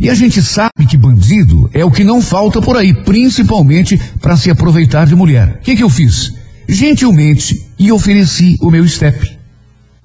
E 0.00 0.10
a 0.10 0.14
gente 0.14 0.42
sabe 0.42 0.86
que 0.88 0.96
bandido 0.96 1.70
é 1.72 1.84
o 1.84 1.90
que 1.90 2.04
não 2.04 2.20
falta 2.20 2.60
por 2.60 2.76
aí, 2.76 2.92
principalmente 2.92 4.00
para 4.20 4.36
se 4.36 4.50
aproveitar 4.50 5.06
de 5.06 5.14
mulher. 5.14 5.58
O 5.60 5.64
que, 5.64 5.76
que 5.76 5.82
eu 5.82 5.90
fiz? 5.90 6.32
Gentilmente 6.68 7.66
e 7.78 7.92
ofereci 7.92 8.56
o 8.60 8.70
meu 8.70 8.86
step. 8.88 9.36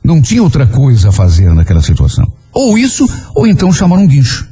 Não 0.04 0.22
tinha 0.22 0.44
outra 0.44 0.66
coisa 0.66 1.10
a 1.10 1.12
fazer 1.12 1.54
naquela 1.54 1.82
situação. 1.82 2.32
Ou 2.52 2.78
isso, 2.78 3.08
ou 3.36 3.48
então 3.48 3.72
chamar 3.72 3.98
um 3.98 4.08
guincho. 4.08 4.48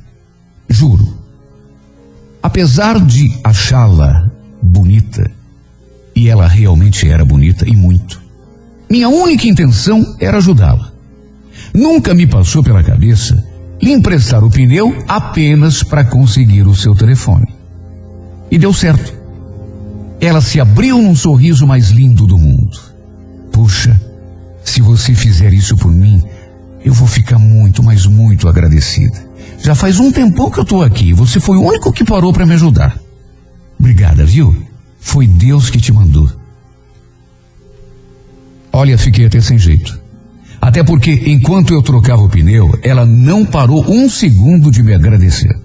Juro. 0.67 1.17
Apesar 2.41 2.99
de 2.99 3.38
achá-la 3.43 4.29
bonita, 4.62 5.29
e 6.15 6.29
ela 6.29 6.47
realmente 6.47 7.08
era 7.08 7.25
bonita 7.25 7.67
e 7.67 7.75
muito, 7.75 8.21
minha 8.89 9.08
única 9.08 9.47
intenção 9.47 10.15
era 10.19 10.38
ajudá-la. 10.38 10.91
Nunca 11.73 12.13
me 12.13 12.25
passou 12.25 12.63
pela 12.63 12.84
cabeça 12.84 13.45
lhe 13.82 13.91
emprestar 13.91 14.43
o 14.43 14.49
pneu 14.49 15.04
apenas 15.08 15.84
para 15.84 16.04
conseguir 16.04 16.67
o 16.67 16.75
seu 16.75 16.95
telefone. 16.95 17.47
E 18.52 18.58
deu 18.58 18.73
certo. 18.73 19.13
Ela 20.19 20.41
se 20.41 20.60
abriu 20.60 20.97
num 20.97 21.15
sorriso 21.15 21.65
mais 21.65 21.89
lindo 21.89 22.25
do 22.25 22.38
mundo. 22.38 22.78
Puxa, 23.52 23.99
se 24.63 24.82
você 24.82 25.13
fizer 25.13 25.54
isso 25.54 25.78
por 25.78 25.91
mim, 25.91 26.21
eu 26.84 26.93
vou 26.93 27.08
ficar 27.08 27.38
muito, 27.38 27.84
mas 27.84 28.06
muito 28.06 28.47
agradecida. 28.49 29.30
Já 29.62 29.75
faz 29.75 29.99
um 29.99 30.12
tempão 30.12 30.49
que 30.49 30.60
eu 30.60 30.63
estou 30.63 30.82
aqui. 30.82 31.13
Você 31.13 31.39
foi 31.39 31.58
o 31.58 31.63
único 31.63 31.93
que 31.93 32.04
parou 32.04 32.34
para 32.34 32.45
me 32.45 32.54
ajudar. 32.56 32.99
Obrigada, 33.80 34.25
viu? 34.25 34.56
Foi 34.99 35.25
Deus 35.28 35.69
que 35.69 35.80
te 35.80 35.93
mandou. 35.93 36.30
Olha, 38.71 38.97
fiquei 38.97 39.25
até 39.25 39.41
sem 39.41 39.58
jeito. 39.58 39.99
Até 40.62 40.84
porque, 40.84 41.12
enquanto 41.25 41.73
eu 41.73 41.82
trocava 41.82 42.21
o 42.21 42.29
pneu, 42.29 42.77
ela 42.84 43.05
não 43.05 43.45
parou 43.45 43.84
um 43.89 44.10
segundo 44.10 44.69
de 44.69 44.84
me 44.84 44.93
agradecer. 44.93 45.55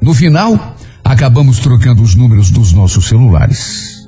No 0.00 0.12
final, 0.12 0.76
acabamos 1.02 1.58
trocando 1.58 2.02
os 2.02 2.14
números 2.14 2.50
dos 2.50 2.72
nossos 2.72 3.06
celulares. 3.06 4.06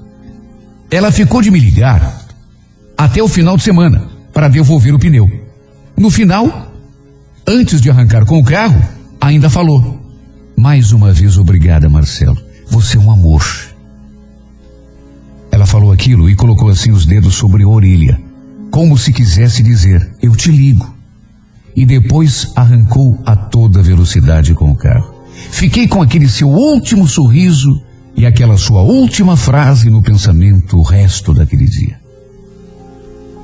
Ela 0.90 1.10
ficou 1.10 1.40
de 1.40 1.50
me 1.50 1.58
ligar 1.58 2.26
até 2.96 3.22
o 3.22 3.28
final 3.28 3.56
de 3.56 3.62
semana 3.62 4.06
para 4.32 4.48
devolver 4.48 4.94
o 4.94 4.98
pneu. 4.98 5.28
No 5.96 6.10
final, 6.10 6.72
antes 7.46 7.80
de 7.80 7.90
arrancar 7.90 8.24
com 8.26 8.38
o 8.38 8.44
carro, 8.44 8.80
ainda 9.20 9.48
falou: 9.48 9.98
Mais 10.56 10.92
uma 10.92 11.12
vez 11.12 11.38
obrigada, 11.38 11.88
Marcelo. 11.88 12.38
Você 12.70 12.98
é 12.98 13.00
um 13.00 13.10
amor. 13.10 13.42
Ela 15.50 15.66
falou 15.66 15.90
aquilo 15.90 16.28
e 16.28 16.36
colocou 16.36 16.68
assim 16.68 16.92
os 16.92 17.06
dedos 17.06 17.34
sobre 17.34 17.64
a 17.64 17.68
orelha 17.68 18.27
como 18.70 18.96
se 18.96 19.12
quisesse 19.12 19.62
dizer: 19.62 20.14
Eu 20.20 20.34
te 20.34 20.50
ligo. 20.50 20.94
E 21.74 21.86
depois 21.86 22.50
arrancou 22.56 23.20
a 23.24 23.36
toda 23.36 23.82
velocidade 23.82 24.54
com 24.54 24.70
o 24.70 24.76
carro. 24.76 25.14
Fiquei 25.50 25.86
com 25.86 26.02
aquele 26.02 26.28
seu 26.28 26.48
último 26.48 27.06
sorriso 27.06 27.82
e 28.16 28.26
aquela 28.26 28.56
sua 28.56 28.82
última 28.82 29.36
frase 29.36 29.88
no 29.88 30.02
pensamento 30.02 30.76
o 30.76 30.82
resto 30.82 31.32
daquele 31.32 31.66
dia. 31.66 32.00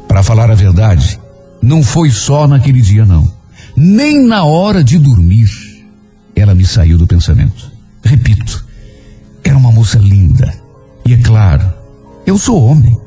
Para 0.09 0.23
falar 0.23 0.51
a 0.51 0.55
verdade, 0.55 1.21
não 1.63 1.83
foi 1.83 2.11
só 2.11 2.49
naquele 2.49 2.81
dia, 2.81 3.05
não. 3.05 3.33
Nem 3.77 4.27
na 4.27 4.45
hora 4.45 4.83
de 4.83 4.99
dormir, 4.99 5.49
ela 6.35 6.55
me 6.55 6.67
saiu 6.67 6.99
do 6.99 7.07
pensamento. 7.07 7.71
Repito, 8.03 8.65
era 9.45 9.57
uma 9.57 9.71
moça 9.71 9.99
linda. 9.99 10.53
E 11.07 11.15
é 11.15 11.19
claro, 11.19 11.73
eu 12.27 12.37
sou 12.37 12.61
homem 12.65 12.99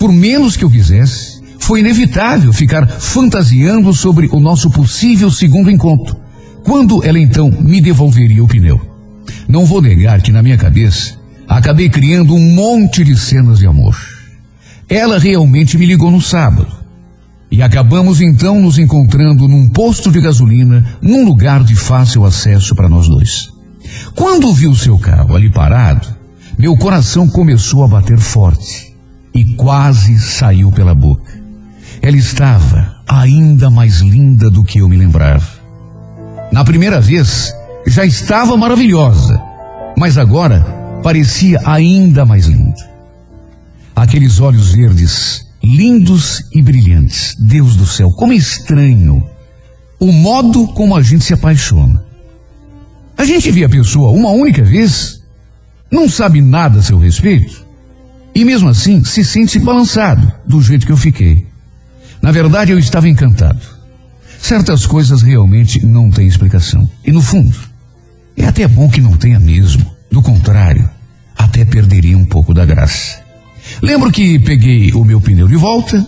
por 0.00 0.10
menos 0.10 0.56
que 0.56 0.64
eu 0.64 0.70
quisesse, 0.70 1.42
foi 1.58 1.80
inevitável 1.80 2.54
ficar 2.54 2.88
fantasiando 2.88 3.92
sobre 3.92 4.30
o 4.32 4.40
nosso 4.40 4.70
possível 4.70 5.30
segundo 5.30 5.70
encontro, 5.70 6.16
quando 6.64 7.04
ela 7.04 7.18
então 7.18 7.50
me 7.50 7.82
devolveria 7.82 8.42
o 8.42 8.48
pneu. 8.48 8.80
Não 9.46 9.66
vou 9.66 9.82
negar 9.82 10.22
que 10.22 10.32
na 10.32 10.42
minha 10.42 10.56
cabeça 10.56 11.18
acabei 11.46 11.90
criando 11.90 12.34
um 12.34 12.54
monte 12.54 13.04
de 13.04 13.14
cenas 13.14 13.58
de 13.58 13.66
amor. 13.66 13.94
Ela 14.88 15.18
realmente 15.18 15.76
me 15.76 15.84
ligou 15.84 16.10
no 16.10 16.22
sábado. 16.22 16.80
E 17.50 17.60
acabamos 17.60 18.22
então 18.22 18.58
nos 18.58 18.78
encontrando 18.78 19.46
num 19.46 19.68
posto 19.68 20.10
de 20.10 20.20
gasolina, 20.22 20.96
num 21.02 21.26
lugar 21.26 21.62
de 21.62 21.76
fácil 21.76 22.24
acesso 22.24 22.74
para 22.74 22.88
nós 22.88 23.06
dois. 23.06 23.50
Quando 24.14 24.50
vi 24.54 24.66
o 24.66 24.74
seu 24.74 24.98
carro 24.98 25.36
ali 25.36 25.50
parado, 25.50 26.08
meu 26.58 26.74
coração 26.74 27.28
começou 27.28 27.84
a 27.84 27.88
bater 27.88 28.18
forte 28.18 28.89
e 29.40 29.44
quase 29.54 30.18
saiu 30.18 30.70
pela 30.70 30.94
boca. 30.94 31.32
Ela 32.02 32.18
estava 32.18 32.96
ainda 33.08 33.70
mais 33.70 34.00
linda 34.00 34.50
do 34.50 34.62
que 34.62 34.80
eu 34.80 34.88
me 34.88 34.98
lembrava. 34.98 35.48
Na 36.52 36.62
primeira 36.62 37.00
vez, 37.00 37.50
já 37.86 38.04
estava 38.04 38.54
maravilhosa, 38.54 39.40
mas 39.96 40.18
agora 40.18 40.60
parecia 41.02 41.58
ainda 41.64 42.26
mais 42.26 42.44
linda. 42.44 42.90
Aqueles 43.96 44.40
olhos 44.40 44.74
verdes, 44.74 45.46
lindos 45.64 46.44
e 46.52 46.60
brilhantes. 46.60 47.34
Deus 47.38 47.76
do 47.76 47.86
céu, 47.86 48.10
como 48.10 48.34
é 48.34 48.36
estranho 48.36 49.24
o 49.98 50.12
modo 50.12 50.68
como 50.68 50.94
a 50.94 51.02
gente 51.02 51.24
se 51.24 51.32
apaixona. 51.32 52.04
A 53.16 53.24
gente 53.24 53.50
vê 53.50 53.64
a 53.64 53.70
pessoa 53.70 54.12
uma 54.12 54.30
única 54.30 54.62
vez, 54.62 55.22
não 55.90 56.10
sabe 56.10 56.42
nada 56.42 56.80
a 56.80 56.82
seu 56.82 56.98
respeito, 56.98 57.59
e 58.34 58.44
mesmo 58.44 58.68
assim, 58.68 59.04
se 59.04 59.24
sente 59.24 59.58
balançado 59.58 60.32
do 60.46 60.60
jeito 60.62 60.86
que 60.86 60.92
eu 60.92 60.96
fiquei. 60.96 61.46
Na 62.22 62.30
verdade, 62.30 62.72
eu 62.72 62.78
estava 62.78 63.08
encantado. 63.08 63.60
Certas 64.38 64.86
coisas 64.86 65.22
realmente 65.22 65.84
não 65.84 66.10
têm 66.10 66.26
explicação. 66.26 66.88
E 67.04 67.12
no 67.12 67.20
fundo, 67.20 67.54
é 68.36 68.46
até 68.46 68.66
bom 68.66 68.88
que 68.88 69.00
não 69.00 69.16
tenha 69.16 69.38
mesmo. 69.38 69.84
Do 70.10 70.22
contrário, 70.22 70.88
até 71.36 71.64
perderia 71.64 72.16
um 72.16 72.24
pouco 72.24 72.52
da 72.54 72.64
graça. 72.64 73.20
Lembro 73.82 74.10
que 74.10 74.38
peguei 74.38 74.92
o 74.92 75.04
meu 75.04 75.20
pneu 75.20 75.46
de 75.46 75.56
volta 75.56 76.06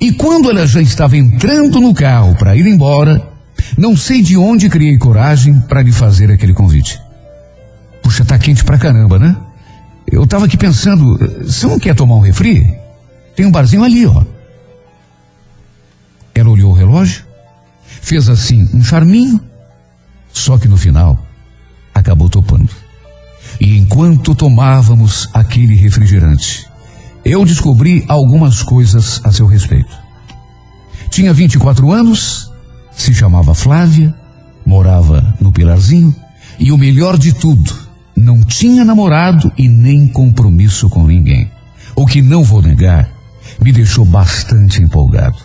e 0.00 0.12
quando 0.12 0.50
ela 0.50 0.66
já 0.66 0.80
estava 0.80 1.16
entrando 1.16 1.80
no 1.80 1.94
carro 1.94 2.34
para 2.34 2.56
ir 2.56 2.66
embora, 2.66 3.30
não 3.76 3.96
sei 3.96 4.22
de 4.22 4.36
onde 4.36 4.68
criei 4.68 4.96
coragem 4.98 5.58
para 5.60 5.82
lhe 5.82 5.92
fazer 5.92 6.30
aquele 6.30 6.54
convite. 6.54 7.00
Puxa, 8.02 8.24
tá 8.24 8.38
quente 8.38 8.64
pra 8.64 8.78
caramba, 8.78 9.18
né? 9.18 9.36
Eu 10.10 10.24
estava 10.24 10.46
aqui 10.46 10.56
pensando, 10.56 11.18
você 11.44 11.66
não 11.66 11.78
quer 11.78 11.94
tomar 11.94 12.16
um 12.16 12.20
refri? 12.20 12.76
Tem 13.36 13.46
um 13.46 13.50
barzinho 13.50 13.84
ali, 13.84 14.06
ó. 14.06 14.24
Ela 16.34 16.50
olhou 16.50 16.72
o 16.72 16.74
relógio, 16.74 17.24
fez 17.84 18.28
assim 18.28 18.68
um 18.74 18.82
charminho, 18.82 19.40
só 20.32 20.58
que 20.58 20.66
no 20.66 20.76
final 20.76 21.18
acabou 21.94 22.28
topando. 22.28 22.70
E 23.60 23.78
enquanto 23.78 24.34
tomávamos 24.34 25.28
aquele 25.32 25.74
refrigerante, 25.74 26.66
eu 27.24 27.44
descobri 27.44 28.04
algumas 28.08 28.62
coisas 28.62 29.20
a 29.22 29.30
seu 29.30 29.46
respeito. 29.46 29.96
Tinha 31.10 31.32
24 31.32 31.92
anos, 31.92 32.50
se 32.92 33.12
chamava 33.12 33.54
Flávia, 33.54 34.14
morava 34.64 35.36
no 35.40 35.52
Pilarzinho 35.52 36.14
e 36.58 36.72
o 36.72 36.78
melhor 36.78 37.18
de 37.18 37.32
tudo, 37.32 37.89
não 38.20 38.42
tinha 38.42 38.84
namorado 38.84 39.50
e 39.56 39.66
nem 39.66 40.06
compromisso 40.06 40.88
com 40.90 41.06
ninguém. 41.06 41.50
O 41.96 42.06
que 42.06 42.20
não 42.20 42.44
vou 42.44 42.60
negar, 42.60 43.10
me 43.60 43.72
deixou 43.72 44.04
bastante 44.04 44.82
empolgado. 44.82 45.38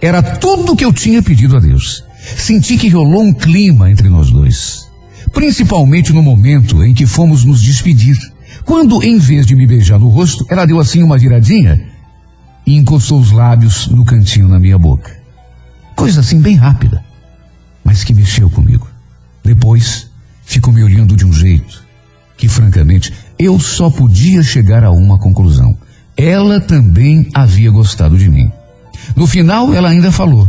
Era 0.00 0.22
tudo 0.22 0.74
que 0.74 0.84
eu 0.84 0.92
tinha 0.92 1.22
pedido 1.22 1.56
a 1.56 1.60
Deus. 1.60 2.04
Senti 2.36 2.78
que 2.78 2.88
rolou 2.88 3.22
um 3.22 3.32
clima 3.32 3.90
entre 3.90 4.08
nós 4.08 4.30
dois. 4.30 4.88
Principalmente 5.32 6.12
no 6.12 6.22
momento 6.22 6.82
em 6.82 6.94
que 6.94 7.06
fomos 7.06 7.44
nos 7.44 7.62
despedir. 7.62 8.16
Quando, 8.64 9.02
em 9.02 9.18
vez 9.18 9.46
de 9.46 9.54
me 9.54 9.66
beijar 9.66 9.98
no 9.98 10.08
rosto, 10.08 10.46
ela 10.48 10.66
deu 10.66 10.80
assim 10.80 11.02
uma 11.02 11.18
viradinha 11.18 11.88
e 12.66 12.76
encostou 12.76 13.20
os 13.20 13.30
lábios 13.30 13.86
no 13.88 14.04
cantinho 14.04 14.48
na 14.48 14.58
minha 14.58 14.78
boca. 14.78 15.16
Coisa 15.94 16.20
assim 16.20 16.40
bem 16.40 16.54
rápida, 16.54 17.04
mas 17.84 18.02
que 18.02 18.14
mexeu 18.14 18.48
comigo. 18.48 18.88
Depois, 19.44 20.10
ficou 20.44 20.72
me 20.72 20.82
olhando 20.82 21.16
de 21.16 21.24
um 21.24 21.32
jeito 21.32 21.87
que, 22.38 22.48
francamente, 22.48 23.12
eu 23.38 23.58
só 23.58 23.90
podia 23.90 24.42
chegar 24.42 24.84
a 24.84 24.92
uma 24.92 25.18
conclusão. 25.18 25.76
Ela 26.16 26.60
também 26.60 27.28
havia 27.34 27.70
gostado 27.70 28.16
de 28.16 28.28
mim. 28.28 28.50
No 29.14 29.26
final, 29.26 29.74
ela 29.74 29.90
ainda 29.90 30.10
falou: 30.10 30.48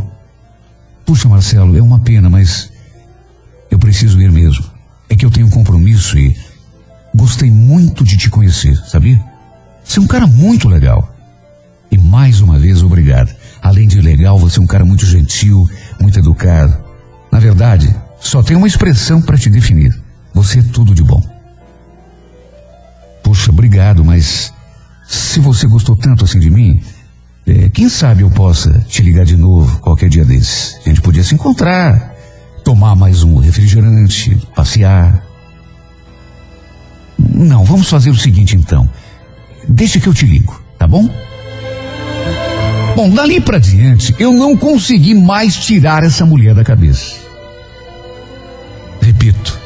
Puxa, 1.05 1.27
Marcelo, 1.27 1.75
é 1.75 1.81
uma 1.81 1.99
pena, 1.99 2.29
mas 2.29 2.71
eu 3.69 3.79
preciso 3.79 4.21
ir 4.21 4.31
mesmo. 4.31 4.63
É 5.09 5.15
que 5.15 5.25
eu 5.25 5.31
tenho 5.31 5.47
um 5.47 5.51
compromisso 5.51 6.17
e 6.17 6.37
gostei 7.13 7.49
muito 7.49 8.03
de 8.03 8.15
te 8.15 8.29
conhecer, 8.29 8.75
sabia? 8.87 9.19
Você 9.83 9.99
é 9.99 10.01
um 10.01 10.07
cara 10.07 10.27
muito 10.27 10.69
legal. 10.69 11.15
E 11.91 11.97
mais 11.97 12.39
uma 12.39 12.59
vez, 12.59 12.83
obrigado. 12.83 13.35
Além 13.61 13.87
de 13.87 13.99
legal, 13.99 14.37
você 14.37 14.59
é 14.59 14.61
um 14.61 14.67
cara 14.67 14.85
muito 14.85 15.05
gentil, 15.07 15.67
muito 15.99 16.19
educado. 16.19 16.77
Na 17.31 17.39
verdade, 17.39 17.93
só 18.19 18.43
tem 18.43 18.55
uma 18.55 18.67
expressão 18.67 19.19
para 19.19 19.37
te 19.37 19.49
definir. 19.49 19.99
Você 20.35 20.59
é 20.59 20.63
tudo 20.63 20.93
de 20.93 21.03
bom. 21.03 21.38
Poxa, 23.29 23.51
obrigado, 23.51 24.03
mas 24.03 24.51
se 25.07 25.39
você 25.39 25.67
gostou 25.67 25.95
tanto 25.95 26.25
assim 26.25 26.39
de 26.39 26.49
mim, 26.49 26.81
é, 27.45 27.69
quem 27.69 27.87
sabe 27.87 28.23
eu 28.23 28.31
possa 28.31 28.83
te 28.87 29.03
ligar 29.03 29.23
de 29.23 29.37
novo 29.37 29.77
qualquer 29.81 30.09
dia 30.09 30.25
desses. 30.25 30.79
A 30.83 30.89
gente 30.89 30.99
podia 30.99 31.23
se 31.23 31.35
encontrar, 31.35 32.15
tomar 32.63 32.95
mais 32.95 33.21
um 33.21 33.37
refrigerante, 33.37 34.35
passear. 34.55 35.23
Não, 37.19 37.63
vamos 37.63 37.87
fazer 37.87 38.09
o 38.09 38.17
seguinte 38.17 38.55
então. 38.55 38.89
Deixa 39.67 39.99
que 39.99 40.09
eu 40.09 40.13
te 40.13 40.25
ligo, 40.25 40.59
tá 40.79 40.87
bom? 40.87 41.07
Bom, 42.95 43.11
dali 43.11 43.39
para 43.39 43.59
diante, 43.59 44.15
eu 44.17 44.33
não 44.33 44.57
consegui 44.57 45.13
mais 45.13 45.55
tirar 45.55 46.03
essa 46.03 46.25
mulher 46.25 46.55
da 46.55 46.63
cabeça. 46.63 47.13
Repito, 48.99 49.58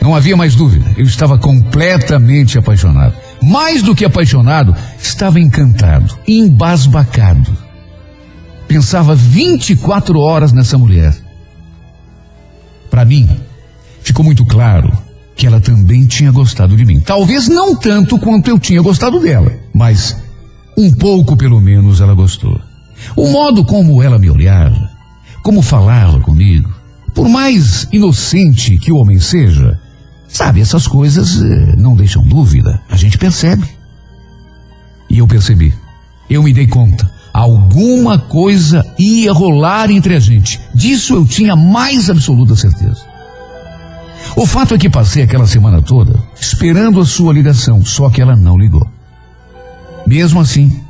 não 0.00 0.14
havia 0.14 0.36
mais 0.36 0.54
dúvida, 0.54 0.94
eu 0.96 1.04
estava 1.04 1.38
completamente 1.38 2.58
apaixonado. 2.58 3.14
Mais 3.42 3.82
do 3.82 3.94
que 3.94 4.04
apaixonado, 4.04 4.74
estava 4.98 5.38
encantado, 5.38 6.18
embasbacado. 6.26 7.56
Pensava 8.66 9.14
24 9.14 10.18
horas 10.18 10.52
nessa 10.52 10.78
mulher. 10.78 11.14
Para 12.90 13.04
mim, 13.04 13.28
ficou 14.02 14.24
muito 14.24 14.44
claro 14.44 14.90
que 15.36 15.46
ela 15.46 15.60
também 15.60 16.06
tinha 16.06 16.30
gostado 16.30 16.76
de 16.76 16.84
mim. 16.84 17.00
Talvez 17.00 17.48
não 17.48 17.74
tanto 17.74 18.18
quanto 18.18 18.48
eu 18.48 18.58
tinha 18.58 18.82
gostado 18.82 19.20
dela, 19.20 19.52
mas 19.74 20.16
um 20.76 20.92
pouco 20.92 21.36
pelo 21.36 21.60
menos 21.60 22.00
ela 22.00 22.14
gostou. 22.14 22.60
O 23.16 23.28
modo 23.30 23.64
como 23.64 24.02
ela 24.02 24.18
me 24.18 24.30
olhava, 24.30 24.90
como 25.42 25.62
falava 25.62 26.20
comigo, 26.20 26.70
por 27.14 27.28
mais 27.28 27.88
inocente 27.90 28.76
que 28.78 28.92
o 28.92 28.96
homem 28.96 29.18
seja, 29.18 29.79
sabe, 30.32 30.60
essas 30.60 30.86
coisas 30.86 31.42
eh, 31.42 31.74
não 31.76 31.94
deixam 31.94 32.22
dúvida, 32.22 32.80
a 32.88 32.96
gente 32.96 33.18
percebe. 33.18 33.64
E 35.08 35.18
eu 35.18 35.26
percebi, 35.26 35.74
eu 36.28 36.42
me 36.42 36.52
dei 36.52 36.66
conta, 36.66 37.10
alguma 37.32 38.18
coisa 38.18 38.86
ia 38.98 39.32
rolar 39.32 39.90
entre 39.90 40.14
a 40.14 40.20
gente, 40.20 40.60
disso 40.74 41.14
eu 41.14 41.26
tinha 41.26 41.56
mais 41.56 42.08
absoluta 42.08 42.54
certeza. 42.54 43.10
O 44.36 44.46
fato 44.46 44.74
é 44.74 44.78
que 44.78 44.88
passei 44.88 45.22
aquela 45.22 45.46
semana 45.46 45.82
toda 45.82 46.14
esperando 46.40 47.00
a 47.00 47.06
sua 47.06 47.32
ligação, 47.32 47.84
só 47.84 48.08
que 48.10 48.20
ela 48.20 48.36
não 48.36 48.56
ligou. 48.56 48.86
Mesmo 50.06 50.40
assim, 50.40 50.80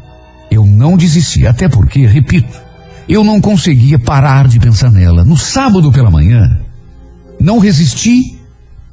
eu 0.50 0.66
não 0.66 0.96
desisti, 0.96 1.46
até 1.46 1.68
porque, 1.68 2.06
repito, 2.06 2.60
eu 3.08 3.24
não 3.24 3.40
conseguia 3.40 3.98
parar 3.98 4.46
de 4.46 4.58
pensar 4.58 4.90
nela. 4.90 5.24
No 5.24 5.36
sábado 5.36 5.90
pela 5.90 6.10
manhã, 6.10 6.60
não 7.40 7.58
resisti 7.58 8.39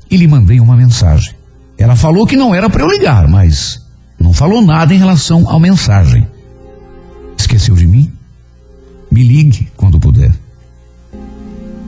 e 0.10 0.18
lhe 0.18 0.28
mandei 0.28 0.60
uma 0.60 0.76
mensagem. 0.76 1.34
Ela 1.78 1.96
falou 1.96 2.26
que 2.26 2.36
não 2.36 2.56
era 2.56 2.70
para 2.70 2.82
eu 2.82 2.90
ligar, 2.90 3.28
mas 3.28 3.86
não 4.20 4.34
falou 4.34 4.62
nada 4.62 4.94
em 4.94 4.98
relação 4.98 5.50
à 5.50 5.60
mensagem. 5.60 6.28
Esqueceu 7.38 7.76
de 7.76 7.86
mim? 7.86 8.12
Me 9.12 9.24
ligue 9.24 9.72
quando 9.76 10.00
puder. 10.00 10.34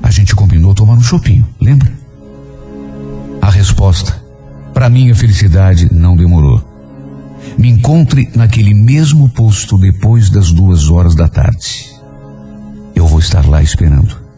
A 0.01 0.11
gente 0.11 0.35
combinou 0.35 0.73
tomar 0.73 0.93
um 0.93 1.01
chopinho, 1.01 1.47
lembra? 1.59 1.91
A 3.41 3.49
resposta, 3.49 4.21
para 4.73 4.89
minha 4.89 5.15
felicidade, 5.15 5.93
não 5.93 6.15
demorou. 6.15 6.63
Me 7.57 7.69
encontre 7.69 8.29
naquele 8.35 8.73
mesmo 8.73 9.29
posto 9.29 9.77
depois 9.77 10.29
das 10.29 10.51
duas 10.51 10.89
horas 10.89 11.15
da 11.15 11.27
tarde. 11.27 11.89
Eu 12.95 13.07
vou 13.07 13.19
estar 13.19 13.45
lá 13.47 13.61
esperando. 13.61 14.28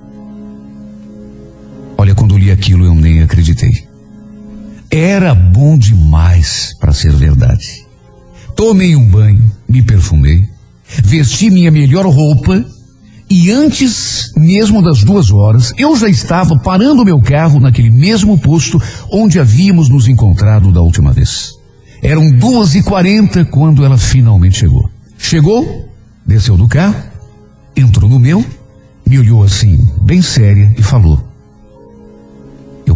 Olha, 2.01 2.15
quando 2.15 2.35
li 2.35 2.49
aquilo 2.49 2.83
eu 2.83 2.95
nem 2.95 3.21
acreditei. 3.21 3.87
Era 4.89 5.35
bom 5.35 5.77
demais 5.77 6.75
para 6.79 6.93
ser 6.93 7.11
verdade. 7.11 7.85
Tomei 8.55 8.95
um 8.95 9.07
banho, 9.07 9.51
me 9.69 9.83
perfumei, 9.83 10.49
vesti 11.03 11.51
minha 11.51 11.69
melhor 11.69 12.07
roupa 12.07 12.65
e 13.29 13.51
antes 13.51 14.31
mesmo 14.35 14.81
das 14.81 15.03
duas 15.03 15.29
horas, 15.29 15.73
eu 15.77 15.95
já 15.95 16.09
estava 16.09 16.57
parando 16.57 17.05
meu 17.05 17.21
carro 17.21 17.59
naquele 17.59 17.91
mesmo 17.91 18.35
posto 18.35 18.81
onde 19.11 19.39
havíamos 19.39 19.87
nos 19.87 20.07
encontrado 20.07 20.71
da 20.71 20.81
última 20.81 21.11
vez. 21.11 21.51
Eram 22.01 22.31
duas 22.31 22.73
e 22.73 22.81
quarenta 22.81 23.45
quando 23.45 23.85
ela 23.85 23.95
finalmente 23.95 24.57
chegou. 24.57 24.89
Chegou, 25.19 25.87
desceu 26.25 26.57
do 26.57 26.67
carro, 26.67 26.99
entrou 27.77 28.09
no 28.09 28.17
meu, 28.17 28.43
me 29.05 29.19
olhou 29.19 29.43
assim, 29.43 29.87
bem 30.01 30.19
séria, 30.23 30.73
e 30.75 30.81
falou: 30.81 31.30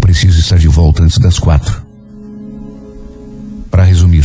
preciso 0.06 0.39
estar 0.39 0.60
de 0.60 0.68
volta 0.68 1.01
antes 1.01 1.18
das 1.18 1.39
quatro. 1.39 1.84
Para 3.72 3.84
resumir, 3.84 4.24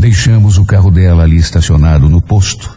deixamos 0.00 0.58
o 0.58 0.64
carro 0.64 0.90
dela 0.90 1.22
ali 1.22 1.36
estacionado 1.36 2.08
no 2.08 2.20
posto 2.20 2.68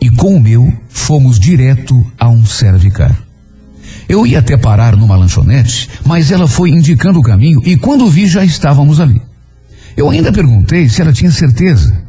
e 0.00 0.08
com 0.08 0.34
o 0.34 0.40
meu 0.40 0.72
fomos 0.88 1.38
direto 1.38 2.10
a 2.18 2.30
um 2.30 2.46
servicar. 2.46 3.14
Eu 4.08 4.26
ia 4.26 4.38
até 4.38 4.56
parar 4.56 4.96
numa 4.96 5.14
lanchonete, 5.14 5.90
mas 6.06 6.30
ela 6.30 6.48
foi 6.48 6.70
indicando 6.70 7.18
o 7.18 7.22
caminho 7.22 7.60
e 7.66 7.76
quando 7.76 8.08
vi 8.08 8.26
já 8.26 8.42
estávamos 8.42 8.98
ali. 8.98 9.20
Eu 9.94 10.08
ainda 10.08 10.32
perguntei 10.32 10.88
se 10.88 11.02
ela 11.02 11.12
tinha 11.12 11.30
certeza. 11.30 12.02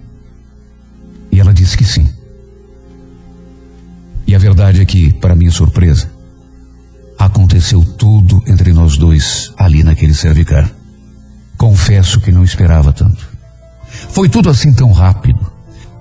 E 1.30 1.38
ela 1.38 1.54
disse 1.54 1.78
que 1.78 1.84
sim. 1.84 2.08
E 4.26 4.34
a 4.34 4.40
verdade 4.40 4.80
é 4.80 4.86
que, 4.86 5.12
para 5.12 5.36
minha 5.36 5.52
surpresa, 5.52 6.10
aconteceu 7.20 7.84
tudo 7.84 8.42
entre 8.48 8.72
nós 8.72 8.98
dois 8.98 9.52
ali 9.58 9.84
naquele 9.84 10.14
servicar. 10.14 10.72
Confesso 11.58 12.22
que 12.22 12.32
não 12.32 12.46
esperava 12.46 12.94
tanto. 12.94 13.28
Foi 14.12 14.30
tudo 14.30 14.50
assim 14.50 14.74
tão 14.74 14.94
rápido 14.94 15.52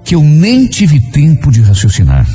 que 0.05 0.15
eu 0.15 0.23
nem 0.23 0.69
tive 0.69 1.01
tempo 1.11 1.51
de 1.51 1.61
raciocinar. 1.61 2.27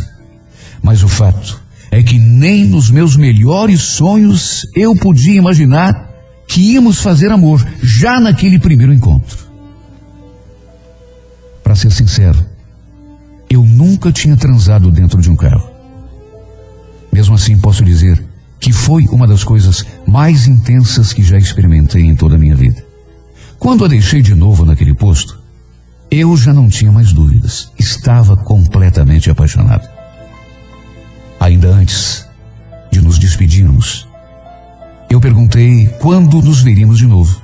Mas 0.82 1.02
o 1.02 1.08
fato 1.08 1.62
é 1.90 2.04
que 2.04 2.20
nem 2.20 2.66
nos 2.66 2.92
meus 2.92 3.16
melhores 3.16 3.82
sonhos 3.82 4.68
eu 4.76 4.94
podia 4.96 5.38
imaginar 5.38 6.10
que 6.46 6.74
íamos 6.74 7.00
fazer 7.00 7.32
amor 7.32 7.66
já 7.82 8.20
naquele 8.20 8.60
primeiro 8.60 8.94
encontro. 8.94 9.48
Para 11.64 11.76
ser 11.76 11.90
sincero, 11.90 12.46
eu 13.50 13.64
nunca 13.64 14.12
tinha 14.12 14.36
transado 14.36 14.92
dentro 14.92 15.22
de 15.22 15.30
um 15.30 15.36
carro. 15.38 15.72
Mesmo 17.14 17.36
assim, 17.36 17.58
posso 17.58 17.86
dizer 17.86 18.33
que 18.64 18.72
foi 18.72 19.08
uma 19.10 19.28
das 19.28 19.44
coisas 19.44 19.86
mais 20.08 20.48
intensas 20.48 21.12
que 21.12 21.22
já 21.22 21.38
experimentei 21.38 22.04
em 22.04 22.16
toda 22.16 22.36
a 22.36 22.38
minha 22.38 22.56
vida. 22.56 22.82
Quando 23.60 23.84
a 23.84 23.90
deixei 23.90 24.22
de 24.22 24.34
novo 24.34 24.64
naquele 24.64 24.94
posto, 24.94 25.38
eu 26.10 26.38
já 26.38 26.54
não 26.54 26.70
tinha 26.70 26.90
mais 26.90 27.12
dúvidas. 27.12 27.70
Estava 27.78 28.38
completamente 28.38 29.30
apaixonado. 29.30 29.86
Ainda 31.42 31.68
antes 31.68 32.26
de 32.90 33.02
nos 33.02 33.20
despedirmos, 33.20 34.08
eu 35.10 35.20
perguntei 35.20 35.88
quando 36.00 36.42
nos 36.42 36.62
veríamos 36.62 37.00
de 37.00 37.06
novo. 37.06 37.44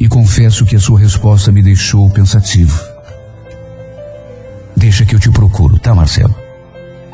E 0.00 0.08
confesso 0.08 0.64
que 0.64 0.74
a 0.74 0.80
sua 0.80 0.98
resposta 0.98 1.52
me 1.52 1.62
deixou 1.62 2.10
pensativo. 2.10 2.82
Deixa 4.76 5.04
que 5.04 5.14
eu 5.14 5.20
te 5.20 5.30
procuro, 5.30 5.78
tá, 5.78 5.94
Marcelo? 5.94 6.34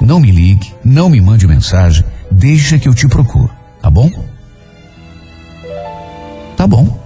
Não 0.01 0.19
me 0.19 0.31
ligue, 0.31 0.73
não 0.83 1.11
me 1.11 1.21
mande 1.21 1.47
mensagem, 1.47 2.05
deixa 2.35 2.79
que 2.79 2.89
eu 2.89 2.95
te 2.95 3.09
procuro, 3.09 3.51
tá 3.81 3.91
bom? 3.91 4.11
Tá 6.57 6.67
bom. 6.67 7.03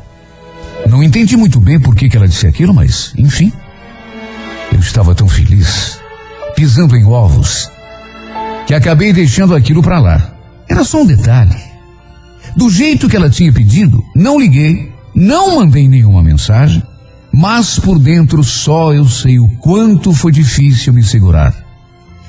Não 0.89 1.03
entendi 1.03 1.37
muito 1.37 1.61
bem 1.61 1.79
por 1.79 1.95
que, 1.95 2.09
que 2.09 2.17
ela 2.17 2.29
disse 2.29 2.47
aquilo, 2.47 2.75
mas, 2.75 3.13
enfim. 3.17 3.53
Eu 4.73 4.81
estava 4.81 5.15
tão 5.15 5.29
feliz, 5.29 5.99
pisando 6.55 6.97
em 6.97 7.05
ovos, 7.05 7.71
que 8.67 8.75
acabei 8.75 9.13
deixando 9.13 9.55
aquilo 9.55 9.83
para 9.83 9.99
lá. 9.99 10.33
Era 10.69 10.85
só 10.85 11.03
um 11.03 11.07
detalhe. 11.07 11.57
Do 12.57 12.71
jeito 12.71 13.09
que 13.09 13.17
ela 13.17 13.31
tinha 13.31 13.53
pedido, 13.53 14.03
não 14.15 14.39
liguei, 14.39 14.93
não 15.15 15.57
mandei 15.57 15.89
nenhuma 15.89 16.23
mensagem, 16.23 16.83
mas 17.33 17.79
por 17.79 17.99
dentro 17.99 18.43
só 18.43 18.93
eu 18.93 19.07
sei 19.09 19.39
o 19.39 19.49
quanto 19.59 20.13
foi 20.13 20.33
difícil 20.33 20.93
me 20.93 21.03
segurar. 21.03 21.55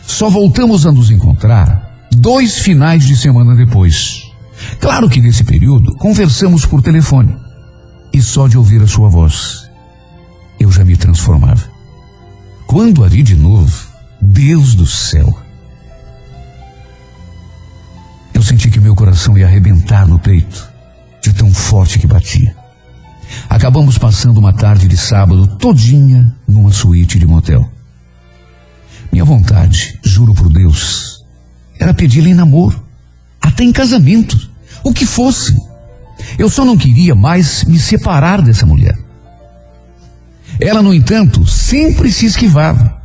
Só 0.05 0.29
voltamos 0.29 0.85
a 0.85 0.91
nos 0.91 1.11
encontrar 1.11 1.88
dois 2.19 2.59
finais 2.59 3.05
de 3.05 3.15
semana 3.15 3.55
depois. 3.55 4.29
Claro 4.79 5.09
que 5.09 5.21
nesse 5.21 5.43
período 5.43 5.95
conversamos 5.95 6.65
por 6.65 6.81
telefone. 6.81 7.35
E 8.11 8.21
só 8.21 8.47
de 8.47 8.57
ouvir 8.57 8.81
a 8.81 8.87
sua 8.87 9.07
voz, 9.07 9.69
eu 10.59 10.71
já 10.71 10.83
me 10.83 10.97
transformava. 10.97 11.63
Quando 12.67 13.03
a 13.03 13.07
vi 13.07 13.23
de 13.23 13.35
novo, 13.35 13.87
Deus 14.21 14.75
do 14.75 14.85
céu. 14.85 15.37
Eu 18.33 18.41
senti 18.43 18.69
que 18.69 18.79
meu 18.79 18.95
coração 18.95 19.37
ia 19.37 19.45
arrebentar 19.45 20.07
no 20.07 20.19
peito, 20.19 20.67
de 21.21 21.33
tão 21.33 21.53
forte 21.53 21.99
que 21.99 22.07
batia. 22.07 22.55
Acabamos 23.47 23.97
passando 23.97 24.39
uma 24.39 24.53
tarde 24.53 24.87
de 24.87 24.97
sábado 24.97 25.47
todinha 25.57 26.35
numa 26.47 26.71
suíte 26.71 27.19
de 27.19 27.27
motel. 27.27 27.69
Minha 29.11 29.25
vontade, 29.25 29.99
juro 30.03 30.33
por 30.33 30.49
Deus, 30.49 31.18
era 31.79 31.93
pedi-la 31.93 32.29
em 32.29 32.33
namoro, 32.33 32.83
até 33.41 33.63
em 33.63 33.71
casamento, 33.71 34.49
o 34.83 34.93
que 34.93 35.05
fosse. 35.05 35.55
Eu 36.37 36.49
só 36.49 36.65
não 36.65 36.77
queria 36.77 37.15
mais 37.15 37.63
me 37.63 37.79
separar 37.79 38.41
dessa 38.41 38.65
mulher. 38.65 38.97
Ela, 40.59 40.81
no 40.81 40.93
entanto, 40.93 41.45
sempre 41.45 42.11
se 42.11 42.25
esquivava. 42.25 42.99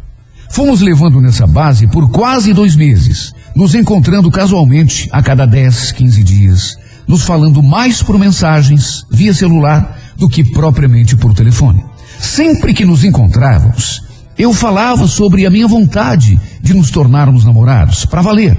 Fomos 0.50 0.80
levando 0.80 1.20
nessa 1.20 1.46
base 1.46 1.86
por 1.86 2.10
quase 2.10 2.52
dois 2.52 2.74
meses, 2.74 3.32
nos 3.54 3.74
encontrando 3.74 4.30
casualmente 4.30 5.08
a 5.12 5.22
cada 5.22 5.46
10, 5.46 5.92
15 5.92 6.24
dias, 6.24 6.76
nos 7.06 7.22
falando 7.22 7.62
mais 7.62 8.02
por 8.02 8.18
mensagens, 8.18 9.04
via 9.10 9.32
celular, 9.32 9.98
do 10.16 10.28
que 10.28 10.44
propriamente 10.44 11.16
por 11.16 11.34
telefone. 11.34 11.84
Sempre 12.18 12.72
que 12.72 12.84
nos 12.84 13.04
encontrávamos, 13.04 14.02
eu 14.36 14.52
falava 14.52 15.06
sobre 15.06 15.46
a 15.46 15.50
minha 15.50 15.68
vontade 15.68 16.38
de 16.60 16.74
nos 16.74 16.90
tornarmos 16.90 17.44
namorados, 17.44 18.04
para 18.04 18.22
valer. 18.22 18.56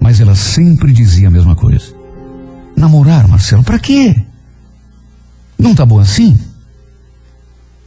Mas 0.00 0.20
ela 0.20 0.34
sempre 0.34 0.92
dizia 0.92 1.28
a 1.28 1.30
mesma 1.30 1.54
coisa. 1.54 1.94
Namorar, 2.76 3.28
Marcelo, 3.28 3.62
para 3.62 3.78
quê? 3.78 4.16
Não 5.58 5.74
tá 5.74 5.86
bom 5.86 5.98
assim? 5.98 6.38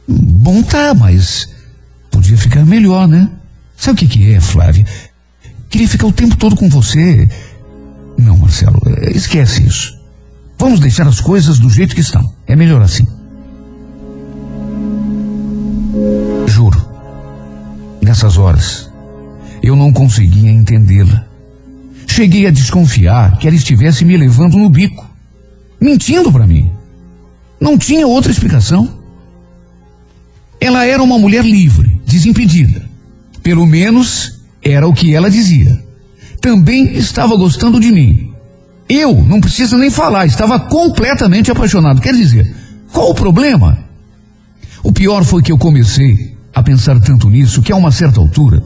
Bom 0.08 0.62
tá, 0.62 0.94
mas 0.94 1.48
podia 2.10 2.36
ficar 2.38 2.64
melhor, 2.64 3.08
né? 3.08 3.28
Sabe 3.76 3.96
o 3.96 3.98
que 3.98 4.18
que 4.18 4.32
é, 4.32 4.40
Flávia? 4.40 4.86
Queria 5.68 5.88
ficar 5.88 6.06
o 6.06 6.12
tempo 6.12 6.36
todo 6.36 6.56
com 6.56 6.68
você. 6.68 7.28
Não, 8.16 8.38
Marcelo, 8.38 8.80
eh, 8.86 9.10
esquece 9.14 9.66
isso. 9.66 9.98
Vamos 10.58 10.80
deixar 10.80 11.06
as 11.06 11.20
coisas 11.20 11.58
do 11.58 11.68
jeito 11.68 11.94
que 11.94 12.00
estão. 12.00 12.22
É 12.46 12.56
melhor 12.56 12.80
assim. 12.80 13.06
Juro, 16.46 16.95
nessas 18.06 18.38
horas, 18.38 18.88
eu 19.60 19.74
não 19.74 19.92
conseguia 19.92 20.50
entendê-la. 20.50 21.26
Cheguei 22.06 22.46
a 22.46 22.52
desconfiar 22.52 23.36
que 23.36 23.48
ela 23.48 23.56
estivesse 23.56 24.04
me 24.04 24.16
levando 24.16 24.56
no 24.56 24.70
bico, 24.70 25.04
mentindo 25.80 26.30
para 26.30 26.46
mim. 26.46 26.70
Não 27.60 27.76
tinha 27.76 28.06
outra 28.06 28.30
explicação. 28.30 29.00
Ela 30.60 30.86
era 30.86 31.02
uma 31.02 31.18
mulher 31.18 31.44
livre, 31.44 32.00
desimpedida. 32.06 32.88
Pelo 33.42 33.66
menos 33.66 34.40
era 34.62 34.86
o 34.86 34.94
que 34.94 35.12
ela 35.12 35.28
dizia. 35.28 35.82
Também 36.40 36.96
estava 36.96 37.36
gostando 37.36 37.80
de 37.80 37.90
mim. 37.90 38.32
Eu, 38.88 39.16
não 39.16 39.40
preciso 39.40 39.76
nem 39.76 39.90
falar, 39.90 40.26
estava 40.26 40.60
completamente 40.60 41.50
apaixonado. 41.50 42.00
Quer 42.00 42.14
dizer, 42.14 42.54
qual 42.92 43.10
o 43.10 43.14
problema? 43.14 43.78
O 44.84 44.92
pior 44.92 45.24
foi 45.24 45.42
que 45.42 45.50
eu 45.50 45.58
comecei 45.58 46.35
a 46.56 46.62
pensar 46.62 46.98
tanto 47.00 47.28
nisso 47.28 47.60
que 47.60 47.70
a 47.70 47.76
uma 47.76 47.92
certa 47.92 48.18
altura 48.18 48.64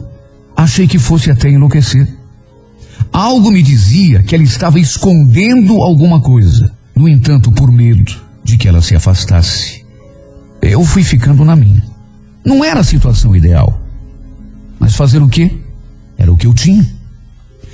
achei 0.55 0.87
que 0.87 0.97
fosse 0.97 1.29
até 1.29 1.49
enlouquecer. 1.49 2.07
Algo 3.11 3.51
me 3.51 3.61
dizia 3.61 4.23
que 4.23 4.33
ela 4.33 4.45
estava 4.45 4.79
escondendo 4.79 5.73
alguma 5.83 6.21
coisa. 6.21 6.71
No 6.95 7.09
entanto, 7.09 7.51
por 7.51 7.69
medo 7.69 8.15
de 8.45 8.55
que 8.55 8.65
ela 8.65 8.81
se 8.81 8.95
afastasse, 8.95 9.85
eu 10.61 10.85
fui 10.85 11.03
ficando 11.03 11.43
na 11.43 11.53
minha. 11.53 11.83
Não 12.45 12.63
era 12.63 12.79
a 12.79 12.83
situação 12.83 13.35
ideal. 13.35 13.77
Mas 14.79 14.95
fazer 14.95 15.21
o 15.21 15.27
quê? 15.27 15.51
Era 16.17 16.31
o 16.31 16.37
que 16.37 16.47
eu 16.47 16.53
tinha. 16.53 16.87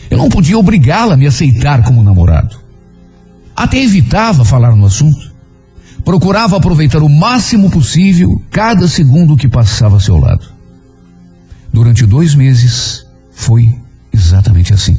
Eu 0.09 0.17
não 0.17 0.29
podia 0.29 0.57
obrigá-la 0.57 1.13
a 1.13 1.17
me 1.17 1.27
aceitar 1.27 1.83
como 1.83 2.01
namorado. 2.01 2.57
Até 3.55 3.77
evitava 3.83 4.43
falar 4.43 4.75
no 4.75 4.87
assunto. 4.87 5.31
Procurava 6.07 6.55
aproveitar 6.55 7.03
o 7.03 7.09
máximo 7.09 7.69
possível 7.69 8.41
cada 8.49 8.87
segundo 8.87 9.35
que 9.35 9.45
passava 9.45 9.95
ao 9.95 9.99
seu 9.99 10.15
lado. 10.15 10.47
Durante 11.73 12.05
dois 12.05 12.33
meses 12.33 13.05
foi 13.33 13.77
exatamente 14.13 14.73
assim. 14.73 14.97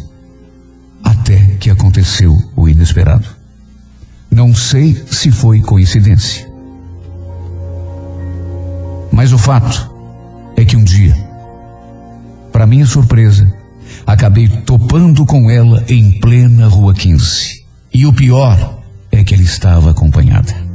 Até 1.02 1.38
que 1.58 1.70
aconteceu 1.70 2.36
o 2.54 2.68
inesperado. 2.68 3.26
Não 4.30 4.54
sei 4.54 5.02
se 5.10 5.30
foi 5.30 5.62
coincidência. 5.62 6.46
Mas 9.10 9.32
o 9.32 9.38
fato 9.38 9.90
é 10.58 10.64
que 10.66 10.76
um 10.76 10.84
dia, 10.84 11.16
para 12.52 12.66
minha 12.66 12.84
surpresa, 12.84 13.50
acabei 14.06 14.46
topando 14.46 15.24
com 15.24 15.50
ela 15.50 15.82
em 15.88 16.20
plena 16.20 16.68
Rua 16.68 16.92
15. 16.92 17.64
E 17.94 18.04
o 18.04 18.12
pior 18.12 18.82
é 19.10 19.24
que 19.24 19.32
ela 19.32 19.42
estava 19.42 19.90
acompanhada. 19.90 20.67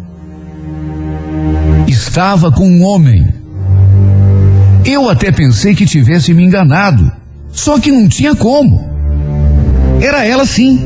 Estava 1.87 2.51
com 2.51 2.67
um 2.67 2.83
homem. 2.83 3.27
Eu 4.85 5.09
até 5.09 5.31
pensei 5.31 5.73
que 5.73 5.85
tivesse 5.85 6.33
me 6.33 6.43
enganado, 6.43 7.11
só 7.51 7.79
que 7.79 7.91
não 7.91 8.07
tinha 8.07 8.35
como. 8.35 8.89
Era 10.01 10.25
ela 10.25 10.45
sim. 10.45 10.79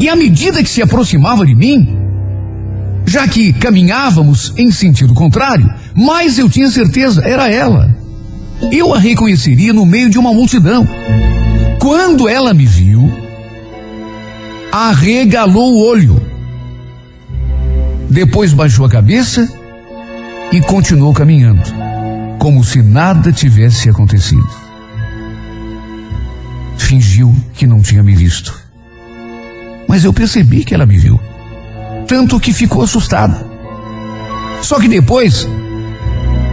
E 0.00 0.08
à 0.08 0.16
medida 0.16 0.62
que 0.62 0.68
se 0.68 0.82
aproximava 0.82 1.44
de 1.44 1.54
mim, 1.54 1.96
já 3.06 3.26
que 3.26 3.52
caminhávamos 3.52 4.52
em 4.56 4.70
sentido 4.70 5.14
contrário, 5.14 5.72
mais 5.94 6.38
eu 6.38 6.48
tinha 6.48 6.70
certeza, 6.70 7.22
era 7.24 7.50
ela. 7.50 7.94
Eu 8.72 8.92
a 8.92 8.98
reconheceria 8.98 9.72
no 9.72 9.86
meio 9.86 10.10
de 10.10 10.18
uma 10.18 10.32
multidão. 10.32 10.86
Quando 11.80 12.28
ela 12.28 12.52
me 12.52 12.66
viu, 12.66 13.10
arregalou 14.72 15.74
o 15.74 15.86
olho. 15.86 16.25
Depois 18.16 18.54
baixou 18.54 18.86
a 18.86 18.88
cabeça 18.88 19.46
e 20.50 20.58
continuou 20.62 21.12
caminhando, 21.12 21.60
como 22.38 22.64
se 22.64 22.80
nada 22.80 23.30
tivesse 23.30 23.90
acontecido. 23.90 24.48
Fingiu 26.78 27.36
que 27.52 27.66
não 27.66 27.82
tinha 27.82 28.02
me 28.02 28.16
visto. 28.16 28.58
Mas 29.86 30.02
eu 30.02 30.14
percebi 30.14 30.64
que 30.64 30.74
ela 30.74 30.86
me 30.86 30.96
viu. 30.96 31.20
Tanto 32.08 32.40
que 32.40 32.54
ficou 32.54 32.82
assustada. 32.82 33.46
Só 34.62 34.80
que 34.80 34.88
depois 34.88 35.46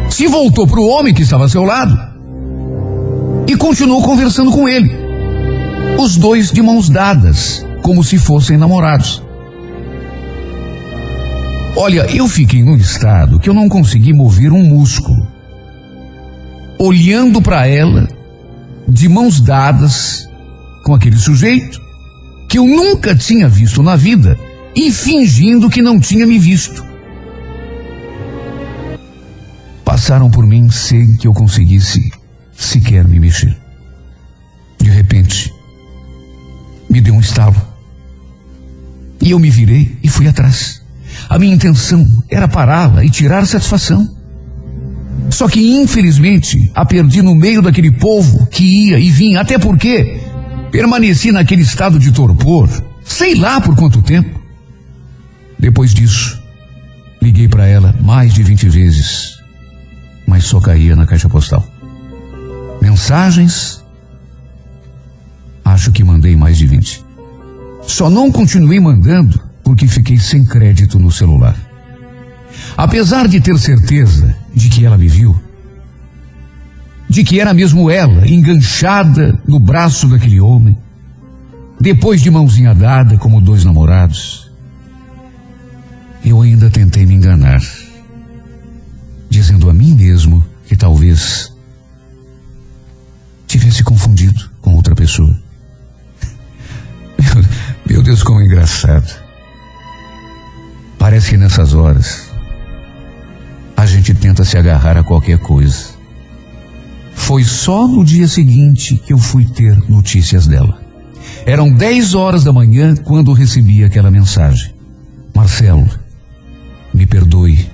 se 0.10 0.28
voltou 0.28 0.68
para 0.68 0.82
o 0.82 0.90
homem 0.90 1.14
que 1.14 1.22
estava 1.22 1.44
ao 1.44 1.50
seu 1.50 1.64
lado 1.64 1.98
e 3.48 3.56
continuou 3.56 4.02
conversando 4.02 4.52
com 4.52 4.68
ele. 4.68 4.92
Os 5.98 6.18
dois 6.18 6.52
de 6.52 6.62
mãos 6.62 6.90
dadas, 6.90 7.66
como 7.82 8.04
se 8.04 8.18
fossem 8.18 8.58
namorados. 8.58 9.23
Olha, 11.76 12.06
eu 12.16 12.28
fiquei 12.28 12.62
num 12.62 12.76
estado 12.76 13.40
que 13.40 13.50
eu 13.50 13.54
não 13.54 13.68
consegui 13.68 14.14
mover 14.14 14.52
um 14.54 14.64
músculo. 14.64 15.28
Olhando 16.78 17.42
para 17.42 17.66
ela, 17.66 18.08
de 18.88 19.10
mãos 19.10 19.42
dadas, 19.42 20.30
com 20.84 20.94
aquele 20.94 21.18
sujeito 21.18 21.82
que 22.48 22.60
eu 22.60 22.68
nunca 22.68 23.16
tinha 23.16 23.50
visto 23.50 23.82
na 23.82 23.96
vida 23.96 24.38
e 24.76 24.92
fingindo 24.92 25.70
que 25.70 25.82
não 25.82 26.00
tinha 26.00 26.28
me 26.28 26.38
visto. 26.38 26.86
Passaram 29.84 30.30
por 30.30 30.46
mim 30.46 30.70
sem 30.70 31.16
que 31.16 31.28
eu 31.28 31.34
conseguisse 31.34 32.00
sequer 32.56 33.08
me 33.08 33.20
mexer. 33.20 33.58
De 34.80 34.92
repente, 34.92 35.52
me 36.88 37.02
deu 37.02 37.16
um 37.16 37.20
estalo. 37.20 37.60
E 39.20 39.32
eu 39.32 39.40
me 39.40 39.50
virei 39.50 39.98
e 40.04 40.08
fui 40.08 40.28
atrás. 40.28 40.83
A 41.30 41.40
minha 41.40 41.54
intenção 41.54 42.06
era 42.30 42.48
pará-la 42.48 43.04
e 43.04 43.10
tirar 43.10 43.46
satisfação. 43.46 44.08
Só 45.30 45.48
que, 45.48 45.82
infelizmente, 45.82 46.72
a 46.76 46.86
perdi 46.86 47.22
no 47.22 47.34
meio 47.34 47.62
daquele 47.62 47.92
povo 47.92 48.46
que 48.48 48.64
ia 48.64 49.00
e 49.00 49.10
vinha, 49.10 49.42
até 49.42 49.58
porque 49.58 50.22
permaneci 50.72 51.32
naquele 51.32 51.62
estado 51.62 51.98
de 51.98 52.12
torpor, 52.12 52.70
sei 53.04 53.36
lá 53.36 53.60
por 53.60 53.76
quanto 53.76 54.02
tempo. 54.02 54.42
Depois 55.58 55.94
disso, 55.94 56.42
liguei 57.22 57.48
para 57.48 57.66
ela 57.66 57.96
mais 58.02 58.34
de 58.34 58.44
20 58.44 58.70
vezes, 58.70 59.40
mas 60.28 60.44
só 60.44 60.60
caía 60.60 60.96
na 60.96 61.06
caixa 61.06 61.30
postal. 61.30 61.66
Mensagens, 62.82 63.84
acho 65.64 65.92
que 65.92 66.04
mandei 66.04 66.36
mais 66.36 66.58
de 66.58 66.68
20. 66.68 67.04
Só 67.88 68.10
não 68.10 68.32
continuei 68.32 68.80
mandando 68.80 69.40
porque 69.64 69.88
fiquei 69.88 70.18
sem 70.18 70.46
crédito 70.46 71.00
no 71.00 71.12
celular. 71.12 71.56
Apesar 72.78 73.28
de 73.28 73.40
ter 73.40 73.58
certeza 73.58 74.36
de 74.54 74.70
que 74.70 74.86
ela 74.86 74.98
me 74.98 75.08
viu, 75.08 75.40
de 77.10 77.24
que 77.24 77.40
era 77.40 77.54
mesmo 77.54 77.90
ela, 77.90 78.28
enganchada 78.28 79.40
no 79.48 79.60
braço 79.60 80.08
daquele 80.08 80.42
homem, 80.42 80.78
depois 81.80 82.22
de 82.22 82.30
mãozinha 82.30 82.74
dada 82.74 83.18
como 83.18 83.42
dois 83.42 83.64
namorados, 83.64 84.52
eu 86.24 86.42
ainda 86.42 86.70
tentei 86.70 87.06
me 87.06 87.16
enganar, 87.16 87.62
dizendo 89.30 89.70
a 89.70 89.74
mim 89.74 89.94
mesmo 89.94 90.44
que 90.68 90.76
talvez 90.76 91.54
tivesse 93.48 93.84
confundido 93.84 94.50
com 94.62 94.74
outra 94.76 94.96
pessoa. 94.96 95.38
Meu, 97.88 98.02
Deus, 98.02 98.24
como 98.24 98.42
engraçado. 98.42 99.23
Parece 101.04 101.32
que 101.32 101.38
nessas 101.38 101.74
horas 101.74 102.32
a 103.76 103.86
gente 103.86 104.14
tenta 104.14 104.46
se 104.46 104.58
agarrar 104.58 104.98
a 104.98 105.04
qualquer 105.04 105.38
coisa. 105.38 105.90
Foi 107.14 107.44
só 107.44 107.86
no 107.90 108.06
dia 108.06 108.26
seguinte 108.26 108.96
que 108.96 109.12
eu 109.12 109.18
fui 109.18 109.44
ter 109.44 109.78
notícias 109.90 110.48
dela. 110.48 110.82
Eram 111.46 111.70
10 111.74 112.14
horas 112.14 112.46
da 112.46 112.54
manhã 112.54 112.96
quando 112.96 113.34
recebi 113.34 113.84
aquela 113.84 114.10
mensagem. 114.10 114.74
Marcelo, 115.36 115.90
me 116.94 117.06
perdoe. 117.06 117.70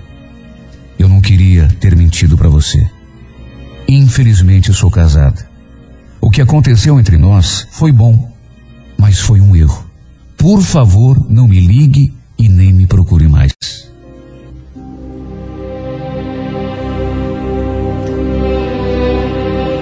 Eu 0.98 1.08
não 1.08 1.22
queria 1.22 1.68
ter 1.80 1.96
mentido 1.96 2.36
para 2.36 2.50
você. 2.50 2.84
Infelizmente 3.88 4.74
sou 4.74 4.90
casada. 4.90 5.48
O 6.20 6.32
que 6.32 6.42
aconteceu 6.42 7.00
entre 7.00 7.16
nós 7.16 7.68
foi 7.74 7.92
bom, 7.92 8.34
mas 8.98 9.20
foi 9.20 9.40
um 9.40 9.56
erro. 9.56 9.86
Por 10.36 10.64
favor, 10.64 11.30
não 11.30 11.48
me 11.48 11.60
ligue 11.60 12.18
e 12.40 12.48
nem 12.48 12.74
me 12.74 12.88
procure 12.88 13.28
mais. 13.28 13.52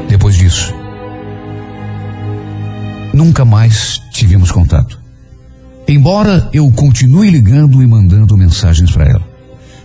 Depois 0.09 0.35
disso, 0.35 0.73
nunca 3.13 3.45
mais 3.45 4.01
tivemos 4.11 4.51
contato. 4.51 4.99
Embora 5.87 6.49
eu 6.51 6.69
continue 6.71 7.29
ligando 7.29 7.81
e 7.81 7.87
mandando 7.87 8.35
mensagens 8.35 8.91
para 8.91 9.05
ela. 9.05 9.27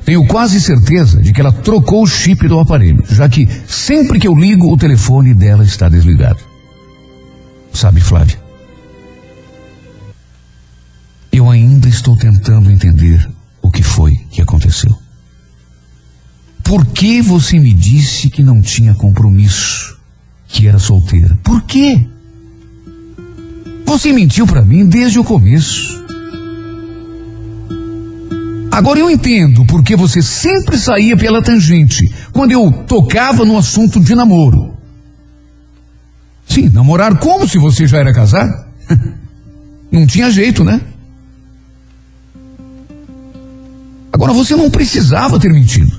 Tenho 0.05 0.27
quase 0.27 0.61
certeza 0.61 1.23
de 1.23 1.33
que 1.33 1.41
ela 1.41 1.53
trocou 1.53 2.03
o 2.03 2.07
chip 2.09 2.49
do 2.49 2.59
aparelho, 2.59 3.05
já 3.09 3.29
que 3.29 3.47
sempre 3.69 4.19
que 4.19 4.27
eu 4.27 4.35
ligo 4.35 4.73
o 4.73 4.77
telefone 4.77 5.33
dela 5.33 5.63
está 5.63 5.89
desligado. 5.89 6.41
Sabe, 7.73 8.01
Flávia? 8.01 8.37
Eu 11.33 11.49
ainda 11.49 11.89
estou 11.89 12.15
tentando 12.15 12.71
entender 12.71 13.27
o 13.63 13.71
que 13.71 13.83
foi 13.83 14.15
que 14.31 14.43
aconteceu. 14.43 14.95
Por 16.63 16.85
que 16.85 17.23
você 17.23 17.59
me 17.59 17.73
disse 17.73 18.29
que 18.29 18.43
não 18.43 18.61
tinha 18.61 18.95
compromisso, 18.95 19.99
que 20.47 20.69
era 20.69 20.79
solteira? 20.79 21.39
Por 21.43 21.63
quê? 21.63 22.07
Você 23.87 24.13
mentiu 24.13 24.47
para 24.47 24.63
mim 24.63 24.87
desde 24.87 25.19
o 25.19 25.25
começo. 25.25 26.03
Agora 28.71 28.99
eu 28.99 29.11
entendo 29.11 29.65
porque 29.65 29.97
você 29.97 30.23
sempre 30.23 30.79
saía 30.79 31.17
pela 31.17 31.43
tangente 31.43 32.13
quando 32.33 32.53
eu 32.53 32.71
tocava 32.87 33.45
no 33.45 33.57
assunto 33.57 34.01
de 34.01 34.15
namoro. 34.15 34.77
Sim, 36.47 36.69
namorar 36.69 37.19
como 37.19 37.49
se 37.49 37.59
você 37.59 37.87
já 37.87 37.99
era 37.99 38.13
casado? 38.13 38.67
Não 39.91 40.07
tinha 40.07 40.31
jeito, 40.31 40.63
né? 40.65 40.81
Agora 44.23 44.35
você 44.35 44.55
não 44.55 44.71
precisava 44.71 45.37
ter 45.37 45.53
mentido. 45.53 45.91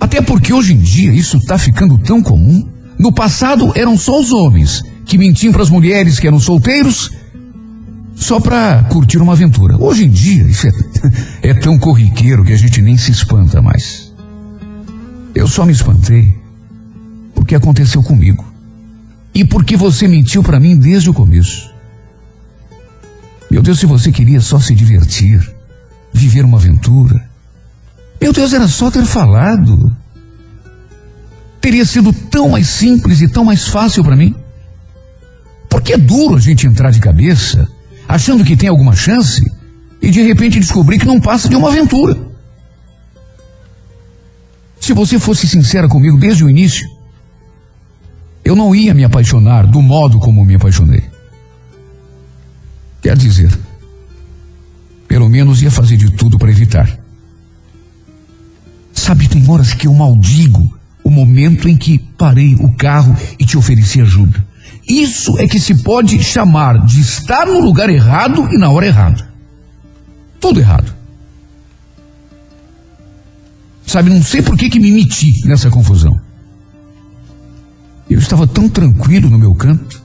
Até 0.00 0.22
porque 0.22 0.54
hoje 0.54 0.72
em 0.72 0.78
dia 0.78 1.12
isso 1.12 1.36
está 1.36 1.58
ficando 1.58 1.98
tão 1.98 2.22
comum. 2.22 2.66
No 2.98 3.12
passado 3.12 3.70
eram 3.74 3.94
só 3.98 4.18
os 4.18 4.32
homens 4.32 4.82
que 5.04 5.18
mentiam 5.18 5.52
para 5.52 5.62
as 5.62 5.68
mulheres 5.68 6.18
que 6.18 6.26
eram 6.26 6.40
solteiros 6.40 7.10
só 8.14 8.40
para 8.40 8.84
curtir 8.84 9.18
uma 9.18 9.34
aventura. 9.34 9.76
Hoje 9.76 10.06
em 10.06 10.08
dia 10.08 10.44
isso 10.44 10.66
é, 10.66 10.70
é 11.50 11.52
tão 11.52 11.78
corriqueiro 11.78 12.42
que 12.42 12.54
a 12.54 12.56
gente 12.56 12.80
nem 12.80 12.96
se 12.96 13.10
espanta 13.10 13.60
mais. 13.60 14.10
Eu 15.34 15.46
só 15.46 15.66
me 15.66 15.72
espantei 15.72 16.34
porque 17.34 17.54
aconteceu 17.54 18.02
comigo 18.02 18.50
e 19.34 19.44
porque 19.44 19.76
você 19.76 20.08
mentiu 20.08 20.42
para 20.42 20.58
mim 20.58 20.74
desde 20.74 21.10
o 21.10 21.14
começo. 21.14 21.70
Meu 23.50 23.60
Deus, 23.60 23.78
se 23.78 23.84
você 23.84 24.10
queria 24.10 24.40
só 24.40 24.58
se 24.58 24.74
divertir, 24.74 25.57
viver 26.18 26.44
uma 26.44 26.58
aventura, 26.58 27.28
meu 28.20 28.32
Deus, 28.32 28.52
era 28.52 28.66
só 28.66 28.90
ter 28.90 29.04
falado. 29.04 29.96
Teria 31.60 31.84
sido 31.84 32.12
tão 32.12 32.50
mais 32.50 32.66
simples 32.66 33.20
e 33.20 33.28
tão 33.28 33.44
mais 33.44 33.68
fácil 33.68 34.02
para 34.02 34.16
mim. 34.16 34.34
Porque 35.68 35.92
é 35.92 35.98
duro 35.98 36.36
a 36.36 36.40
gente 36.40 36.66
entrar 36.66 36.90
de 36.90 37.00
cabeça, 37.00 37.68
achando 38.08 38.44
que 38.44 38.56
tem 38.56 38.68
alguma 38.68 38.96
chance, 38.96 39.42
e 40.00 40.10
de 40.10 40.22
repente 40.22 40.58
descobrir 40.58 40.98
que 40.98 41.06
não 41.06 41.20
passa 41.20 41.48
de 41.48 41.56
uma 41.56 41.68
aventura. 41.68 42.16
Se 44.80 44.92
você 44.92 45.18
fosse 45.18 45.46
sincera 45.46 45.88
comigo 45.88 46.18
desde 46.18 46.44
o 46.44 46.50
início, 46.50 46.88
eu 48.44 48.56
não 48.56 48.74
ia 48.74 48.94
me 48.94 49.04
apaixonar 49.04 49.66
do 49.66 49.82
modo 49.82 50.18
como 50.18 50.44
me 50.44 50.54
apaixonei. 50.54 51.04
Quer 53.02 53.16
dizer, 53.16 53.56
pelo 55.08 55.28
menos 55.28 55.62
ia 55.62 55.70
fazer 55.70 55.96
de 55.96 56.10
tudo 56.10 56.38
para 56.38 56.50
evitar. 56.50 56.98
Sabe, 58.92 59.26
tem 59.26 59.48
horas 59.50 59.72
que 59.72 59.88
eu 59.88 59.94
maldigo 59.94 60.78
o 61.02 61.10
momento 61.10 61.66
em 61.68 61.76
que 61.76 61.98
parei 61.98 62.54
o 62.56 62.74
carro 62.74 63.16
e 63.38 63.46
te 63.46 63.56
ofereci 63.56 64.02
ajuda. 64.02 64.46
Isso 64.86 65.38
é 65.38 65.48
que 65.48 65.58
se 65.58 65.82
pode 65.82 66.22
chamar 66.22 66.84
de 66.84 67.00
estar 67.00 67.46
no 67.46 67.60
lugar 67.60 67.88
errado 67.88 68.46
e 68.52 68.58
na 68.58 68.70
hora 68.70 68.86
errada. 68.86 69.26
Tudo 70.38 70.60
errado. 70.60 70.94
Sabe, 73.86 74.10
não 74.10 74.22
sei 74.22 74.42
por 74.42 74.56
que, 74.56 74.68
que 74.68 74.78
me 74.78 74.92
meti 74.92 75.46
nessa 75.46 75.70
confusão. 75.70 76.20
Eu 78.08 78.18
estava 78.18 78.46
tão 78.46 78.68
tranquilo 78.68 79.30
no 79.30 79.38
meu 79.38 79.54
canto. 79.54 80.02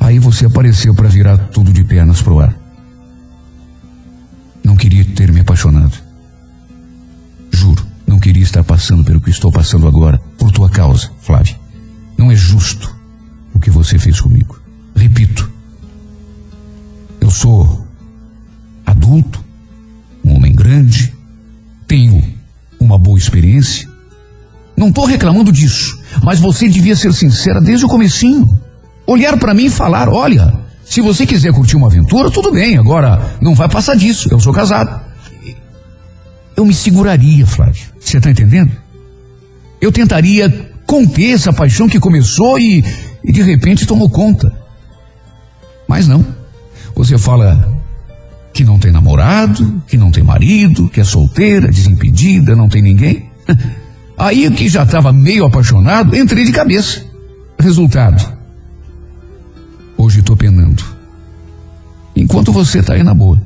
Aí 0.00 0.18
você 0.18 0.46
apareceu 0.46 0.94
para 0.94 1.08
virar 1.08 1.36
tudo 1.48 1.72
de 1.72 1.84
pernas 1.84 2.22
pro 2.22 2.40
ar. 2.40 2.63
Não 4.74 4.78
queria 4.78 5.04
ter 5.04 5.30
me 5.30 5.38
apaixonado. 5.38 5.96
Juro, 7.52 7.86
não 8.04 8.18
queria 8.18 8.42
estar 8.42 8.64
passando 8.64 9.04
pelo 9.04 9.20
que 9.20 9.30
estou 9.30 9.52
passando 9.52 9.86
agora, 9.86 10.20
por 10.36 10.50
tua 10.50 10.68
causa, 10.68 11.12
Flávia. 11.20 11.56
Não 12.18 12.28
é 12.28 12.34
justo 12.34 12.92
o 13.54 13.60
que 13.60 13.70
você 13.70 14.00
fez 14.00 14.20
comigo. 14.20 14.60
Repito, 14.96 15.48
eu 17.20 17.30
sou 17.30 17.86
adulto, 18.84 19.44
um 20.24 20.34
homem 20.34 20.52
grande, 20.52 21.14
tenho 21.86 22.20
uma 22.80 22.98
boa 22.98 23.16
experiência. 23.16 23.88
Não 24.76 24.88
estou 24.88 25.06
reclamando 25.06 25.52
disso, 25.52 25.96
mas 26.20 26.40
você 26.40 26.68
devia 26.68 26.96
ser 26.96 27.12
sincera 27.12 27.60
desde 27.60 27.86
o 27.86 27.88
comecinho. 27.88 28.58
Olhar 29.06 29.38
para 29.38 29.54
mim 29.54 29.66
e 29.66 29.70
falar, 29.70 30.08
olha, 30.08 30.63
se 30.84 31.00
você 31.00 31.26
quiser 31.26 31.52
curtir 31.52 31.76
uma 31.76 31.86
aventura, 31.86 32.30
tudo 32.30 32.52
bem, 32.52 32.76
agora 32.76 33.36
não 33.40 33.54
vai 33.54 33.68
passar 33.68 33.96
disso, 33.96 34.28
eu 34.30 34.38
sou 34.38 34.52
casado. 34.52 35.00
Eu 36.56 36.64
me 36.64 36.74
seguraria, 36.74 37.46
Flávio, 37.46 37.82
você 37.98 38.18
está 38.18 38.30
entendendo? 38.30 38.72
Eu 39.80 39.90
tentaria 39.90 40.70
conter 40.86 41.32
essa 41.32 41.52
paixão 41.52 41.88
que 41.88 41.98
começou 41.98 42.58
e, 42.58 42.84
e 43.24 43.32
de 43.32 43.42
repente 43.42 43.86
tomou 43.86 44.08
conta. 44.08 44.52
Mas 45.88 46.06
não. 46.06 46.24
Você 46.94 47.18
fala 47.18 47.82
que 48.52 48.62
não 48.62 48.78
tem 48.78 48.92
namorado, 48.92 49.82
que 49.88 49.96
não 49.96 50.12
tem 50.12 50.22
marido, 50.22 50.88
que 50.88 51.00
é 51.00 51.04
solteira, 51.04 51.68
desimpedida, 51.68 52.54
não 52.54 52.68
tem 52.68 52.80
ninguém. 52.80 53.30
Aí 54.16 54.48
que 54.52 54.68
já 54.68 54.84
estava 54.84 55.12
meio 55.12 55.44
apaixonado, 55.44 56.16
entrei 56.16 56.44
de 56.44 56.52
cabeça. 56.52 57.04
Resultado. 57.58 58.43
Hoje 60.04 60.20
estou 60.20 60.36
penando. 60.36 60.84
Enquanto 62.14 62.52
você 62.52 62.80
está 62.80 62.92
aí 62.92 63.02
na 63.02 63.14
boa. 63.14 63.40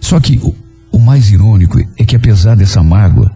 Só 0.00 0.18
que 0.18 0.40
o, 0.42 0.52
o 0.90 0.98
mais 0.98 1.30
irônico 1.30 1.78
é 1.96 2.04
que 2.04 2.16
apesar 2.16 2.56
dessa 2.56 2.82
mágoa, 2.82 3.30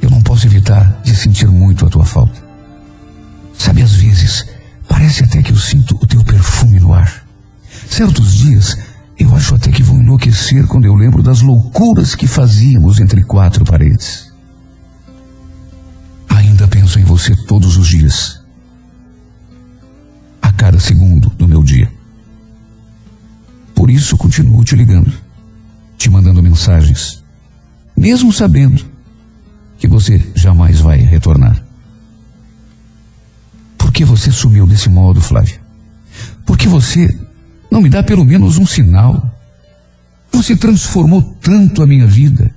eu 0.00 0.08
não 0.08 0.22
posso 0.22 0.46
evitar 0.46 0.98
de 1.04 1.14
sentir 1.14 1.46
muito 1.48 1.84
a 1.84 1.90
tua 1.90 2.06
falta. 2.06 2.42
Sabe, 3.52 3.82
às 3.82 3.92
vezes, 3.96 4.46
parece 4.88 5.24
até 5.24 5.42
que 5.42 5.52
eu 5.52 5.58
sinto 5.58 5.94
o 6.02 6.06
teu 6.06 6.24
perfume 6.24 6.80
no 6.80 6.94
ar. 6.94 7.26
Certos 7.86 8.32
dias, 8.32 8.78
eu 9.18 9.36
acho 9.36 9.56
até 9.56 9.70
que 9.70 9.82
vou 9.82 10.00
enlouquecer 10.00 10.66
quando 10.66 10.86
eu 10.86 10.94
lembro 10.94 11.22
das 11.22 11.42
loucuras 11.42 12.14
que 12.14 12.26
fazíamos 12.26 12.98
entre 12.98 13.22
quatro 13.24 13.62
paredes. 13.62 14.31
Ainda 16.36 16.66
penso 16.66 16.98
em 16.98 17.04
você 17.04 17.36
todos 17.46 17.76
os 17.76 17.88
dias. 17.88 18.40
A 20.40 20.52
cada 20.52 20.78
segundo 20.80 21.30
do 21.30 21.46
meu 21.46 21.62
dia. 21.62 21.90
Por 23.74 23.90
isso 23.90 24.16
continuo 24.16 24.64
te 24.64 24.76
ligando, 24.76 25.12
te 25.98 26.08
mandando 26.08 26.42
mensagens, 26.42 27.22
mesmo 27.96 28.32
sabendo 28.32 28.84
que 29.78 29.88
você 29.88 30.24
jamais 30.34 30.80
vai 30.80 30.98
retornar. 30.98 31.60
Por 33.76 33.92
que 33.92 34.04
você 34.04 34.30
sumiu 34.30 34.66
desse 34.66 34.88
modo, 34.88 35.20
Flávia? 35.20 35.60
Por 36.46 36.56
que 36.56 36.68
você 36.68 37.18
não 37.70 37.82
me 37.82 37.90
dá 37.90 38.02
pelo 38.02 38.24
menos 38.24 38.56
um 38.56 38.66
sinal? 38.66 39.28
Você 40.32 40.56
transformou 40.56 41.36
tanto 41.40 41.82
a 41.82 41.86
minha 41.86 42.06
vida 42.06 42.54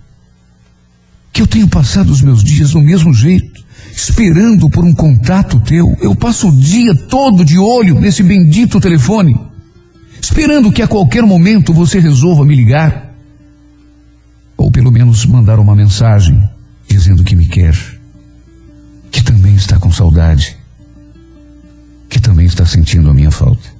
que 1.34 1.41
eu 1.41 1.47
tenho 1.47 1.67
passado 1.67 2.09
os 2.11 2.21
meus 2.21 2.43
dias 2.43 2.71
do 2.71 2.82
mesmo 2.82 3.13
jeito, 3.13 3.54
esperando 3.95 4.69
por 4.69 4.83
um 4.83 4.93
contato 4.93 5.59
teu. 5.61 5.95
Eu 6.01 6.13
passo 6.15 6.49
o 6.49 6.59
dia 6.59 6.93
todo 7.07 7.45
de 7.45 7.57
olho 7.57 7.99
nesse 7.99 8.21
bendito 8.21 8.79
telefone, 8.79 9.39
esperando 10.21 10.71
que 10.71 10.81
a 10.81 10.87
qualquer 10.87 11.23
momento 11.23 11.73
você 11.73 11.99
resolva 11.99 12.43
me 12.45 12.55
ligar. 12.55 13.15
Ou 14.57 14.69
pelo 14.69 14.91
menos 14.91 15.25
mandar 15.25 15.59
uma 15.59 15.75
mensagem 15.75 16.41
dizendo 16.87 17.23
que 17.23 17.35
me 17.35 17.45
quer, 17.45 17.75
que 19.11 19.23
também 19.23 19.55
está 19.55 19.79
com 19.79 19.91
saudade, 19.91 20.57
que 22.09 22.19
também 22.19 22.45
está 22.45 22.65
sentindo 22.65 23.09
a 23.09 23.13
minha 23.13 23.31
falta. 23.31 23.75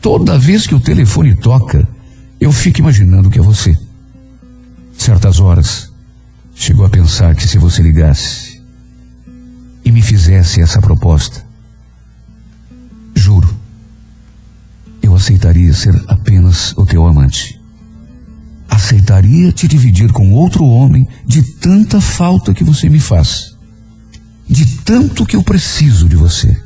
Toda 0.00 0.38
vez 0.38 0.66
que 0.66 0.74
o 0.74 0.80
telefone 0.80 1.34
toca, 1.36 1.86
eu 2.40 2.52
fico 2.52 2.80
imaginando 2.80 3.30
que 3.30 3.38
é 3.38 3.42
você. 3.42 3.76
Certas 4.98 5.38
horas, 5.38 5.91
chegou 6.54 6.84
a 6.84 6.90
pensar 6.90 7.34
que 7.34 7.46
se 7.46 7.58
você 7.58 7.82
ligasse 7.82 8.62
e 9.84 9.90
me 9.90 10.02
fizesse 10.02 10.60
essa 10.60 10.80
proposta, 10.80 11.44
juro, 13.14 13.48
eu 15.02 15.14
aceitaria 15.14 15.72
ser 15.74 15.94
apenas 16.08 16.72
o 16.76 16.86
teu 16.86 17.06
amante. 17.06 17.60
Aceitaria 18.68 19.52
te 19.52 19.68
dividir 19.68 20.12
com 20.12 20.32
outro 20.32 20.64
homem 20.64 21.06
de 21.26 21.42
tanta 21.42 22.00
falta 22.00 22.54
que 22.54 22.64
você 22.64 22.88
me 22.88 23.00
faz, 23.00 23.56
de 24.48 24.64
tanto 24.78 25.26
que 25.26 25.36
eu 25.36 25.42
preciso 25.42 26.08
de 26.08 26.16
você. 26.16 26.56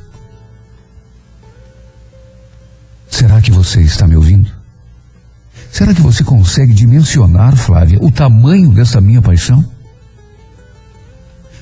Será 3.09 3.41
que 3.41 3.51
você 3.51 3.81
está 3.81 4.07
me 4.07 4.15
ouvindo? 4.15 4.51
Será 5.71 5.93
que 5.93 6.01
você 6.01 6.23
consegue 6.23 6.73
dimensionar, 6.73 7.55
Flávia, 7.55 7.99
o 8.01 8.11
tamanho 8.11 8.71
dessa 8.71 9.01
minha 9.01 9.21
paixão? 9.21 9.76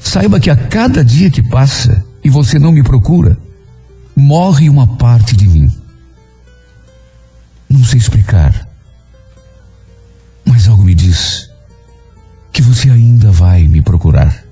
Saiba 0.05 0.39
que 0.39 0.51
a 0.51 0.55
cada 0.55 1.03
dia 1.03 1.31
que 1.31 1.41
passa 1.41 2.05
e 2.23 2.29
você 2.29 2.59
não 2.59 2.71
me 2.71 2.83
procura, 2.83 3.37
morre 4.15 4.69
uma 4.69 4.85
parte 4.95 5.35
de 5.35 5.47
mim. 5.47 5.67
Não 7.67 7.83
sei 7.83 7.97
explicar, 7.97 8.69
mas 10.45 10.69
algo 10.69 10.83
me 10.83 10.93
diz 10.93 11.49
que 12.53 12.61
você 12.61 12.89
ainda 12.91 13.31
vai 13.31 13.67
me 13.67 13.81
procurar. 13.81 14.45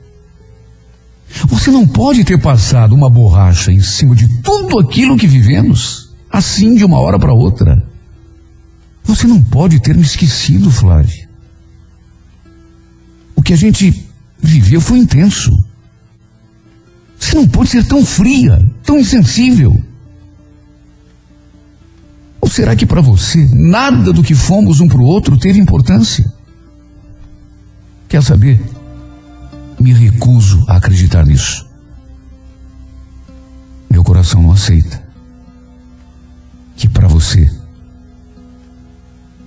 Você 1.47 1.69
não 1.69 1.87
pode 1.87 2.25
ter 2.25 2.41
passado 2.41 2.93
uma 2.93 3.09
borracha 3.09 3.71
em 3.71 3.79
cima 3.79 4.15
de 4.15 4.27
tudo 4.41 4.79
aquilo 4.79 5.15
que 5.15 5.27
vivemos, 5.27 6.13
assim 6.31 6.75
de 6.75 6.83
uma 6.83 6.99
hora 6.99 7.19
para 7.19 7.31
outra. 7.31 7.87
Você 9.03 9.27
não 9.27 9.41
pode 9.41 9.79
ter 9.79 9.95
me 9.95 10.01
esquecido, 10.01 10.71
Flávio. 10.71 11.29
O 13.35 13.41
que 13.41 13.53
a 13.53 13.57
gente 13.57 14.12
viveu 14.43 14.81
foi 14.81 14.99
intenso. 14.99 15.51
Você 17.17 17.35
não 17.35 17.47
pode 17.47 17.69
ser 17.69 17.85
tão 17.85 18.05
fria, 18.05 18.59
tão 18.83 18.99
insensível. 18.99 19.81
Ou 22.41 22.49
será 22.49 22.75
que 22.75 22.85
para 22.85 22.99
você 22.99 23.47
nada 23.53 24.11
do 24.11 24.21
que 24.21 24.35
fomos 24.35 24.81
um 24.81 24.87
para 24.89 24.99
o 24.99 25.05
outro 25.05 25.37
teve 25.37 25.59
importância? 25.59 26.29
Quer 28.09 28.21
saber? 28.21 28.61
Me 29.79 29.93
recuso 29.93 30.63
a 30.67 30.75
acreditar 30.75 31.25
nisso. 31.25 31.65
Meu 33.89 34.03
coração 34.03 34.41
não 34.41 34.51
aceita 34.51 35.01
que 36.75 36.89
para 36.89 37.07
você 37.07 37.49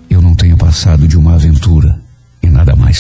eu 0.09 0.23
não 0.23 0.35
tenha 0.35 0.57
passado 0.57 1.07
de 1.07 1.19
uma 1.19 1.35
aventura 1.35 2.06
nada 2.57 2.75
mais. 2.77 2.99